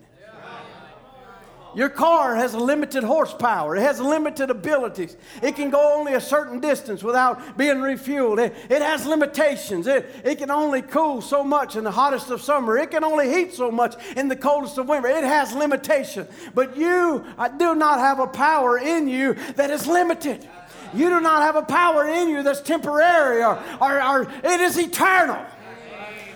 Your 1.75 1.89
car 1.89 2.37
has 2.37 2.55
a 2.55 2.59
limited 2.59 3.05
horsepower. 3.05 3.77
It 3.77 3.83
has 3.83 4.01
limited 4.01 4.51
abilities. 4.51 5.17
It 5.43 5.57
can 5.57 5.71
go 5.71 5.99
only 5.99 6.15
a 6.15 6.21
certain 6.21 6.61
distance 6.61 7.03
without 7.03 7.57
being 7.57 7.77
refueled. 7.77 8.39
It, 8.39 8.55
it 8.71 8.83
has 8.83 9.07
limitations. 9.07 9.87
It, 9.87 10.09
it 10.25 10.39
can 10.39 10.51
only 10.51 10.83
cool 10.83 11.21
so 11.21 11.43
much 11.43 11.77
in 11.77 11.85
the 11.85 11.91
hottest 11.91 12.31
of 12.31 12.43
summer. 12.43 12.79
It 12.79 12.91
can 12.91 13.05
only 13.05 13.33
heat 13.33 13.55
so 13.55 13.71
much 13.71 13.95
in 14.17 14.29
the 14.29 14.37
coldest 14.37 14.79
of 14.79 14.89
winter. 14.89 15.09
It 15.09 15.25
has 15.25 15.53
limitation. 15.53 16.27
But 16.55 16.77
you 16.77 17.25
do 17.59 17.75
not 17.75 17.99
have 17.99 18.21
a 18.21 18.27
power 18.27 18.79
in 18.79 19.09
you 19.09 19.35
that 19.57 19.71
is 19.71 19.87
limited. 19.87 20.49
You 20.95 21.09
do 21.09 21.21
not 21.21 21.43
have 21.43 21.57
a 21.57 21.63
power 21.63 22.07
in 22.09 22.29
you 22.29 22.43
that's 22.43 22.61
temporary 22.61 23.43
or, 23.43 23.61
or, 23.81 24.03
or 24.03 24.23
it 24.45 24.61
is 24.61 24.79
eternal. 24.79 25.45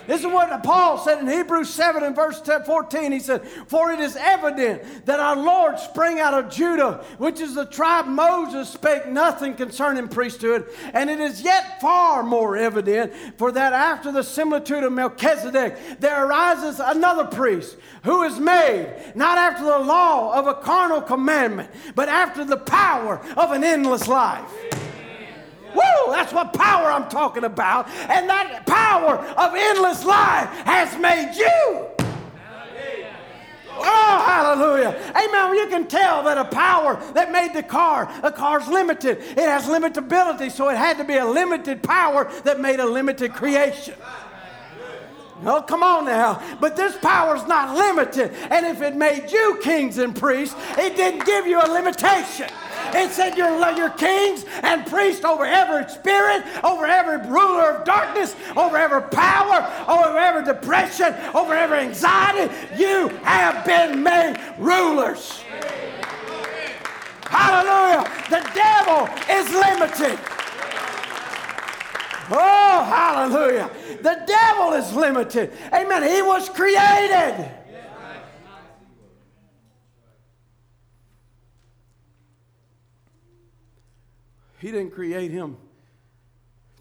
This 0.09 0.21
is 0.21 0.25
what 0.25 0.63
Paul 0.63 0.97
said 0.97 1.19
in 1.19 1.27
Hebrews 1.27 1.69
7 1.69 2.03
and 2.03 2.15
verse 2.15 2.41
14. 2.41 3.11
He 3.11 3.19
said, 3.19 3.47
For 3.67 3.91
it 3.91 3.99
is 3.99 4.15
evident 4.15 5.05
that 5.05 5.19
our 5.19 5.35
Lord 5.35 5.77
sprang 5.77 6.19
out 6.19 6.33
of 6.33 6.49
Judah, 6.49 7.05
which 7.19 7.39
is 7.39 7.53
the 7.53 7.67
tribe 7.67 8.07
Moses 8.07 8.69
spake 8.69 9.05
nothing 9.05 9.53
concerning 9.53 10.07
priesthood. 10.07 10.67
And 10.95 11.11
it 11.11 11.19
is 11.19 11.43
yet 11.43 11.79
far 11.79 12.23
more 12.23 12.57
evident, 12.57 13.13
for 13.37 13.51
that 13.51 13.71
after 13.71 14.11
the 14.11 14.23
similitude 14.23 14.83
of 14.83 14.93
Melchizedek, 14.93 15.99
there 15.99 16.25
arises 16.25 16.79
another 16.79 17.25
priest 17.25 17.77
who 18.03 18.23
is 18.23 18.39
made 18.39 19.11
not 19.13 19.37
after 19.37 19.63
the 19.63 19.77
law 19.77 20.33
of 20.33 20.47
a 20.47 20.55
carnal 20.55 21.03
commandment, 21.03 21.69
but 21.93 22.09
after 22.09 22.43
the 22.43 22.57
power 22.57 23.21
of 23.37 23.51
an 23.51 23.63
endless 23.63 24.07
life. 24.07 24.88
Woo! 25.73 26.11
That's 26.11 26.33
what 26.33 26.53
power 26.53 26.91
I'm 26.91 27.09
talking 27.09 27.43
about. 27.43 27.87
And 27.89 28.29
that 28.29 28.65
power 28.65 29.17
of 29.17 29.53
endless 29.55 30.03
life 30.03 30.49
has 30.65 30.97
made 30.99 31.35
you. 31.35 31.87
Oh, 33.81 34.23
hallelujah. 34.25 34.89
Amen. 35.15 35.55
You 35.55 35.67
can 35.67 35.87
tell 35.87 36.23
that 36.23 36.37
a 36.37 36.45
power 36.45 37.01
that 37.13 37.31
made 37.31 37.53
the 37.53 37.63
car, 37.63 38.11
a 38.23 38.31
car's 38.31 38.67
limited. 38.67 39.19
It 39.19 39.37
has 39.37 39.65
limitability, 39.65 40.51
so 40.51 40.69
it 40.69 40.77
had 40.77 40.97
to 40.97 41.03
be 41.03 41.15
a 41.15 41.25
limited 41.25 41.81
power 41.81 42.29
that 42.43 42.59
made 42.59 42.79
a 42.79 42.85
limited 42.85 43.33
creation. 43.33 43.95
Oh, 45.45 45.61
come 45.61 45.83
on 45.83 46.05
now. 46.05 46.41
But 46.59 46.75
this 46.75 46.97
power 46.97 47.35
is 47.35 47.45
not 47.47 47.75
limited. 47.75 48.33
And 48.49 48.65
if 48.65 48.81
it 48.81 48.95
made 48.95 49.31
you 49.31 49.59
kings 49.61 49.97
and 49.97 50.15
priests, 50.15 50.55
it 50.77 50.95
didn't 50.95 51.25
give 51.25 51.47
you 51.47 51.59
a 51.61 51.67
limitation. 51.71 52.49
It 52.93 53.11
said 53.11 53.37
you're, 53.37 53.71
you're 53.71 53.89
kings 53.91 54.45
and 54.63 54.85
priests 54.85 55.23
over 55.23 55.45
every 55.45 55.87
spirit, 55.89 56.43
over 56.63 56.85
every 56.85 57.29
ruler 57.29 57.71
of 57.71 57.85
darkness, 57.85 58.35
over 58.57 58.77
every 58.77 59.01
power, 59.09 59.65
over 59.87 60.17
every 60.17 60.43
depression, 60.43 61.13
over 61.33 61.53
every 61.53 61.79
anxiety. 61.79 62.53
You 62.77 63.09
have 63.23 63.65
been 63.65 64.03
made 64.03 64.37
rulers. 64.57 65.43
Hallelujah. 67.23 68.09
The 68.29 68.49
devil 68.55 69.07
is 69.29 69.49
limited. 69.53 70.19
Oh, 72.31 72.83
hallelujah. 72.83 73.69
The 74.01 74.23
devil 74.25 74.73
is 74.73 74.93
limited. 74.93 75.51
Amen. 75.73 76.03
He 76.03 76.21
was 76.21 76.49
created. 76.49 77.51
He 84.59 84.71
didn't 84.71 84.91
create 84.91 85.31
him 85.31 85.57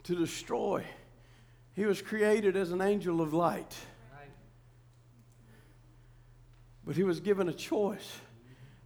to 0.03 0.17
destroy. 0.17 0.85
He 1.75 1.85
was 1.85 2.03
created 2.03 2.57
as 2.57 2.73
an 2.73 2.81
angel 2.81 3.21
of 3.21 3.33
light. 3.33 3.75
But 6.85 6.97
he 6.97 7.05
was 7.05 7.21
given 7.21 7.49
a 7.49 7.53
choice, 7.53 8.19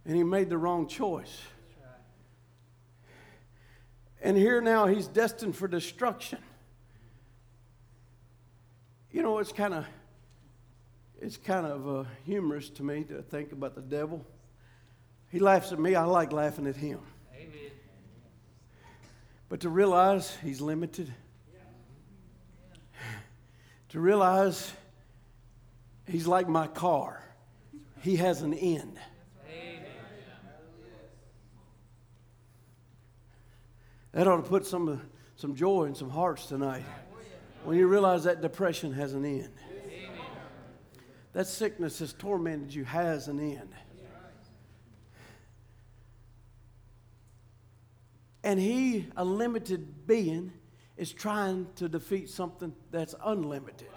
and 0.05 0.15
he 0.15 0.23
made 0.23 0.49
the 0.49 0.57
wrong 0.57 0.87
choice. 0.87 1.41
And 4.21 4.37
here 4.37 4.61
now 4.61 4.87
he's 4.87 5.07
destined 5.07 5.55
for 5.55 5.67
destruction. 5.67 6.39
You 9.13 9.21
know, 9.21 9.37
it's 9.37 9.51
kind 9.51 9.75
of 9.75 9.85
it's 11.21 11.37
kind 11.37 11.67
of 11.67 11.87
uh, 11.87 12.03
humorous 12.25 12.67
to 12.71 12.83
me 12.83 13.03
to 13.03 13.21
think 13.21 13.51
about 13.51 13.75
the 13.75 13.81
devil. 13.81 14.25
He 15.29 15.37
laughs 15.37 15.71
at 15.71 15.79
me, 15.79 15.93
I 15.93 16.03
like 16.05 16.33
laughing 16.33 16.65
at 16.65 16.75
him. 16.75 16.99
Amen. 17.35 17.71
But 19.49 19.59
to 19.61 19.69
realize 19.69 20.35
he's 20.43 20.61
limited, 20.61 21.13
to 23.89 23.99
realize 23.99 24.73
he's 26.07 26.25
like 26.25 26.49
my 26.49 26.65
car, 26.65 27.23
he 28.01 28.15
has 28.15 28.41
an 28.41 28.55
end. 28.55 28.97
Amen. 29.47 29.85
That 34.11 34.27
ought 34.27 34.37
to 34.37 34.49
put 34.49 34.65
some, 34.65 35.01
some 35.35 35.55
joy 35.55 35.83
in 35.83 35.93
some 35.93 36.09
hearts 36.09 36.47
tonight 36.47 36.83
when 37.63 37.77
you 37.77 37.87
realize 37.87 38.23
that 38.25 38.41
depression 38.41 38.93
has 38.93 39.13
an 39.13 39.25
end. 39.25 39.53
That 41.33 41.47
sickness 41.47 41.99
has 41.99 42.13
tormented 42.13 42.73
you 42.73 42.83
has 42.83 43.27
an 43.27 43.39
end. 43.39 43.73
And 48.43 48.59
he, 48.59 49.07
a 49.15 49.23
limited 49.23 50.05
being, 50.05 50.51
is 50.97 51.11
trying 51.11 51.67
to 51.77 51.87
defeat 51.87 52.29
something 52.29 52.73
that's 52.91 53.15
unlimited. 53.25 53.87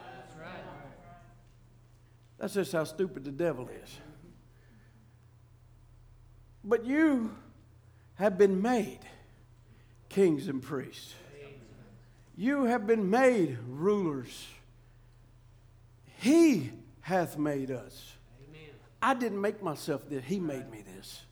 That's 2.39 2.55
just 2.55 2.73
how 2.73 2.85
stupid 2.85 3.25
the 3.25 3.33
devil 3.33 3.69
is. 3.69 3.99
But 6.63 6.85
you 6.85 7.35
have 8.15 8.39
been 8.39 8.63
made 8.63 9.01
kings 10.09 10.49
and 10.49 10.63
priests. 10.63 11.15
You 12.37 12.65
have 12.65 12.87
been 12.87 13.09
made 13.09 13.57
rulers. 13.67 14.47
He 16.19 16.71
hath 17.01 17.39
made 17.39 17.71
us. 17.71 18.13
Amen. 18.49 18.71
I 19.01 19.15
didn't 19.15 19.41
make 19.41 19.63
myself 19.63 20.09
this, 20.09 20.23
He 20.25 20.39
made 20.39 20.71
me 20.71 20.83
this. 20.97 21.23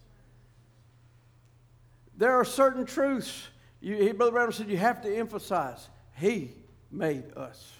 There 2.17 2.33
are 2.33 2.45
certain 2.45 2.87
truths, 2.87 3.49
you, 3.81 4.15
Brother 4.15 4.33
Brown 4.33 4.53
said, 4.53 4.69
you 4.69 4.79
have 4.79 5.03
to 5.03 5.15
emphasize. 5.15 5.89
He 6.17 6.53
made 6.91 7.37
us. 7.37 7.73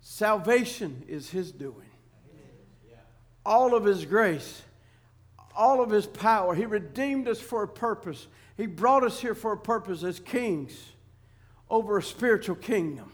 Salvation 0.00 1.02
is 1.08 1.28
His 1.28 1.52
doing. 1.52 1.90
All 3.44 3.74
of 3.74 3.84
His 3.84 4.04
grace, 4.04 4.62
all 5.54 5.82
of 5.82 5.90
His 5.90 6.06
power. 6.06 6.54
He 6.54 6.64
redeemed 6.64 7.26
us 7.28 7.40
for 7.40 7.64
a 7.64 7.68
purpose. 7.68 8.28
He 8.56 8.66
brought 8.66 9.02
us 9.02 9.20
here 9.20 9.34
for 9.34 9.52
a 9.52 9.58
purpose 9.58 10.04
as 10.04 10.20
kings 10.20 10.91
over 11.72 11.96
a 11.96 12.02
spiritual 12.02 12.54
kingdom. 12.54 13.10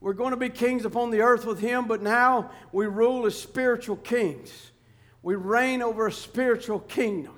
We're 0.00 0.12
going 0.12 0.30
to 0.30 0.36
be 0.36 0.48
kings 0.48 0.84
upon 0.84 1.10
the 1.10 1.20
earth 1.20 1.44
with 1.44 1.58
Him, 1.58 1.86
but 1.86 2.00
now 2.00 2.52
we 2.70 2.86
rule 2.86 3.26
as 3.26 3.38
spiritual 3.38 3.96
kings. 3.96 4.70
We 5.20 5.34
reign 5.34 5.82
over 5.82 6.06
a 6.06 6.12
spiritual 6.12 6.78
kingdom. 6.78 7.34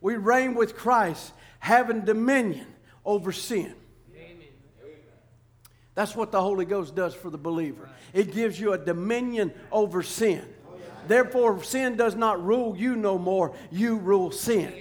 We 0.00 0.14
reign 0.14 0.54
with 0.54 0.76
Christ, 0.76 1.32
having 1.58 2.04
dominion 2.04 2.66
over 3.04 3.32
sin. 3.32 3.74
That's 5.96 6.14
what 6.14 6.30
the 6.30 6.40
Holy 6.40 6.64
Ghost 6.64 6.94
does 6.94 7.12
for 7.12 7.28
the 7.28 7.38
believer. 7.38 7.88
It 8.12 8.32
gives 8.32 8.58
you 8.58 8.74
a 8.74 8.78
dominion 8.78 9.52
over 9.72 10.04
sin. 10.04 10.44
Therefore, 11.08 11.62
sin 11.64 11.96
does 11.96 12.14
not 12.14 12.44
rule 12.44 12.76
you 12.76 12.94
no 12.94 13.18
more, 13.18 13.52
you 13.72 13.96
rule 13.96 14.30
sin. 14.30 14.72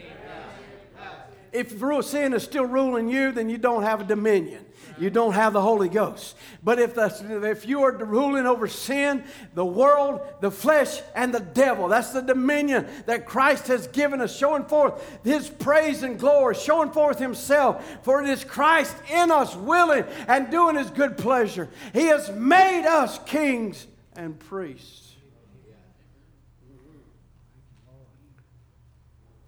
If 1.51 1.79
sin 2.05 2.33
is 2.33 2.43
still 2.43 2.65
ruling 2.65 3.09
you, 3.09 3.31
then 3.31 3.49
you 3.49 3.57
don't 3.57 3.81
have 3.81 4.01
a 4.01 4.03
dominion 4.03 4.66
you 4.99 5.09
don't 5.09 5.33
have 5.33 5.53
the 5.53 5.61
Holy 5.61 5.89
Ghost. 5.89 6.35
But 6.63 6.79
if, 6.79 6.95
the, 6.95 7.49
if 7.49 7.67
you 7.67 7.83
are 7.83 7.91
ruling 7.91 8.45
over 8.45 8.67
sin, 8.67 9.23
the 9.53 9.65
world, 9.65 10.21
the 10.41 10.51
flesh, 10.51 11.01
and 11.15 11.33
the 11.33 11.39
devil, 11.39 11.87
that's 11.87 12.11
the 12.11 12.21
dominion 12.21 12.87
that 13.05 13.25
Christ 13.25 13.67
has 13.67 13.87
given 13.87 14.21
us, 14.21 14.35
showing 14.35 14.65
forth 14.65 15.01
his 15.23 15.49
praise 15.49 16.03
and 16.03 16.19
glory, 16.19 16.55
showing 16.55 16.91
forth 16.91 17.19
himself. 17.19 17.85
For 18.03 18.21
it 18.23 18.29
is 18.29 18.43
Christ 18.43 18.95
in 19.11 19.31
us, 19.31 19.55
willing 19.55 20.05
and 20.27 20.49
doing 20.51 20.75
his 20.75 20.89
good 20.89 21.17
pleasure. 21.17 21.69
He 21.93 22.05
has 22.07 22.31
made 22.31 22.85
us 22.85 23.19
kings 23.25 23.87
and 24.15 24.37
priests. 24.39 25.15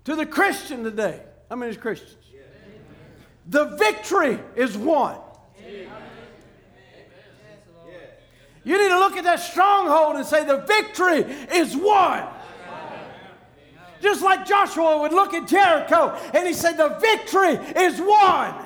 To 0.06 0.16
the 0.16 0.26
Christian 0.26 0.84
today, 0.84 1.22
how 1.50 1.56
many 1.56 1.72
is 1.72 1.78
Christians? 1.78 2.16
The 3.48 3.66
victory 3.78 4.40
is 4.56 4.78
won. 4.78 5.18
You 8.64 8.78
need 8.78 8.90
to 8.90 9.00
look 9.00 9.16
at 9.16 9.24
that 9.24 9.40
stronghold 9.40 10.16
and 10.18 10.26
say, 10.26 10.46
The 10.46 10.58
victory 10.58 11.20
is 11.54 11.76
won. 11.76 12.28
Just 14.02 14.22
like 14.22 14.46
Joshua 14.46 15.02
would 15.02 15.12
look 15.12 15.34
at 15.34 15.48
Jericho 15.48 16.18
and 16.34 16.48
he 16.48 16.54
said, 16.54 16.74
The 16.78 16.98
victory 17.00 17.54
is 17.82 18.00
won. 18.00 18.66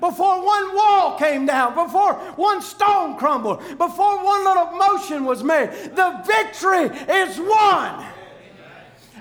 Before 0.00 0.44
one 0.44 0.74
wall 0.74 1.18
came 1.18 1.46
down, 1.46 1.74
before 1.74 2.14
one 2.36 2.60
stone 2.60 3.16
crumbled, 3.16 3.60
before 3.78 4.22
one 4.22 4.44
little 4.44 4.72
motion 4.72 5.24
was 5.24 5.42
made, 5.42 5.70
the 5.94 6.22
victory 6.26 6.84
is 7.08 7.38
won. 7.38 8.04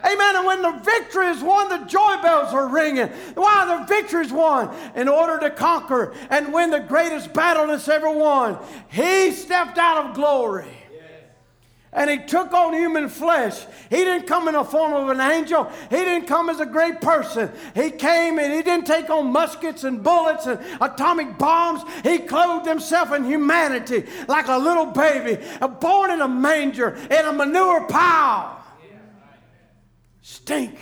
Amen. 0.06 0.36
And 0.36 0.46
when 0.46 0.62
the 0.62 0.72
victory 0.72 1.28
is 1.28 1.42
won, 1.42 1.70
the 1.70 1.86
joy 1.86 2.18
bells 2.22 2.54
are 2.54 2.68
ringing. 2.68 3.08
Why? 3.34 3.80
The 3.80 3.86
victory 3.86 4.26
is 4.26 4.32
won 4.32 4.76
in 4.96 5.08
order 5.08 5.40
to 5.40 5.50
conquer 5.50 6.14
and 6.30 6.54
win 6.54 6.70
the 6.70 6.80
greatest 6.80 7.34
battle 7.34 7.68
that's 7.68 7.88
ever 7.88 8.10
won. 8.10 8.58
He 8.90 9.32
stepped 9.32 9.78
out 9.78 10.06
of 10.06 10.16
glory 10.16 10.68
and 11.96 12.10
he 12.10 12.18
took 12.18 12.54
on 12.54 12.74
human 12.74 13.08
flesh. 13.08 13.66
He 13.90 13.96
didn't 13.96 14.28
come 14.28 14.50
in 14.50 14.54
the 14.54 14.66
form 14.66 14.94
of 14.94 15.10
an 15.10 15.22
angel. 15.22 15.72
He 15.90 15.96
didn't 15.96 16.28
come 16.28 16.50
as 16.50 16.60
a 16.60 16.66
great 16.66 17.00
person. 17.00 17.50
He 17.74 17.90
came 17.90 18.38
and 18.38 18.54
he 18.54 18.62
didn't 18.62 18.86
take 18.86 19.10
on 19.10 19.32
muskets 19.32 19.86
and 19.86 20.04
bullets 20.04 20.46
and 20.46 20.60
atomic 20.82 21.38
bombs. 21.38 21.84
He 22.04 22.20
clothed 22.20 22.68
himself 22.68 23.14
in 23.14 23.24
humanity 23.24 24.06
like 24.28 24.50
a 24.50 24.58
little 24.58 24.88
baby, 24.88 25.42
born 25.80 26.12
in 26.12 26.22
a 26.22 26.28
manger 26.28 26.96
in 27.10 27.26
a 27.26 27.32
manure 27.32 27.88
pile 27.88 28.65
stink, 30.46 30.78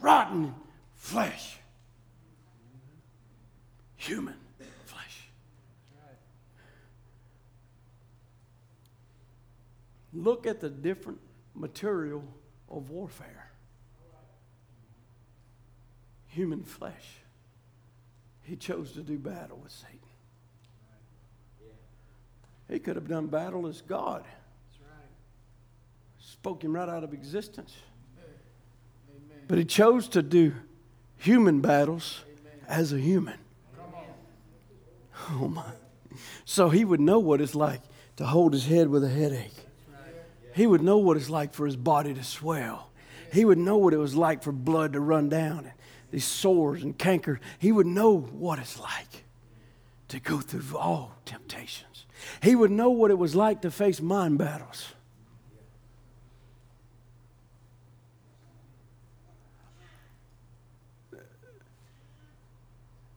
rotten 0.00 0.52
flesh. 0.96 1.58
Human 3.94 4.34
flesh. 4.86 5.28
Look 10.12 10.46
at 10.48 10.60
the 10.60 10.68
different 10.68 11.20
material 11.54 12.24
of 12.68 12.90
warfare. 12.90 13.48
Human 16.26 16.64
flesh. 16.64 17.18
He 18.42 18.56
chose 18.56 18.90
to 18.92 19.02
do 19.02 19.18
battle 19.18 19.60
with 19.62 19.70
Satan. 19.70 19.98
He 22.68 22.80
could 22.80 22.96
have 22.96 23.06
done 23.06 23.28
battle 23.28 23.68
as 23.68 23.82
God. 23.82 24.24
Spoke 26.18 26.64
him 26.64 26.74
right 26.74 26.88
out 26.88 27.04
of 27.04 27.12
existence. 27.12 27.76
But 29.48 29.58
he 29.58 29.64
chose 29.64 30.08
to 30.08 30.22
do 30.22 30.54
human 31.16 31.60
battles 31.60 32.20
as 32.68 32.92
a 32.92 32.98
human. 32.98 33.38
Oh 35.30 35.48
my. 35.48 35.64
So 36.44 36.68
he 36.68 36.84
would 36.84 37.00
know 37.00 37.18
what 37.18 37.40
it's 37.40 37.54
like 37.54 37.82
to 38.16 38.26
hold 38.26 38.52
his 38.52 38.66
head 38.66 38.88
with 38.88 39.02
a 39.04 39.08
headache. 39.08 39.54
He 40.54 40.66
would 40.66 40.82
know 40.82 40.98
what 40.98 41.16
it's 41.16 41.30
like 41.30 41.54
for 41.54 41.66
his 41.66 41.76
body 41.76 42.14
to 42.14 42.24
swell. 42.24 42.90
He 43.32 43.44
would 43.44 43.58
know 43.58 43.76
what 43.76 43.92
it 43.92 43.98
was 43.98 44.14
like 44.14 44.42
for 44.42 44.52
blood 44.52 44.94
to 44.94 45.00
run 45.00 45.28
down 45.28 45.58
and 45.58 45.72
these 46.10 46.24
sores 46.24 46.82
and 46.82 46.96
canker. 46.96 47.40
He 47.58 47.70
would 47.72 47.86
know 47.86 48.18
what 48.18 48.58
it's 48.58 48.78
like 48.78 49.24
to 50.08 50.20
go 50.20 50.40
through 50.40 50.76
all 50.76 51.12
temptations. 51.24 52.06
He 52.42 52.54
would 52.54 52.70
know 52.70 52.90
what 52.90 53.10
it 53.10 53.18
was 53.18 53.34
like 53.34 53.62
to 53.62 53.70
face 53.70 54.00
mind 54.00 54.38
battles. 54.38 54.94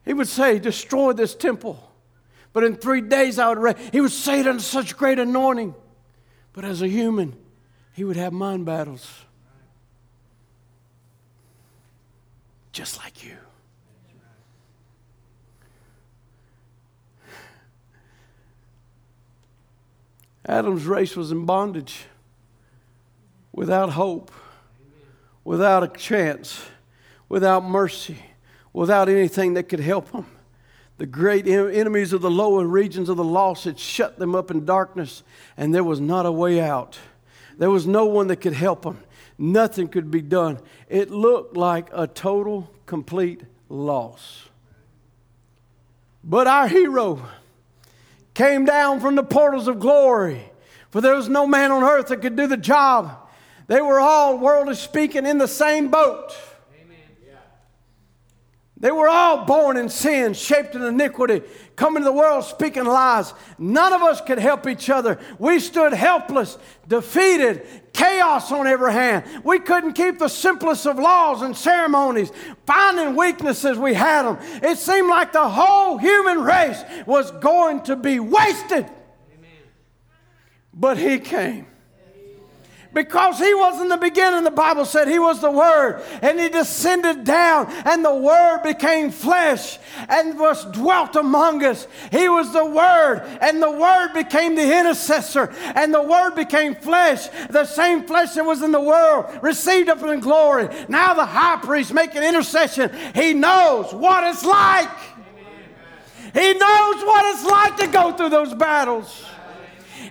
He 0.05 0.13
would 0.13 0.27
say, 0.27 0.59
Destroy 0.59 1.13
this 1.13 1.35
temple. 1.35 1.91
But 2.53 2.63
in 2.63 2.75
three 2.75 3.01
days 3.01 3.39
I 3.39 3.53
would. 3.53 3.77
He 3.91 4.01
would 4.01 4.11
say 4.11 4.39
it 4.41 4.47
under 4.47 4.61
such 4.61 4.97
great 4.97 5.19
anointing. 5.19 5.73
But 6.53 6.65
as 6.65 6.81
a 6.81 6.87
human, 6.87 7.35
he 7.93 8.03
would 8.03 8.17
have 8.17 8.33
mind 8.33 8.65
battles. 8.65 9.07
Just 12.71 12.97
like 12.97 13.23
you. 13.23 13.37
Adam's 20.45 20.85
race 20.85 21.15
was 21.15 21.31
in 21.31 21.45
bondage, 21.45 22.05
without 23.53 23.91
hope, 23.91 24.31
without 25.43 25.83
a 25.83 25.87
chance, 25.87 26.65
without 27.29 27.63
mercy 27.63 28.17
without 28.73 29.09
anything 29.09 29.53
that 29.55 29.69
could 29.69 29.79
help 29.79 30.11
them. 30.11 30.25
the 30.97 31.05
great 31.07 31.47
enemies 31.47 32.13
of 32.13 32.21
the 32.21 32.29
lower 32.29 32.63
regions 32.65 33.09
of 33.09 33.17
the 33.17 33.23
lost 33.23 33.65
had 33.65 33.79
shut 33.79 34.19
them 34.19 34.35
up 34.35 34.51
in 34.51 34.65
darkness, 34.65 35.23
and 35.57 35.73
there 35.73 35.83
was 35.83 35.99
not 35.99 36.25
a 36.25 36.31
way 36.31 36.61
out. 36.61 36.99
There 37.57 37.71
was 37.71 37.87
no 37.87 38.05
one 38.05 38.27
that 38.27 38.35
could 38.37 38.53
help 38.53 38.83
them. 38.83 38.99
Nothing 39.37 39.87
could 39.87 40.11
be 40.11 40.21
done. 40.21 40.59
It 40.89 41.09
looked 41.09 41.57
like 41.57 41.89
a 41.91 42.05
total, 42.05 42.71
complete 42.85 43.41
loss. 43.67 44.47
But 46.23 46.45
our 46.45 46.67
hero 46.67 47.27
came 48.35 48.65
down 48.65 48.99
from 48.99 49.15
the 49.15 49.23
portals 49.23 49.67
of 49.67 49.79
glory, 49.79 50.51
for 50.91 51.01
there 51.01 51.15
was 51.15 51.27
no 51.27 51.47
man 51.47 51.71
on 51.71 51.81
earth 51.81 52.07
that 52.07 52.21
could 52.21 52.35
do 52.35 52.45
the 52.45 52.57
job. 52.57 53.27
They 53.65 53.81
were 53.81 53.99
all, 53.99 54.37
worldly 54.37 54.75
speaking, 54.75 55.25
in 55.25 55.39
the 55.39 55.47
same 55.47 55.89
boat. 55.89 56.31
They 58.81 58.91
were 58.91 59.07
all 59.07 59.45
born 59.45 59.77
in 59.77 59.89
sin, 59.89 60.33
shaped 60.33 60.73
in 60.73 60.81
iniquity, 60.81 61.43
coming 61.75 62.01
to 62.01 62.05
the 62.05 62.11
world 62.11 62.43
speaking 62.45 62.85
lies. 62.85 63.31
None 63.59 63.93
of 63.93 64.01
us 64.01 64.21
could 64.21 64.39
help 64.39 64.65
each 64.67 64.89
other. 64.89 65.19
We 65.37 65.59
stood 65.59 65.93
helpless, 65.93 66.57
defeated, 66.87 67.63
chaos 67.93 68.51
on 68.51 68.65
every 68.65 68.91
hand. 68.91 69.43
We 69.43 69.59
couldn't 69.59 69.93
keep 69.93 70.17
the 70.17 70.29
simplest 70.29 70.87
of 70.87 70.97
laws 70.97 71.43
and 71.43 71.55
ceremonies. 71.55 72.31
Finding 72.65 73.15
weaknesses, 73.15 73.77
we 73.77 73.93
had 73.93 74.23
them. 74.23 74.39
It 74.63 74.79
seemed 74.79 75.09
like 75.09 75.31
the 75.31 75.47
whole 75.47 75.99
human 75.99 76.41
race 76.41 76.83
was 77.05 77.29
going 77.29 77.83
to 77.83 77.95
be 77.95 78.19
wasted. 78.19 78.85
Amen. 78.85 79.61
But 80.73 80.97
He 80.97 81.19
came 81.19 81.67
because 82.93 83.39
he 83.39 83.53
was 83.53 83.81
in 83.81 83.87
the 83.87 83.97
beginning, 83.97 84.43
the 84.43 84.51
Bible 84.51 84.83
said 84.85 85.07
he 85.07 85.19
was 85.19 85.39
the 85.39 85.51
Word, 85.51 86.03
and 86.21 86.39
he 86.39 86.49
descended 86.49 87.23
down, 87.23 87.71
and 87.85 88.03
the 88.03 88.13
Word 88.13 88.63
became 88.63 89.11
flesh 89.11 89.79
and 90.09 90.37
was 90.37 90.65
dwelt 90.65 91.15
among 91.15 91.63
us. 91.63 91.87
He 92.11 92.27
was 92.27 92.51
the 92.51 92.65
Word, 92.65 93.23
and 93.41 93.63
the 93.63 93.71
Word 93.71 94.13
became 94.13 94.55
the 94.55 94.79
intercessor, 94.79 95.53
and 95.75 95.93
the 95.93 96.03
Word 96.03 96.35
became 96.35 96.75
flesh. 96.75 97.29
The 97.49 97.65
same 97.65 98.03
flesh 98.03 98.33
that 98.33 98.45
was 98.45 98.61
in 98.61 98.71
the 98.71 98.81
world 98.81 99.39
received 99.41 99.87
up 99.87 100.03
in 100.03 100.19
glory. 100.19 100.67
Now 100.89 101.13
the 101.13 101.25
high 101.25 101.57
priest 101.57 101.93
making 101.93 102.23
intercession, 102.23 102.91
he 103.15 103.33
knows 103.33 103.93
what 103.93 104.25
it's 104.25 104.43
like. 104.43 104.89
He 106.33 106.53
knows 106.53 107.03
what 107.03 107.33
it's 107.33 107.45
like 107.45 107.77
to 107.77 107.87
go 107.87 108.13
through 108.13 108.29
those 108.29 108.53
battles. 108.53 109.25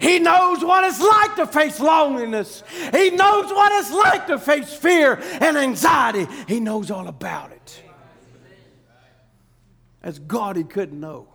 He 0.00 0.18
knows 0.18 0.64
what 0.64 0.84
it's 0.84 1.00
like 1.00 1.36
to 1.36 1.46
face 1.46 1.80
loneliness. 1.80 2.62
He 2.92 3.10
knows 3.10 3.46
what 3.50 3.72
it's 3.72 3.92
like 3.92 4.26
to 4.28 4.38
face 4.38 4.72
fear 4.72 5.20
and 5.40 5.56
anxiety. 5.56 6.26
He 6.46 6.60
knows 6.60 6.90
all 6.90 7.08
about 7.08 7.52
it. 7.52 7.82
As 10.02 10.18
God, 10.18 10.56
he 10.56 10.64
couldn't 10.64 10.98
know. 10.98 11.28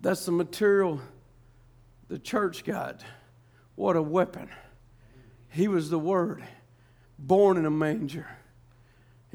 That's 0.00 0.24
the 0.24 0.32
material 0.32 1.00
the 2.08 2.18
church 2.18 2.64
got. 2.64 3.02
What 3.74 3.96
a 3.96 4.02
weapon. 4.02 4.48
He 5.50 5.68
was 5.68 5.90
the 5.90 5.98
Word, 5.98 6.44
born 7.18 7.56
in 7.56 7.66
a 7.66 7.70
manger. 7.70 8.26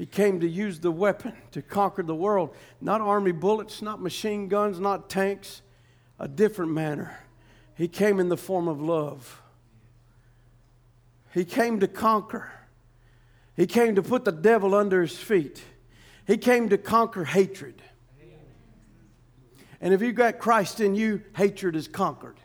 He 0.04 0.08
came 0.08 0.40
to 0.40 0.46
use 0.46 0.80
the 0.80 0.90
weapon 0.90 1.32
to 1.52 1.62
conquer 1.62 2.02
the 2.02 2.14
world. 2.14 2.54
Not 2.78 3.00
army 3.00 3.32
bullets, 3.32 3.80
not 3.80 4.02
machine 4.02 4.48
guns, 4.48 4.78
not 4.78 5.08
tanks, 5.08 5.62
a 6.20 6.28
different 6.28 6.72
manner. 6.72 7.18
He 7.74 7.88
came 7.88 8.20
in 8.20 8.28
the 8.28 8.36
form 8.36 8.68
of 8.68 8.82
love. 8.82 9.40
He 11.32 11.46
came 11.46 11.80
to 11.80 11.88
conquer. 11.88 12.52
He 13.56 13.66
came 13.66 13.94
to 13.94 14.02
put 14.02 14.26
the 14.26 14.30
devil 14.30 14.74
under 14.74 15.00
his 15.00 15.16
feet. 15.16 15.62
He 16.26 16.36
came 16.36 16.68
to 16.68 16.76
conquer 16.76 17.24
hatred. 17.24 17.80
And 19.80 19.94
if 19.94 20.02
you've 20.02 20.16
got 20.16 20.38
Christ 20.38 20.80
in 20.80 20.94
you, 20.94 21.22
hatred 21.34 21.76
is 21.76 21.88
conquered. 21.88 22.36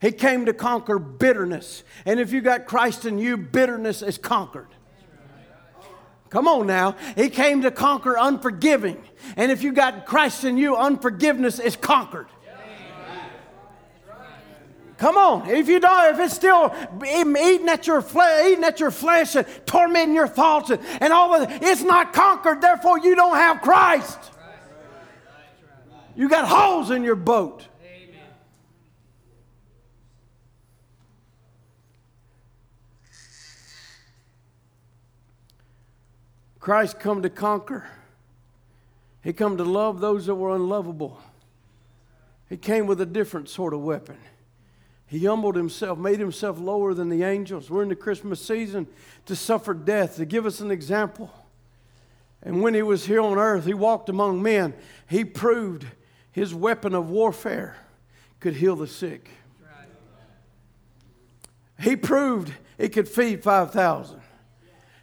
He 0.00 0.12
came 0.12 0.46
to 0.46 0.52
conquer 0.52 0.98
bitterness. 0.98 1.82
And 2.04 2.20
if 2.20 2.32
you 2.32 2.40
got 2.40 2.66
Christ 2.66 3.06
in 3.06 3.18
you, 3.18 3.36
bitterness 3.36 4.02
is 4.02 4.18
conquered. 4.18 4.68
Come 6.28 6.48
on 6.48 6.66
now. 6.66 6.96
He 7.14 7.30
came 7.30 7.62
to 7.62 7.70
conquer 7.70 8.16
unforgiving. 8.18 9.02
And 9.36 9.50
if 9.50 9.62
you 9.62 9.72
got 9.72 10.06
Christ 10.06 10.44
in 10.44 10.58
you, 10.58 10.76
unforgiveness 10.76 11.58
is 11.58 11.76
conquered. 11.76 12.26
Come 14.98 15.18
on. 15.18 15.48
If 15.50 15.68
you 15.68 15.78
don't, 15.78 16.14
if 16.14 16.20
it's 16.20 16.34
still 16.34 16.74
eating 17.04 17.68
at 17.68 17.86
your 17.86 18.00
flesh, 18.00 18.46
eating 18.46 18.64
at 18.64 18.80
your 18.80 18.90
flesh 18.90 19.34
and 19.34 19.46
tormenting 19.66 20.14
your 20.14 20.28
thoughts 20.28 20.70
and, 20.70 20.82
and 21.00 21.12
all 21.12 21.34
of 21.34 21.48
that, 21.48 21.62
it's 21.62 21.82
not 21.82 22.14
conquered. 22.14 22.62
Therefore, 22.62 22.98
you 22.98 23.14
don't 23.14 23.36
have 23.36 23.60
Christ. 23.60 24.18
You 26.16 26.30
got 26.30 26.48
holes 26.48 26.90
in 26.90 27.04
your 27.04 27.14
boat. 27.14 27.66
Christ 36.66 36.98
come 36.98 37.22
to 37.22 37.30
conquer. 37.30 37.84
He 39.22 39.32
come 39.32 39.56
to 39.56 39.62
love 39.62 40.00
those 40.00 40.26
that 40.26 40.34
were 40.34 40.52
unlovable. 40.52 41.16
He 42.48 42.56
came 42.56 42.88
with 42.88 43.00
a 43.00 43.06
different 43.06 43.48
sort 43.48 43.72
of 43.72 43.82
weapon. 43.82 44.18
He 45.06 45.26
humbled 45.26 45.54
himself, 45.54 45.96
made 45.96 46.18
himself 46.18 46.58
lower 46.58 46.92
than 46.92 47.08
the 47.08 47.22
angels. 47.22 47.70
We're 47.70 47.84
in 47.84 47.88
the 47.88 47.94
Christmas 47.94 48.44
season 48.44 48.88
to 49.26 49.36
suffer 49.36 49.74
death, 49.74 50.16
to 50.16 50.24
give 50.24 50.44
us 50.44 50.58
an 50.58 50.72
example. 50.72 51.32
And 52.42 52.60
when 52.60 52.74
he 52.74 52.82
was 52.82 53.06
here 53.06 53.20
on 53.20 53.38
earth, 53.38 53.64
he 53.64 53.72
walked 53.72 54.08
among 54.08 54.42
men. 54.42 54.74
He 55.08 55.24
proved 55.24 55.86
his 56.32 56.52
weapon 56.52 56.96
of 56.96 57.10
warfare 57.10 57.76
could 58.40 58.54
heal 58.54 58.74
the 58.74 58.88
sick. 58.88 59.30
He 61.80 61.94
proved 61.94 62.52
it 62.76 62.88
could 62.88 63.08
feed 63.08 63.44
5,000. 63.44 64.20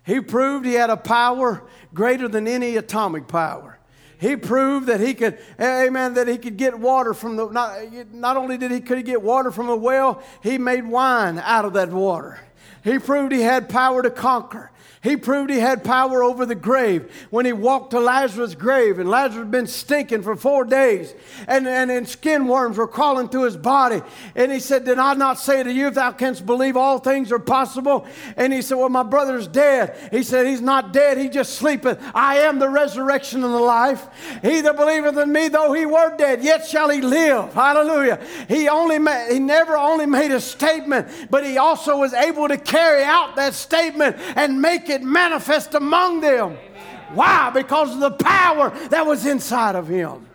He 0.06 0.20
proved 0.20 0.66
he 0.66 0.74
had 0.74 0.90
a 0.90 0.98
power 0.98 1.64
greater 1.94 2.28
than 2.28 2.48
any 2.48 2.76
atomic 2.76 3.28
power. 3.28 3.80
He 4.20 4.36
proved 4.36 4.88
that 4.88 5.00
he 5.00 5.14
could, 5.14 5.38
amen, 5.60 6.14
that 6.14 6.28
he 6.28 6.38
could 6.38 6.56
get 6.56 6.80
water 6.80 7.14
from 7.14 7.36
the, 7.36 7.50
not, 7.50 7.78
not 8.14 8.38
only 8.38 8.58
did 8.58 8.72
he 8.72 8.80
could 8.80 8.98
he 8.98 9.04
get 9.04 9.22
water 9.22 9.52
from 9.52 9.70
a 9.70 9.76
well, 9.76 10.24
he 10.42 10.58
made 10.58 10.86
wine 10.86 11.40
out 11.40 11.66
of 11.66 11.74
that 11.74 11.90
water. 11.90 12.40
He 12.84 13.00
proved 13.00 13.32
he 13.32 13.42
had 13.42 13.70
power 13.70 14.02
to 14.02 14.10
conquer. 14.10 14.72
He 15.04 15.18
proved 15.18 15.50
he 15.50 15.60
had 15.60 15.84
power 15.84 16.24
over 16.24 16.46
the 16.46 16.56
grave 16.56 17.12
when 17.30 17.46
he 17.46 17.52
walked 17.52 17.92
to 17.92 18.00
Lazarus' 18.00 18.56
grave, 18.56 19.00
and 19.00 19.10
Lazarus 19.10 19.40
had 19.40 19.52
been 19.52 19.68
stinking 19.68 20.24
for 20.24 20.38
four 20.38 20.64
days, 20.64 21.14
and, 21.46 21.68
and, 21.68 21.92
and 21.92 22.08
skin 22.08 22.48
worms 22.48 22.78
were 22.78 22.88
crawling 22.88 23.28
through 23.28 23.44
his 23.44 23.58
body. 23.58 24.02
And 24.34 24.50
he 24.50 24.62
said, 24.62 24.86
Did 24.86 25.00
I 25.00 25.14
not 25.16 25.40
say 25.40 25.62
to 25.62 25.72
you, 25.72 25.88
if 25.88 25.96
thou 25.96 26.14
canst 26.14 26.46
believe, 26.46 26.78
all 26.78 27.00
things 27.00 27.34
are 27.34 27.40
possible? 27.40 28.08
And 28.38 28.54
he 28.54 28.62
said, 28.62 28.78
Well, 28.78 28.88
my 28.88 29.04
brother's 29.04 29.46
dead. 29.46 29.98
He 30.10 30.24
said, 30.24 30.48
He's 30.48 30.62
not 30.62 30.94
dead, 30.94 31.18
he 31.18 31.28
just 31.28 31.56
sleepeth. 31.56 32.02
I 32.16 32.38
am 32.38 32.60
the 32.60 32.70
resurrection 32.70 33.44
and 33.44 33.54
the 33.54 33.60
life. 33.60 34.08
He 34.42 34.62
that 34.62 34.78
believeth 34.78 35.18
in 35.18 35.34
me, 35.34 35.50
though 35.50 35.74
he 35.74 35.86
were 35.86 36.16
dead, 36.16 36.46
yet 36.46 36.66
shall 36.66 36.90
he 36.90 37.02
live. 37.02 37.54
Hallelujah. 37.54 38.26
He 38.48 38.70
only 38.70 39.00
ma- 39.00 39.26
he 39.30 39.40
never 39.40 39.76
only 39.76 40.06
made 40.06 40.32
a 40.32 40.40
statement, 40.40 41.10
but 41.30 41.46
he 41.46 41.58
also 41.58 41.98
was 41.98 42.14
able 42.14 42.48
to 42.48 42.58
carry 42.58 43.04
out 43.04 43.36
that 43.36 43.54
statement 43.54 44.16
and 44.38 44.62
make 44.62 44.90
it 44.90 44.93
it 44.94 45.04
manifest 45.04 45.74
among 45.74 46.22
them. 46.22 46.52
Amen. 46.52 47.00
Why? 47.14 47.50
Because 47.52 47.94
of 47.94 48.00
the 48.00 48.12
power 48.12 48.70
that 48.90 49.06
was 49.06 49.26
inside 49.26 49.76
of 49.76 49.88
him. 49.88 50.28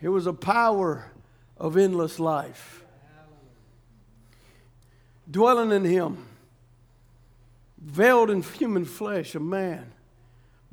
It 0.00 0.08
was 0.08 0.26
a 0.26 0.32
power 0.32 1.10
of 1.56 1.76
endless 1.76 2.18
life. 2.18 2.84
Dwelling 5.30 5.70
in 5.70 5.84
him, 5.84 6.26
veiled 7.78 8.30
in 8.30 8.42
human 8.42 8.84
flesh, 8.84 9.34
a 9.34 9.40
man, 9.40 9.92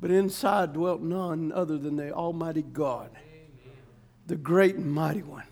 but 0.00 0.10
inside 0.10 0.72
dwelt 0.72 1.00
none 1.00 1.52
other 1.52 1.78
than 1.78 1.96
the 1.96 2.12
Almighty 2.12 2.62
God, 2.62 3.10
the 4.26 4.36
great 4.36 4.76
and 4.76 4.90
mighty 4.90 5.22
one. 5.22 5.44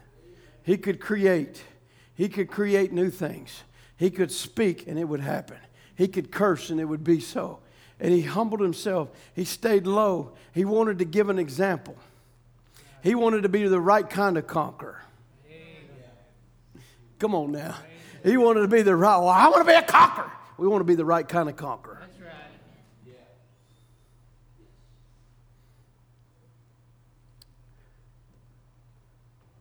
He 0.62 0.77
could 0.77 1.01
create, 1.01 1.62
he 2.14 2.29
could 2.29 2.49
create 2.49 2.93
new 2.93 3.11
things, 3.11 3.62
he 3.97 4.11
could 4.11 4.33
speak, 4.33 4.89
and 4.89 4.99
it 4.99 5.05
would 5.05 5.21
happen. 5.21 5.59
He 5.97 6.09
could 6.09 6.30
curse 6.30 6.70
and 6.70 6.78
it 6.78 6.84
would 6.84 7.05
be 7.05 7.20
so. 7.20 7.59
And 7.99 8.12
he 8.12 8.22
humbled 8.22 8.61
himself. 8.61 9.09
He 9.34 9.44
stayed 9.44 9.86
low. 9.86 10.32
He 10.53 10.64
wanted 10.64 10.99
to 10.99 11.05
give 11.05 11.30
an 11.30 11.38
example. 11.38 11.97
He 13.03 13.14
wanted 13.14 13.42
to 13.42 13.49
be 13.49 13.66
the 13.66 13.80
right 13.80 14.09
kind 14.09 14.36
of 14.36 14.47
conqueror. 14.47 15.03
Come 17.18 17.34
on 17.34 17.53
now. 17.53 17.76
He 18.22 18.36
wanted 18.36 18.61
to 18.61 18.68
be 18.68 18.82
the 18.82 18.94
right, 18.94 19.16
well, 19.16 19.28
I 19.28 19.49
want 19.49 19.66
to 19.66 19.72
be 19.72 19.76
a 19.76 19.82
conqueror. 19.82 20.30
We 20.59 20.68
want 20.68 20.80
to 20.80 20.84
be 20.84 20.94
the 20.97 21.05
right 21.05 21.26
kind 21.26 21.49
of 21.49 21.57
conqueror. 21.57 21.99
That's 22.01 22.20
right. 22.20 22.32
Yeah. 23.07 23.12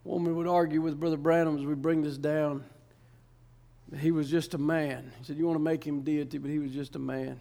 Woman 0.04 0.36
would 0.36 0.48
argue 0.48 0.82
with 0.82 1.00
Brother 1.00 1.18
Branham 1.18 1.58
as 1.58 1.66
we 1.66 1.76
bring 1.76 2.02
this 2.02 2.18
down. 2.18 2.64
He 4.00 4.12
was 4.12 4.30
just 4.30 4.54
a 4.54 4.58
man. 4.58 5.12
He 5.20 5.26
said, 5.26 5.38
You 5.38 5.46
want 5.46 5.58
to 5.58 5.64
make 5.64 5.84
him 5.84 6.02
deity, 6.02 6.38
but 6.38 6.50
he 6.50 6.60
was 6.60 6.72
just 6.72 6.96
a 6.96 7.00
man. 7.00 7.40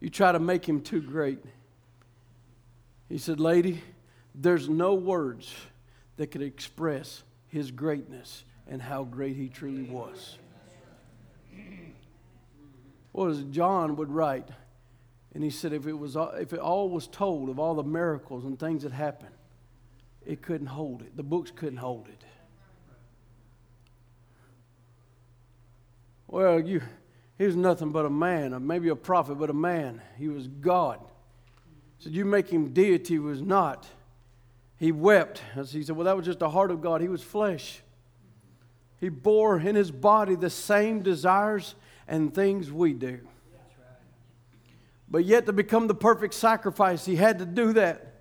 You 0.00 0.10
try 0.10 0.32
to 0.32 0.38
make 0.38 0.66
him 0.66 0.80
too 0.80 1.00
great. 1.00 1.38
He 3.08 3.18
said, 3.18 3.40
Lady, 3.40 3.82
there's 4.34 4.68
no 4.68 4.94
words 4.94 5.54
that 6.16 6.30
could 6.30 6.42
express 6.42 7.22
his 7.48 7.70
greatness 7.70 8.44
and 8.66 8.80
how 8.80 9.04
great 9.04 9.36
he 9.36 9.48
truly 9.48 9.84
was. 9.84 10.38
What 13.12 13.28
was 13.28 13.42
John 13.44 13.94
would 13.96 14.10
write, 14.10 14.48
and 15.34 15.44
he 15.44 15.50
said, 15.50 15.72
if 15.72 15.86
it, 15.86 15.92
was, 15.92 16.16
if 16.16 16.52
it 16.52 16.58
all 16.58 16.88
was 16.88 17.06
told 17.06 17.48
of 17.48 17.60
all 17.60 17.74
the 17.74 17.84
miracles 17.84 18.44
and 18.44 18.58
things 18.58 18.82
that 18.82 18.90
happened, 18.90 19.34
it 20.26 20.42
couldn't 20.42 20.66
hold 20.66 21.02
it. 21.02 21.16
The 21.16 21.22
books 21.22 21.52
couldn't 21.54 21.78
hold 21.78 22.08
it. 22.08 22.23
Well, 26.34 26.58
you, 26.58 26.82
he 27.38 27.46
was 27.46 27.54
nothing 27.54 27.92
but 27.92 28.06
a 28.06 28.10
man, 28.10 28.54
or 28.54 28.58
maybe 28.58 28.88
a 28.88 28.96
prophet, 28.96 29.36
but 29.36 29.50
a 29.50 29.54
man. 29.54 30.02
He 30.18 30.26
was 30.26 30.48
God. 30.48 30.98
So 31.98 32.10
you 32.10 32.24
make 32.24 32.48
him 32.48 32.72
deity 32.72 33.20
was 33.20 33.40
not. 33.40 33.86
He 34.76 34.90
wept. 34.90 35.42
As 35.54 35.72
he 35.72 35.84
said, 35.84 35.94
Well, 35.94 36.06
that 36.06 36.16
was 36.16 36.26
just 36.26 36.40
the 36.40 36.50
heart 36.50 36.72
of 36.72 36.82
God. 36.82 37.00
He 37.00 37.06
was 37.06 37.22
flesh. 37.22 37.82
He 38.98 39.10
bore 39.10 39.60
in 39.60 39.76
his 39.76 39.92
body 39.92 40.34
the 40.34 40.50
same 40.50 41.02
desires 41.02 41.76
and 42.08 42.34
things 42.34 42.68
we 42.68 42.94
do. 42.94 43.20
But 45.08 45.24
yet, 45.26 45.46
to 45.46 45.52
become 45.52 45.86
the 45.86 45.94
perfect 45.94 46.34
sacrifice, 46.34 47.04
he 47.04 47.14
had 47.14 47.38
to 47.38 47.46
do 47.46 47.74
that. 47.74 48.12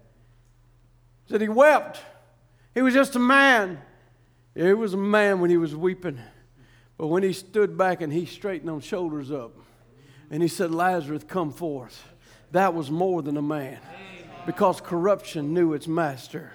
He 1.26 1.32
said 1.32 1.42
he 1.42 1.50
wept. 1.50 2.00
He 2.76 2.84
was 2.84 2.94
just 2.94 3.16
a 3.16 3.20
man. 3.20 3.82
He 4.54 4.72
was 4.74 4.94
a 4.94 4.98
man 4.98 5.42
when 5.42 5.50
he 5.50 5.58
was 5.58 5.76
weeping. 5.76 6.20
But 6.98 7.08
when 7.08 7.24
he 7.24 7.34
stood 7.34 7.78
back 7.78 8.02
and 8.02 8.14
he 8.14 8.26
straightened 8.26 8.70
those 8.70 8.84
shoulders 8.84 9.32
up 9.32 9.54
and 10.30 10.42
he 10.42 10.48
said, 10.48 10.72
Lazarus, 10.72 11.24
come 11.28 11.52
forth, 11.52 12.04
that 12.52 12.74
was 12.74 12.92
more 12.92 13.22
than 13.22 13.38
a 13.38 13.42
man 13.42 13.80
because 14.46 14.82
corruption 14.82 15.54
knew 15.54 15.74
its 15.74 15.88
master. 15.88 16.54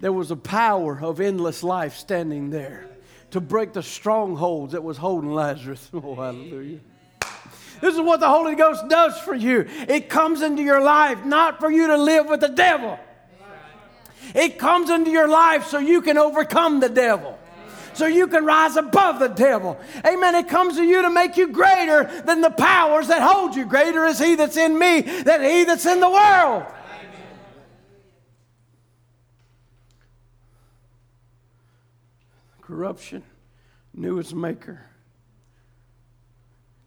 There 0.00 0.12
was 0.12 0.30
a 0.30 0.36
power 0.36 0.98
of 1.00 1.20
endless 1.20 1.62
life 1.62 1.96
standing 1.96 2.50
there 2.50 2.86
to 3.30 3.40
break 3.40 3.72
the 3.72 3.82
strongholds 3.82 4.72
that 4.72 4.82
was 4.82 4.96
holding 4.96 5.32
Lazarus. 5.32 5.90
Oh, 5.94 6.14
hallelujah. 6.14 6.80
This 7.80 7.94
is 7.94 8.00
what 8.00 8.20
the 8.20 8.28
Holy 8.28 8.54
Ghost 8.54 8.88
does 8.88 9.18
for 9.18 9.34
you. 9.34 9.66
It 9.88 10.08
comes 10.08 10.42
into 10.42 10.62
your 10.62 10.82
life 10.82 11.24
not 11.24 11.58
for 11.58 11.70
you 11.70 11.88
to 11.88 11.96
live 11.96 12.26
with 12.26 12.40
the 12.40 12.48
devil. 12.48 12.98
It 14.34 14.58
comes 14.58 14.90
into 14.90 15.10
your 15.10 15.28
life 15.28 15.66
so 15.66 15.78
you 15.78 16.00
can 16.00 16.16
overcome 16.16 16.80
the 16.80 16.88
devil 16.88 17.38
so 17.94 18.06
you 18.06 18.26
can 18.26 18.44
rise 18.44 18.76
above 18.76 19.18
the 19.18 19.28
devil. 19.28 19.78
Amen. 20.06 20.34
It 20.34 20.48
comes 20.48 20.76
to 20.76 20.84
you 20.84 21.02
to 21.02 21.10
make 21.10 21.36
you 21.36 21.48
greater 21.48 22.04
than 22.24 22.40
the 22.40 22.50
powers 22.50 23.08
that 23.08 23.22
hold 23.22 23.54
you. 23.54 23.64
Greater 23.64 24.04
is 24.06 24.18
He 24.18 24.34
that's 24.34 24.56
in 24.56 24.78
me 24.78 25.00
than 25.00 25.42
He 25.42 25.64
that's 25.64 25.86
in 25.86 26.00
the 26.00 26.10
world. 26.10 26.64
Corruption 32.60 33.22
knew 33.92 34.18
its 34.18 34.32
maker. 34.32 34.86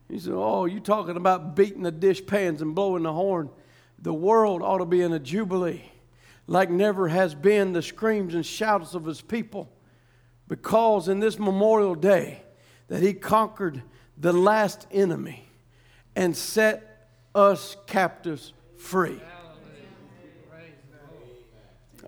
He 0.10 0.20
said, 0.20 0.34
Oh, 0.36 0.66
you 0.66 0.80
talking 0.80 1.18
about 1.18 1.56
beating 1.56 1.84
the 1.84 1.92
dish 1.92 2.26
pans 2.26 2.62
and 2.62 2.74
blowing 2.74 3.04
the 3.04 3.14
horn? 3.14 3.50
The 4.00 4.14
world 4.14 4.62
ought 4.62 4.80
to 4.80 4.86
be 4.86 5.02
in 5.02 5.14
a 5.14 5.20
jubilee 5.20 5.84
like 6.48 6.70
never 6.70 7.10
has 7.10 7.36
been 7.36 7.74
the 7.74 7.82
screams 7.82 8.34
and 8.34 8.46
shouts 8.46 8.94
of 8.94 9.06
his 9.06 9.22
people 9.22 9.70
because 10.48 11.08
in 11.08 11.20
this 11.20 11.38
memorial 11.38 11.96
day 11.96 12.42
that 12.88 13.02
he 13.02 13.14
conquered 13.14 13.82
the 14.18 14.34
last 14.34 14.88
enemy 14.92 15.50
and 16.16 16.36
set 16.36 17.10
us 17.36 17.78
captives 17.86 18.54
free. 18.78 19.22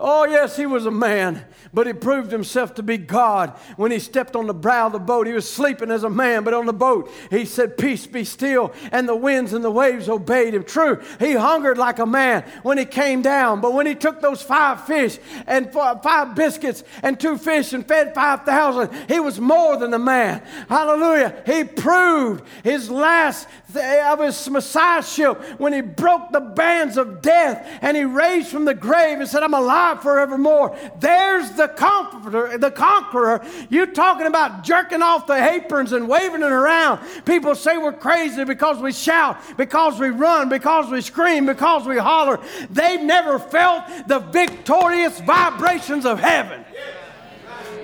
Oh, 0.01 0.23
yes, 0.23 0.55
he 0.55 0.65
was 0.65 0.85
a 0.85 0.91
man, 0.91 1.43
but 1.73 1.85
he 1.85 1.91
proved 1.91 2.31
himself 2.31 2.75
to 2.75 2.83
be 2.83 2.97
God 2.97 3.49
when 3.75 3.91
he 3.91 3.99
stepped 3.99 4.33
on 4.33 4.47
the 4.47 4.53
brow 4.53 4.87
of 4.87 4.93
the 4.93 4.99
boat. 4.99 5.27
He 5.27 5.33
was 5.33 5.49
sleeping 5.49 5.91
as 5.91 6.05
a 6.05 6.09
man, 6.09 6.45
but 6.45 6.53
on 6.53 6.65
the 6.65 6.71
boat, 6.71 7.11
he 7.29 7.43
said, 7.43 7.77
Peace 7.77 8.07
be 8.07 8.23
still, 8.23 8.71
and 8.93 9.09
the 9.09 9.15
winds 9.15 9.51
and 9.51 9.61
the 9.61 9.69
waves 9.69 10.07
obeyed 10.07 10.53
him. 10.53 10.63
True, 10.63 11.01
he 11.19 11.33
hungered 11.33 11.77
like 11.77 11.99
a 11.99 12.05
man 12.05 12.45
when 12.63 12.77
he 12.77 12.85
came 12.85 13.21
down, 13.21 13.59
but 13.59 13.73
when 13.73 13.85
he 13.85 13.93
took 13.93 14.21
those 14.21 14.41
five 14.41 14.85
fish 14.85 15.19
and 15.45 15.69
five 15.73 16.33
biscuits 16.33 16.85
and 17.03 17.19
two 17.19 17.37
fish 17.37 17.73
and 17.73 17.85
fed 17.85 18.15
5,000, 18.15 18.89
he 19.09 19.19
was 19.19 19.37
more 19.37 19.75
than 19.75 19.93
a 19.93 19.99
man. 19.99 20.41
Hallelujah. 20.69 21.43
He 21.45 21.65
proved 21.65 22.45
his 22.63 22.89
last 22.89 23.49
of 23.75 24.19
his 24.19 24.49
messiahship 24.49 25.41
when 25.59 25.73
he 25.73 25.81
broke 25.81 26.31
the 26.31 26.39
bands 26.39 26.97
of 26.97 27.21
death 27.21 27.67
and 27.81 27.95
he 27.95 28.03
raised 28.03 28.49
from 28.49 28.65
the 28.65 28.73
grave 28.73 29.19
and 29.19 29.27
said, 29.27 29.43
I'm 29.43 29.53
alive 29.53 30.01
forevermore. 30.01 30.75
There's 30.99 31.51
the 31.51 31.67
comforter, 31.67 32.57
the 32.57 32.71
conqueror. 32.71 33.45
You 33.69 33.85
talking 33.85 34.27
about 34.27 34.63
jerking 34.63 35.01
off 35.01 35.27
the 35.27 35.33
aprons 35.33 35.91
and 35.91 36.07
waving 36.07 36.41
it 36.41 36.51
around. 36.51 37.01
People 37.25 37.55
say 37.55 37.77
we're 37.77 37.93
crazy 37.93 38.43
because 38.43 38.81
we 38.81 38.91
shout, 38.91 39.37
because 39.57 39.99
we 39.99 40.09
run, 40.09 40.49
because 40.49 40.89
we 40.89 41.01
scream, 41.01 41.45
because 41.45 41.85
we 41.85 41.97
holler. 41.97 42.39
They've 42.69 43.01
never 43.01 43.39
felt 43.39 43.83
the 44.07 44.19
victorious 44.19 45.19
vibrations 45.21 46.05
of 46.05 46.19
heaven. 46.19 46.65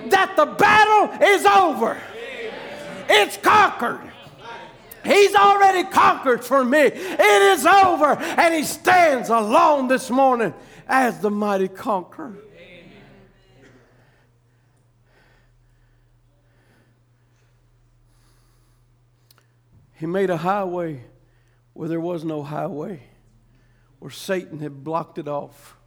That 0.07 0.35
the 0.35 0.45
battle 0.45 1.27
is 1.27 1.45
over. 1.45 1.97
It's 3.07 3.37
conquered. 3.37 4.11
He's 5.05 5.35
already 5.35 5.87
conquered 5.89 6.43
for 6.43 6.65
me. 6.65 6.79
It 6.79 7.41
is 7.57 7.65
over. 7.65 8.17
And 8.17 8.53
He 8.53 8.63
stands 8.63 9.29
alone 9.29 9.87
this 9.87 10.09
morning 10.09 10.53
as 10.87 11.19
the 11.19 11.31
mighty 11.31 11.67
conqueror. 11.67 12.35
He 19.93 20.05
made 20.05 20.29
a 20.29 20.37
highway 20.37 21.03
where 21.73 21.87
there 21.87 22.01
was 22.01 22.23
no 22.23 22.43
highway, 22.43 23.01
where 23.99 24.11
Satan 24.11 24.59
had 24.59 24.83
blocked 24.83 25.17
it 25.17 25.27
off. 25.27 25.77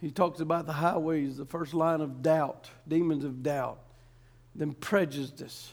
He 0.00 0.10
talks 0.10 0.40
about 0.40 0.66
the 0.66 0.72
highways, 0.72 1.36
the 1.36 1.44
first 1.44 1.74
line 1.74 2.00
of 2.00 2.22
doubt, 2.22 2.70
demons 2.86 3.24
of 3.24 3.42
doubt, 3.42 3.80
then 4.54 4.72
prejudice, 4.72 5.72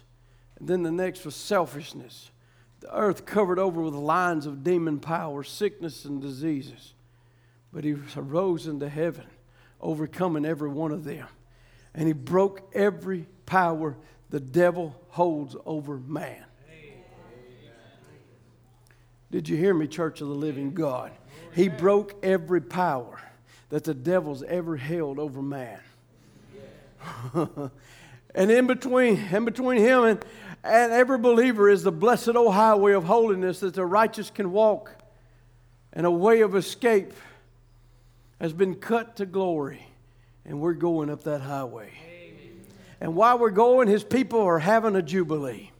and 0.59 0.67
then 0.67 0.83
the 0.83 0.91
next 0.91 1.25
was 1.25 1.35
selfishness. 1.35 2.31
The 2.79 2.95
earth 2.95 3.25
covered 3.25 3.59
over 3.59 3.81
with 3.81 3.93
lines 3.93 4.45
of 4.45 4.63
demon 4.63 4.99
power, 4.99 5.43
sickness, 5.43 6.05
and 6.05 6.21
diseases. 6.21 6.93
But 7.73 7.83
he 7.83 7.95
arose 8.15 8.67
into 8.67 8.89
heaven, 8.89 9.25
overcoming 9.81 10.45
every 10.45 10.69
one 10.69 10.91
of 10.91 11.03
them. 11.03 11.27
And 11.93 12.07
he 12.07 12.13
broke 12.13 12.69
every 12.73 13.27
power 13.45 13.97
the 14.29 14.39
devil 14.39 14.95
holds 15.09 15.55
over 15.65 15.97
man. 15.97 16.43
Did 19.29 19.49
you 19.49 19.57
hear 19.57 19.73
me, 19.73 19.87
Church 19.87 20.21
of 20.21 20.27
the 20.29 20.33
Living 20.33 20.73
God? 20.73 21.11
He 21.53 21.67
broke 21.67 22.15
every 22.23 22.61
power 22.61 23.19
that 23.69 23.83
the 23.83 23.93
devil's 23.93 24.43
ever 24.43 24.77
held 24.77 25.19
over 25.19 25.41
man. 25.41 25.79
and 28.35 28.51
in 28.51 28.67
between, 28.67 29.17
in 29.17 29.43
between 29.43 29.81
him 29.81 30.03
and, 30.03 30.25
and 30.67 30.91
every 30.91 31.17
believer 31.17 31.69
is 31.69 31.83
the 31.83 31.91
blessed 31.91 32.35
old 32.35 32.53
highway 32.53 32.93
of 32.93 33.05
holiness 33.05 33.61
that 33.61 33.73
the 33.73 33.85
righteous 33.85 34.29
can 34.29 34.51
walk 34.51 34.91
and 35.93 36.05
a 36.05 36.11
way 36.11 36.41
of 36.41 36.55
escape 36.55 37.13
has 38.39 38.53
been 38.53 38.75
cut 38.75 39.15
to 39.15 39.25
glory, 39.25 39.87
and 40.45 40.59
we're 40.59 40.73
going 40.73 41.09
up 41.09 41.23
that 41.23 41.41
highway. 41.41 41.89
Amen. 42.07 42.61
And 43.01 43.15
while 43.15 43.39
we're 43.39 43.49
going, 43.49 43.87
his 43.87 44.03
people 44.03 44.41
are 44.41 44.59
having 44.59 44.95
a 44.95 45.01
jubilee. 45.01 45.71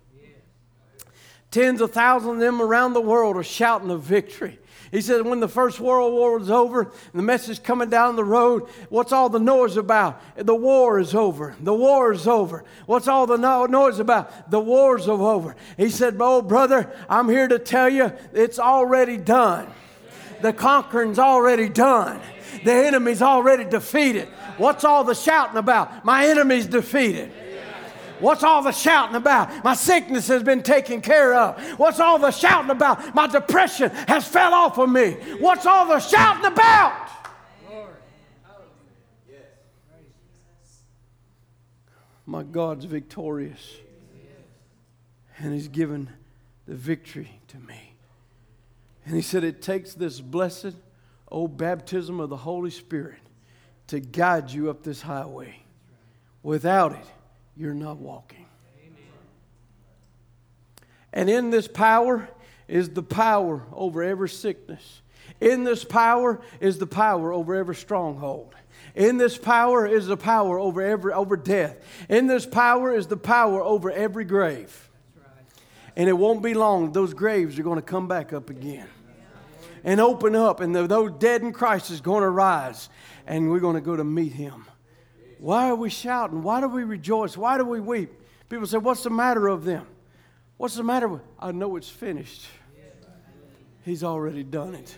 Tens 1.52 1.82
of 1.82 1.92
thousands 1.92 2.34
of 2.34 2.40
them 2.40 2.62
around 2.62 2.94
the 2.94 3.02
world 3.02 3.38
are 3.38 3.44
shouting 3.44 3.92
of 3.92 4.02
victory. 4.02 4.60
He 4.92 5.02
said, 5.02 5.26
when 5.26 5.40
the 5.40 5.48
First 5.48 5.80
World 5.80 6.14
War 6.14 6.40
was 6.40 6.50
over, 6.50 6.92
the 7.14 7.22
message 7.22 7.62
coming 7.62 7.90
down 7.90 8.16
the 8.16 8.24
road, 8.24 8.70
what's 8.90 9.12
all 9.12 9.30
the 9.30 9.40
noise 9.40 9.76
about? 9.76 10.22
The 10.38 10.56
war 10.56 11.00
is 11.00 11.14
over. 11.14 11.56
The 11.60 11.74
war 11.74 12.12
is 12.14 12.28
over. 12.28 12.64
What's 12.86 13.08
all 13.08 13.28
the 13.28 13.38
no- 13.38 13.66
noise 13.66 14.00
about? 14.00 14.50
The 14.50 14.60
war's 14.60 15.08
over. 15.08 15.56
He 15.76 15.90
said, 15.90 16.18
Oh, 16.20 16.42
brother, 16.42 16.92
I'm 17.10 17.28
here 17.30 17.48
to 17.48 17.60
tell 17.60 17.90
you 17.90 18.14
it's 18.34 18.60
already 18.60 19.18
done. 19.18 19.68
The 20.42 20.54
conquering's 20.54 21.20
already 21.20 21.70
done. 21.70 22.22
The 22.64 22.74
enemy's 22.74 23.22
already 23.22 23.66
defeated. 23.66 24.28
What's 24.58 24.84
all 24.84 25.04
the 25.04 25.16
shouting 25.16 25.58
about? 25.58 26.06
My 26.06 26.28
enemy's 26.28 26.66
defeated. 26.66 27.32
What's 28.20 28.44
all 28.44 28.62
the 28.64 28.72
shouting 28.72 29.16
about? 29.16 29.64
My 29.64 29.74
sickness 29.74 30.28
has 30.28 30.44
been 30.44 30.64
taken 30.64 31.02
care 31.02 31.34
of. 31.36 31.62
What's 31.80 32.00
all 32.00 32.20
the 32.20 32.32
shouting 32.32 32.72
about? 32.72 33.14
My 33.14 33.28
depression 33.28 33.90
has 34.08 34.28
fell 34.28 34.54
off 34.54 34.78
of 34.78 34.90
me. 34.90 35.12
What's 35.40 35.66
all 35.66 35.88
the 35.88 36.00
shouting 36.00 36.46
about? 36.46 37.08
My 42.26 42.44
God's 42.44 42.86
victorious. 42.86 43.78
And 45.38 45.54
He's 45.54 45.70
given 45.70 46.10
the 46.68 46.76
victory 46.76 47.40
to 47.48 47.58
me. 47.58 47.94
And 49.06 49.16
He 49.16 49.22
said, 49.22 49.44
It 49.44 49.62
takes 49.62 49.94
this 49.94 50.20
blessed, 50.20 50.74
oh, 51.32 51.48
baptism 51.48 52.20
of 52.20 52.30
the 52.30 52.38
Holy 52.38 52.72
Spirit 52.72 53.20
to 53.88 54.02
guide 54.02 54.52
you 54.52 54.70
up 54.70 54.84
this 54.84 55.02
highway. 55.02 55.60
Without 56.44 56.92
it, 56.92 57.06
you're 57.58 57.74
not 57.74 57.98
walking. 57.98 58.46
And 61.14 61.30
in 61.30 61.50
this 61.50 61.68
power 61.68 62.30
is 62.68 62.90
the 62.90 63.04
power 63.04 63.64
over 63.74 64.04
every 64.04 64.30
sickness. 64.30 65.02
In 65.42 65.64
this 65.64 65.84
power 65.84 66.42
is 66.60 66.78
the 66.78 66.88
power 66.88 67.34
over 67.34 67.56
every 67.56 67.76
stronghold. 67.76 68.54
In 68.96 69.18
this 69.18 69.38
power 69.38 69.86
is 69.86 70.08
the 70.08 70.18
power 70.18 70.60
over 70.60 70.82
every 70.82 71.14
over 71.14 71.38
death. 71.38 71.78
In 72.10 72.28
this 72.28 72.46
power 72.46 72.94
is 72.94 73.08
the 73.08 73.18
power 73.18 73.62
over 73.62 73.92
every 73.92 74.26
grave. 74.26 74.90
And 75.96 76.08
it 76.08 76.14
won't 76.14 76.44
be 76.44 76.54
long; 76.54 76.92
those 76.92 77.14
graves 77.14 77.58
are 77.58 77.64
going 77.64 77.78
to 77.78 77.82
come 77.82 78.08
back 78.08 78.32
up 78.32 78.52
again, 78.52 78.88
and 79.84 80.00
open 80.00 80.36
up, 80.36 80.60
and 80.60 80.76
those 80.76 81.12
dead 81.18 81.42
in 81.42 81.52
Christ 81.52 81.90
is 81.90 82.02
going 82.02 82.22
to 82.22 82.30
rise, 82.30 82.90
and 83.26 83.50
we're 83.50 83.60
going 83.60 83.76
to 83.76 83.82
go 83.82 83.96
to 83.96 84.04
meet 84.04 84.34
Him. 84.34 84.66
Why 85.40 85.70
are 85.70 85.76
we 85.76 85.90
shouting? 85.90 86.42
Why 86.42 86.62
do 86.62 86.68
we 86.68 86.84
rejoice? 86.84 87.38
Why 87.38 87.58
do 87.58 87.66
we 87.66 87.80
weep? 87.80 88.12
People 88.50 88.66
say, 88.66 88.78
"What's 88.78 89.04
the 89.04 89.10
matter 89.10 89.48
of 89.48 89.66
them?" 89.66 89.88
What's 90.58 90.76
the 90.76 90.84
matter? 90.84 91.22
I 91.40 91.52
know 91.52 91.76
it's 91.76 91.90
finished. 91.90 92.48
He's 93.84 94.04
already 94.04 94.44
done 94.44 94.74
it. 94.74 94.98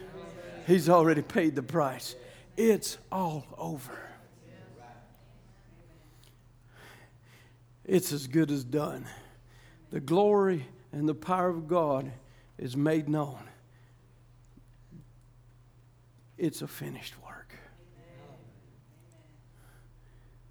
He's 0.65 0.89
already 0.89 1.21
paid 1.21 1.55
the 1.55 1.63
price. 1.63 2.15
It's 2.55 2.97
all 3.11 3.45
over. 3.57 3.97
It's 7.83 8.13
as 8.13 8.27
good 8.27 8.51
as 8.51 8.63
done. 8.63 9.05
The 9.89 9.99
glory 9.99 10.67
and 10.91 11.09
the 11.09 11.15
power 11.15 11.49
of 11.49 11.67
God 11.67 12.11
is 12.57 12.77
made 12.77 13.09
known. 13.09 13.39
It's 16.37 16.61
a 16.61 16.67
finished 16.67 17.15
work. 17.23 17.55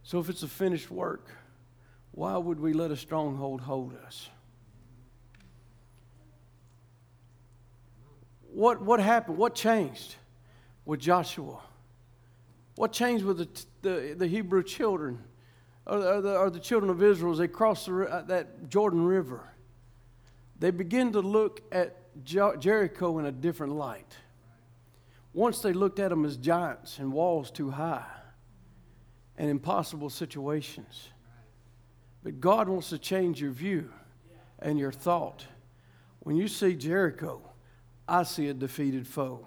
So, 0.09 0.19
if 0.19 0.31
it's 0.31 0.43
a 0.43 0.49
finished 0.49 0.91
work, 0.91 1.29
why 2.13 2.39
would 2.39 2.59
we 2.59 2.73
let 2.73 2.91
a 2.91 2.97
stronghold 2.97 3.61
hold 3.61 3.95
us? 4.07 4.31
What, 8.51 8.81
what 8.81 9.01
happened? 9.01 9.37
What 9.37 9.55
changed 9.55 10.15
with 10.87 10.99
Joshua? 10.99 11.61
What 12.77 12.91
changed 12.91 13.23
with 13.23 13.37
the, 13.37 13.49
the, 13.83 14.15
the 14.15 14.27
Hebrew 14.27 14.63
children 14.63 15.23
or 15.85 16.23
the, 16.23 16.39
or, 16.39 16.49
the, 16.49 16.59
children 16.59 16.91
of 16.91 17.03
Israel 17.03 17.33
as 17.33 17.39
they 17.39 17.47
crossed 17.47 17.85
the, 17.85 18.05
uh, 18.05 18.23
that 18.23 18.71
Jordan 18.71 19.05
River? 19.05 19.47
They 20.59 20.71
begin 20.71 21.13
to 21.13 21.21
look 21.21 21.61
at 21.71 21.97
Jericho 22.25 23.19
in 23.19 23.27
a 23.27 23.33
different 23.33 23.75
light. 23.75 24.17
Once 25.35 25.61
they 25.61 25.75
looked 25.75 25.99
at 25.99 26.09
them 26.09 26.25
as 26.25 26.39
giants 26.39 26.99
and 26.99 27.13
walls 27.13 27.51
too 27.51 27.73
high 27.73 28.07
and 29.39 29.49
impossible 29.49 30.11
situations. 30.11 31.09
But 32.23 32.41
God 32.41 32.69
wants 32.69 32.91
to 32.91 32.99
change 32.99 33.41
your 33.41 33.53
view 33.53 33.91
and 34.59 34.79
your 34.79 34.93
thought. 34.93 35.47
When 36.21 36.37
you 36.37 36.49
see 36.49 36.75
Jericho, 36.75 37.41
I 38.07 38.25
see 38.25 38.49
a 38.49 38.55
defeated 38.55 39.07
foe. 39.07 39.47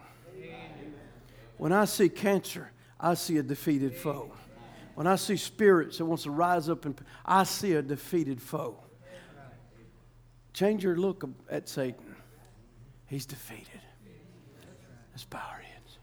When 1.58 1.74
I 1.74 1.86
see 1.86 2.10
cancer, 2.10 2.72
I 3.00 3.14
see 3.14 3.38
a 3.38 3.44
defeated 3.44 3.96
foe. 3.96 4.32
When 4.96 5.06
I 5.06 5.16
see 5.16 5.38
spirits 5.38 5.98
that 5.98 6.06
wants 6.06 6.24
to 6.24 6.32
rise 6.32 6.70
up 6.70 6.86
and 6.86 7.00
I 7.26 7.44
see 7.44 7.74
a 7.74 7.82
defeated 7.82 8.42
foe. 8.42 8.78
Change 10.54 10.84
your 10.84 10.96
look 10.96 11.24
at 11.50 11.70
Satan. 11.70 12.16
He's 13.08 13.26
defeated. 13.26 13.82
Let's 15.12 15.26
bow 15.26 15.40
our 15.40 15.60
heads. 15.60 15.98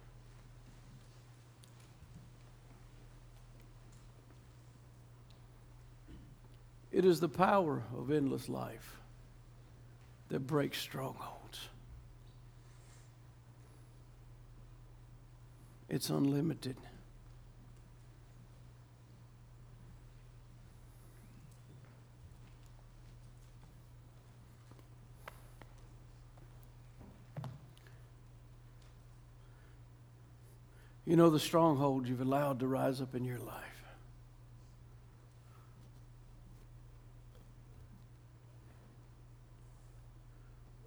It 6.98 7.04
is 7.04 7.20
the 7.20 7.28
power 7.28 7.84
of 7.96 8.10
endless 8.10 8.48
life 8.48 8.98
that 10.30 10.40
breaks 10.48 10.80
strongholds. 10.80 11.68
It's 15.88 16.10
unlimited. 16.10 16.76
You 31.06 31.14
know 31.14 31.30
the 31.30 31.38
stronghold 31.38 32.08
you've 32.08 32.20
allowed 32.20 32.58
to 32.58 32.66
rise 32.66 33.00
up 33.00 33.14
in 33.14 33.24
your 33.24 33.38
life. 33.38 33.77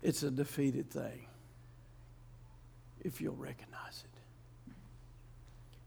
It's 0.01 0.23
a 0.23 0.31
defeated 0.31 0.89
thing 0.89 1.27
if 3.03 3.21
you'll 3.21 3.35
recognize 3.35 4.03
it. 4.03 4.73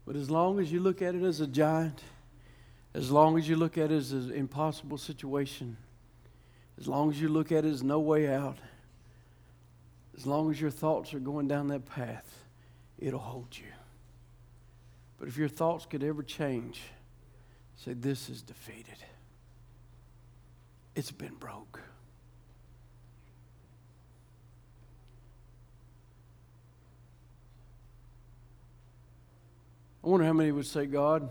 But 0.05 0.15
as 0.15 0.29
long 0.29 0.59
as 0.59 0.71
you 0.71 0.79
look 0.79 1.01
at 1.01 1.15
it 1.15 1.23
as 1.23 1.39
a 1.39 1.47
giant, 1.47 2.01
as 2.93 3.11
long 3.11 3.37
as 3.37 3.49
you 3.49 3.55
look 3.55 3.77
at 3.77 3.91
it 3.91 3.95
as 3.95 4.11
an 4.11 4.31
impossible 4.31 4.97
situation, 4.97 5.77
as 6.77 6.87
long 6.87 7.09
as 7.09 7.19
you 7.19 7.29
look 7.29 7.51
at 7.51 7.65
it 7.65 7.69
as 7.69 7.83
no 7.83 7.99
way 7.99 8.27
out, 8.33 8.57
as 10.15 10.25
long 10.25 10.51
as 10.51 10.61
your 10.61 10.71
thoughts 10.71 11.13
are 11.13 11.19
going 11.19 11.47
down 11.47 11.67
that 11.67 11.85
path, 11.85 12.45
it'll 12.99 13.19
hold 13.19 13.57
you. 13.57 13.65
But 15.17 15.27
if 15.27 15.37
your 15.37 15.49
thoughts 15.49 15.85
could 15.85 16.03
ever 16.03 16.23
change, 16.23 16.81
say, 17.75 17.93
This 17.93 18.29
is 18.29 18.41
defeated, 18.41 18.97
it's 20.95 21.11
been 21.11 21.35
broke. 21.35 21.81
I 30.05 30.07
wonder 30.07 30.27
how 30.27 30.33
many 30.33 30.51
would 30.51 30.67
say, 30.67 30.85
God, 30.85 31.27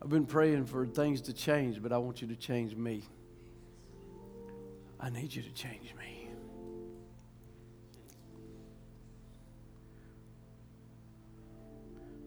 I've 0.00 0.08
been 0.08 0.24
praying 0.24 0.64
for 0.64 0.86
things 0.86 1.20
to 1.22 1.34
change, 1.34 1.82
but 1.82 1.92
I 1.92 1.98
want 1.98 2.22
you 2.22 2.28
to 2.28 2.36
change 2.36 2.74
me. 2.74 3.02
I 4.98 5.10
need 5.10 5.34
you 5.34 5.42
to 5.42 5.52
change 5.52 5.94
me. 5.98 6.30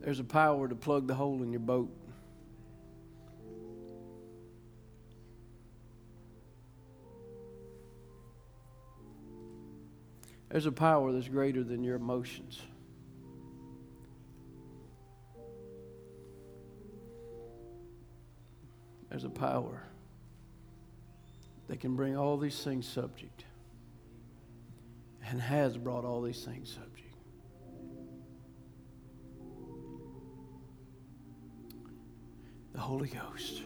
There's 0.01 0.19
a 0.19 0.23
power 0.23 0.67
to 0.67 0.75
plug 0.75 1.07
the 1.07 1.15
hole 1.15 1.41
in 1.41 1.51
your 1.51 1.61
boat. 1.61 1.89
There's 10.49 10.67
a 10.67 10.71
power 10.71 11.11
that's 11.11 11.27
greater 11.27 11.63
than 11.63 11.83
your 11.83 11.95
emotions. 11.95 12.61
There's 19.17 19.25
a 19.25 19.29
power 19.29 19.81
that 21.69 21.79
can 21.79 21.95
bring 21.95 22.15
all 22.15 22.37
these 22.37 22.63
things 22.63 22.87
subject 22.87 23.45
and 25.27 25.41
has 25.41 25.75
brought 25.75 26.05
all 26.05 26.21
these 26.21 26.45
things 26.45 26.69
subject. 26.71 27.15
The 32.73 32.79
Holy 32.79 33.07
Ghost. 33.09 33.63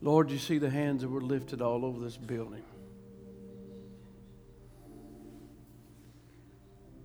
Lord, 0.00 0.30
you 0.30 0.38
see 0.38 0.56
the 0.56 0.70
hands 0.70 1.02
that 1.02 1.08
were 1.08 1.20
lifted 1.20 1.60
all 1.60 1.84
over 1.84 2.02
this 2.02 2.16
building. 2.16 2.64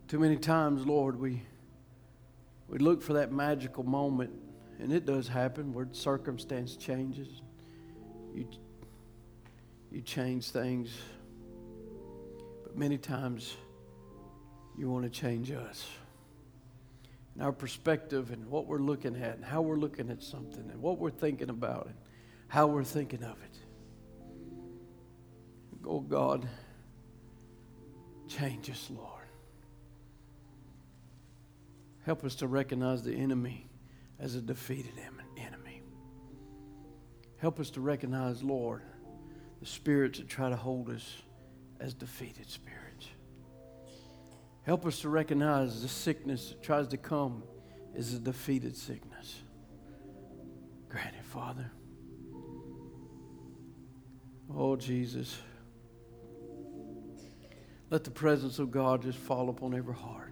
Too 0.08 0.20
many 0.20 0.38
times, 0.38 0.86
Lord, 0.86 1.20
we, 1.20 1.42
we 2.70 2.78
look 2.78 3.02
for 3.02 3.12
that 3.12 3.34
magical 3.34 3.84
moment 3.84 4.32
and 4.82 4.92
it 4.92 5.06
does 5.06 5.28
happen 5.28 5.74
where 5.74 5.88
circumstance 5.92 6.76
changes. 6.76 7.28
You, 8.34 8.48
you 9.92 10.02
change 10.02 10.50
things. 10.50 10.90
But 12.64 12.76
many 12.76 12.98
times 12.98 13.56
you 14.76 14.90
want 14.90 15.04
to 15.04 15.10
change 15.10 15.52
us. 15.52 15.88
And 17.36 17.44
our 17.44 17.52
perspective 17.52 18.32
and 18.32 18.48
what 18.48 18.66
we're 18.66 18.80
looking 18.80 19.16
at 19.22 19.36
and 19.36 19.46
how 19.46 19.62
we're 19.62 19.78
looking 19.78 20.10
at 20.10 20.24
something 20.24 20.68
and 20.72 20.82
what 20.82 20.98
we're 20.98 21.12
thinking 21.12 21.50
about 21.50 21.86
and 21.86 21.96
how 22.48 22.66
we're 22.66 22.84
thinking 22.84 23.24
of 23.24 23.38
it. 23.44 23.58
Oh 25.86 26.00
God, 26.00 26.48
change 28.28 28.70
us, 28.72 28.90
Lord. 28.90 29.08
Help 32.04 32.26
us 32.26 32.34
to 32.36 32.48
recognize 32.48 33.04
the 33.04 33.14
enemy 33.14 33.71
as 34.22 34.36
a 34.36 34.42
defeated 34.42 34.94
enemy. 35.36 35.82
Help 37.38 37.60
us 37.60 37.72
to 37.72 37.82
recognize, 37.82 38.44
Lord, 38.44 38.84
the 39.60 39.66
spirits 39.66 40.20
that 40.20 40.30
try 40.30 40.50
to 40.50 40.56
hold 40.56 40.90
us 40.90 41.24
as 41.80 41.96
defeated 41.96 42.48
spirits. 42.48 43.08
Help 44.62 44.86
us 44.86 45.02
to 45.02 45.10
recognize 45.10 45.82
the 45.82 45.88
sickness 45.88 46.50
that 46.50 46.62
tries 46.62 46.88
to 46.90 46.98
come 46.98 47.44
is 47.96 48.14
a 48.14 48.20
defeated 48.20 48.78
sickness. 48.78 49.42
Grant 50.88 51.16
it, 51.16 51.26
Father. 51.26 51.72
Oh, 54.54 54.76
Jesus. 54.76 55.40
Let 57.90 58.04
the 58.04 58.12
presence 58.12 58.60
of 58.60 58.70
God 58.70 59.02
just 59.02 59.18
fall 59.18 59.50
upon 59.50 59.74
every 59.74 59.96
heart. 59.96 60.31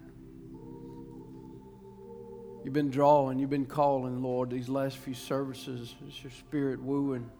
You've 2.62 2.74
been 2.74 2.90
drawing, 2.90 3.38
you've 3.38 3.50
been 3.50 3.64
calling, 3.64 4.22
Lord, 4.22 4.50
these 4.50 4.68
last 4.68 4.98
few 4.98 5.14
services. 5.14 5.94
It's 6.06 6.22
your 6.22 6.30
spirit 6.30 6.82
wooing. 6.82 7.30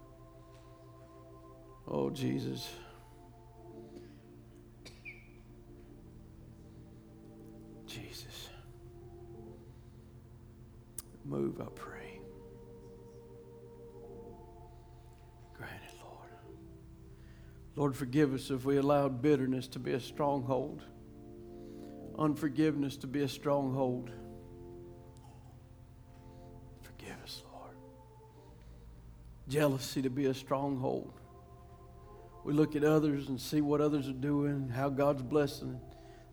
Oh, 1.87 2.09
Jesus. 2.09 2.71
Jesus. 7.87 8.49
Move, 11.25 11.61
I 11.61 11.67
pray. 11.75 12.21
Grant 15.53 15.73
it, 15.87 15.95
Lord. 16.03 16.31
Lord, 17.77 17.97
forgive 17.97 18.33
us 18.33 18.51
if 18.51 18.65
we 18.65 18.79
allowed 18.79 19.21
bitterness 19.21 19.69
to 19.69 19.79
be 19.79 19.93
a 19.93 20.01
stronghold, 20.01 20.83
unforgiveness 22.19 22.97
to 22.99 23.07
be 23.07 23.21
a 23.23 23.29
stronghold. 23.29 24.11
Jealousy 29.51 30.01
to 30.03 30.11
be 30.11 30.27
a 30.27 30.35
stronghold. 30.35 31.13
We 32.45 32.53
look 32.53 32.77
at 32.77 32.85
others 32.85 33.29
and 33.29 33.41
see 33.41 33.61
what 33.61 33.81
others 33.81 34.09
are 34.09 34.13
doing, 34.13 34.69
how 34.69 34.89
God's 34.89 35.23
blessing. 35.23 35.81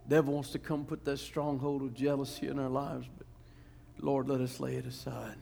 devil 0.07 0.36
wants 0.36 0.51
to 0.51 0.59
come 0.59 0.86
put 0.86 1.03
that 1.05 1.18
stronghold 1.18 1.82
of 1.82 1.95
jealousy 1.95 2.47
in 2.47 2.59
our 2.59 2.70
lives, 2.70 3.07
but 3.18 3.26
Lord, 3.99 4.30
let 4.30 4.39
us 4.39 4.59
lay 4.59 4.76
it 4.76 4.86
aside. 4.86 5.36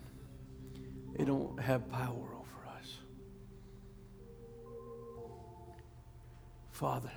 It 1.19 1.25
don't 1.25 1.59
have 1.59 1.91
power 1.91 2.07
over 2.33 2.77
us. 2.79 2.97
Father, 6.71 7.11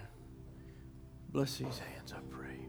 bless 1.30 1.56
these 1.56 1.78
hands, 1.78 2.12
I 2.12 2.20
pray. 2.30 2.67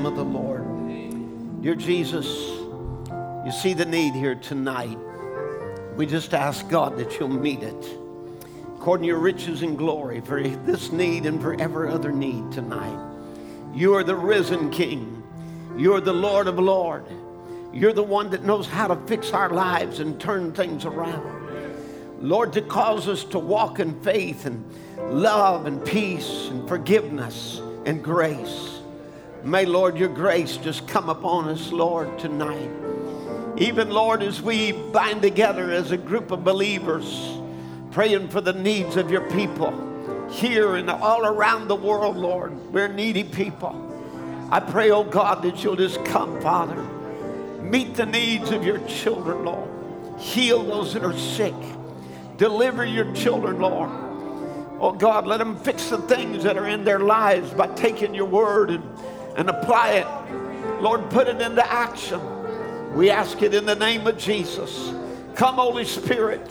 Name 0.00 0.06
of 0.06 0.16
the 0.16 0.24
Lord. 0.24 1.60
Dear 1.60 1.74
Jesus, 1.74 2.26
you 3.44 3.52
see 3.52 3.74
the 3.74 3.84
need 3.84 4.14
here 4.14 4.34
tonight. 4.34 4.96
We 5.94 6.06
just 6.06 6.32
ask 6.32 6.66
God 6.70 6.96
that 6.96 7.18
you'll 7.18 7.28
meet 7.28 7.62
it 7.62 7.98
according 8.76 9.02
to 9.02 9.08
your 9.08 9.18
riches 9.18 9.60
and 9.60 9.76
glory 9.76 10.22
for 10.22 10.42
this 10.42 10.90
need 10.90 11.26
and 11.26 11.38
for 11.38 11.60
every 11.60 11.90
other 11.90 12.12
need 12.12 12.50
tonight. 12.50 12.98
You 13.74 13.94
are 13.94 14.02
the 14.02 14.16
risen 14.16 14.70
King. 14.70 15.22
You 15.76 15.92
are 15.92 16.00
the 16.00 16.14
Lord 16.14 16.46
of 16.46 16.58
Lord. 16.58 17.04
You're 17.70 17.92
the 17.92 18.02
one 18.02 18.30
that 18.30 18.42
knows 18.42 18.66
how 18.66 18.86
to 18.86 18.96
fix 19.06 19.34
our 19.34 19.50
lives 19.50 20.00
and 20.00 20.18
turn 20.18 20.54
things 20.54 20.86
around. 20.86 22.22
Lord, 22.22 22.54
to 22.54 22.62
cause 22.62 23.06
us 23.06 23.22
to 23.24 23.38
walk 23.38 23.80
in 23.80 24.00
faith 24.00 24.46
and 24.46 24.64
love 25.10 25.66
and 25.66 25.84
peace 25.84 26.48
and 26.48 26.66
forgiveness 26.66 27.60
and 27.84 28.02
grace. 28.02 28.79
May, 29.42 29.64
Lord, 29.64 29.96
your 29.96 30.10
grace 30.10 30.58
just 30.58 30.86
come 30.86 31.08
upon 31.08 31.48
us, 31.48 31.72
Lord, 31.72 32.18
tonight. 32.18 32.70
Even, 33.56 33.90
Lord, 33.90 34.22
as 34.22 34.42
we 34.42 34.72
bind 34.72 35.22
together 35.22 35.70
as 35.70 35.92
a 35.92 35.96
group 35.96 36.30
of 36.30 36.44
believers, 36.44 37.38
praying 37.90 38.28
for 38.28 38.40
the 38.40 38.52
needs 38.52 38.96
of 38.96 39.10
your 39.10 39.28
people 39.30 40.28
here 40.30 40.76
and 40.76 40.90
all 40.90 41.24
around 41.24 41.68
the 41.68 41.74
world, 41.74 42.16
Lord. 42.16 42.52
We're 42.72 42.88
needy 42.88 43.24
people. 43.24 43.86
I 44.50 44.60
pray, 44.60 44.90
oh 44.90 45.04
God, 45.04 45.42
that 45.42 45.64
you'll 45.64 45.76
just 45.76 46.04
come, 46.04 46.40
Father. 46.40 46.82
Meet 47.62 47.94
the 47.94 48.06
needs 48.06 48.50
of 48.50 48.64
your 48.64 48.78
children, 48.86 49.44
Lord. 49.44 49.68
Heal 50.18 50.62
those 50.64 50.92
that 50.94 51.02
are 51.02 51.16
sick. 51.16 51.54
Deliver 52.36 52.84
your 52.84 53.12
children, 53.14 53.58
Lord. 53.58 53.90
Oh 54.80 54.92
God, 54.92 55.26
let 55.26 55.38
them 55.38 55.56
fix 55.56 55.88
the 55.88 55.98
things 55.98 56.44
that 56.44 56.56
are 56.56 56.68
in 56.68 56.84
their 56.84 57.00
lives 57.00 57.50
by 57.52 57.66
taking 57.68 58.14
your 58.14 58.26
word 58.26 58.70
and, 58.70 58.82
and 59.40 59.48
apply 59.48 59.92
it. 59.92 60.82
Lord, 60.82 61.08
put 61.08 61.26
it 61.26 61.40
into 61.40 61.66
action. 61.72 62.20
We 62.94 63.08
ask 63.08 63.40
it 63.40 63.54
in 63.54 63.64
the 63.64 63.74
name 63.74 64.06
of 64.06 64.18
Jesus. 64.18 64.92
Come, 65.34 65.54
Holy 65.54 65.86
Spirit. 65.86 66.46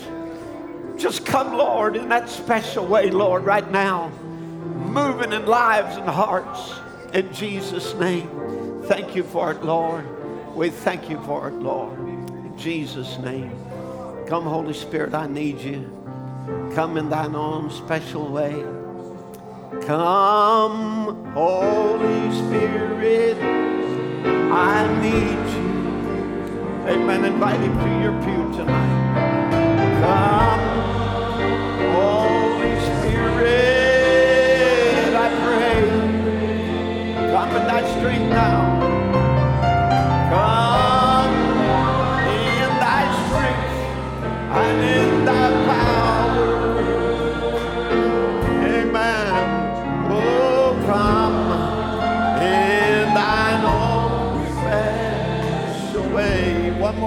Just 0.97 1.23
come, 1.23 1.55
Lord, 1.55 1.95
in 1.95 2.09
that 2.09 2.29
special 2.29 2.87
way, 2.87 3.11
Lord, 3.11 3.43
right 3.43 3.69
now. 3.69 4.09
Moving 4.09 5.33
in 5.33 5.45
lives 5.45 5.97
and 5.97 6.09
hearts. 6.09 6.79
In 7.13 7.31
Jesus' 7.31 7.93
name. 7.93 8.81
Thank 8.85 9.15
you 9.15 9.21
for 9.21 9.51
it, 9.51 9.63
Lord. 9.63 10.03
We 10.55 10.71
thank 10.71 11.11
you 11.11 11.21
for 11.25 11.47
it, 11.47 11.53
Lord. 11.53 11.99
In 11.99 12.57
Jesus' 12.57 13.19
name. 13.19 13.51
Come, 14.27 14.45
Holy 14.45 14.73
Spirit, 14.73 15.13
I 15.13 15.27
need 15.27 15.59
you. 15.59 15.87
Come 16.73 16.97
in 16.97 17.07
thine 17.11 17.35
own 17.35 17.69
special 17.69 18.27
way. 18.31 18.65
Come, 19.69 21.31
Holy 21.33 22.31
Spirit, 22.31 23.37
I 24.51 24.87
need 24.99 25.45
you. 25.53 25.69
Amen. 26.89 27.23
Invite 27.23 27.59
him 27.59 27.77
to 27.77 27.89
your 28.01 28.13
pew 28.23 28.51
tonight. 28.57 28.97
Come, 30.01 30.65
Holy 31.93 32.75
Spirit, 32.81 33.45
I 35.15 35.29
pray. 35.43 35.81
Come 37.31 37.51
in 37.55 37.63
thy 37.67 37.81
strength 37.99 38.29
now. 38.31 38.68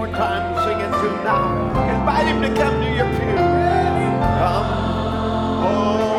More 0.07 0.17
time, 0.17 0.55
sing 0.65 0.81
it 0.81 0.91
to 1.01 1.09
now. 1.23 1.97
Invite 1.97 2.27
him 2.27 2.43
to 2.43 2.49
come 2.61 2.81
to 2.83 2.91
your 2.91 3.07
pew. 3.07 3.37
Come, 4.41 4.67
Holy 5.63 6.12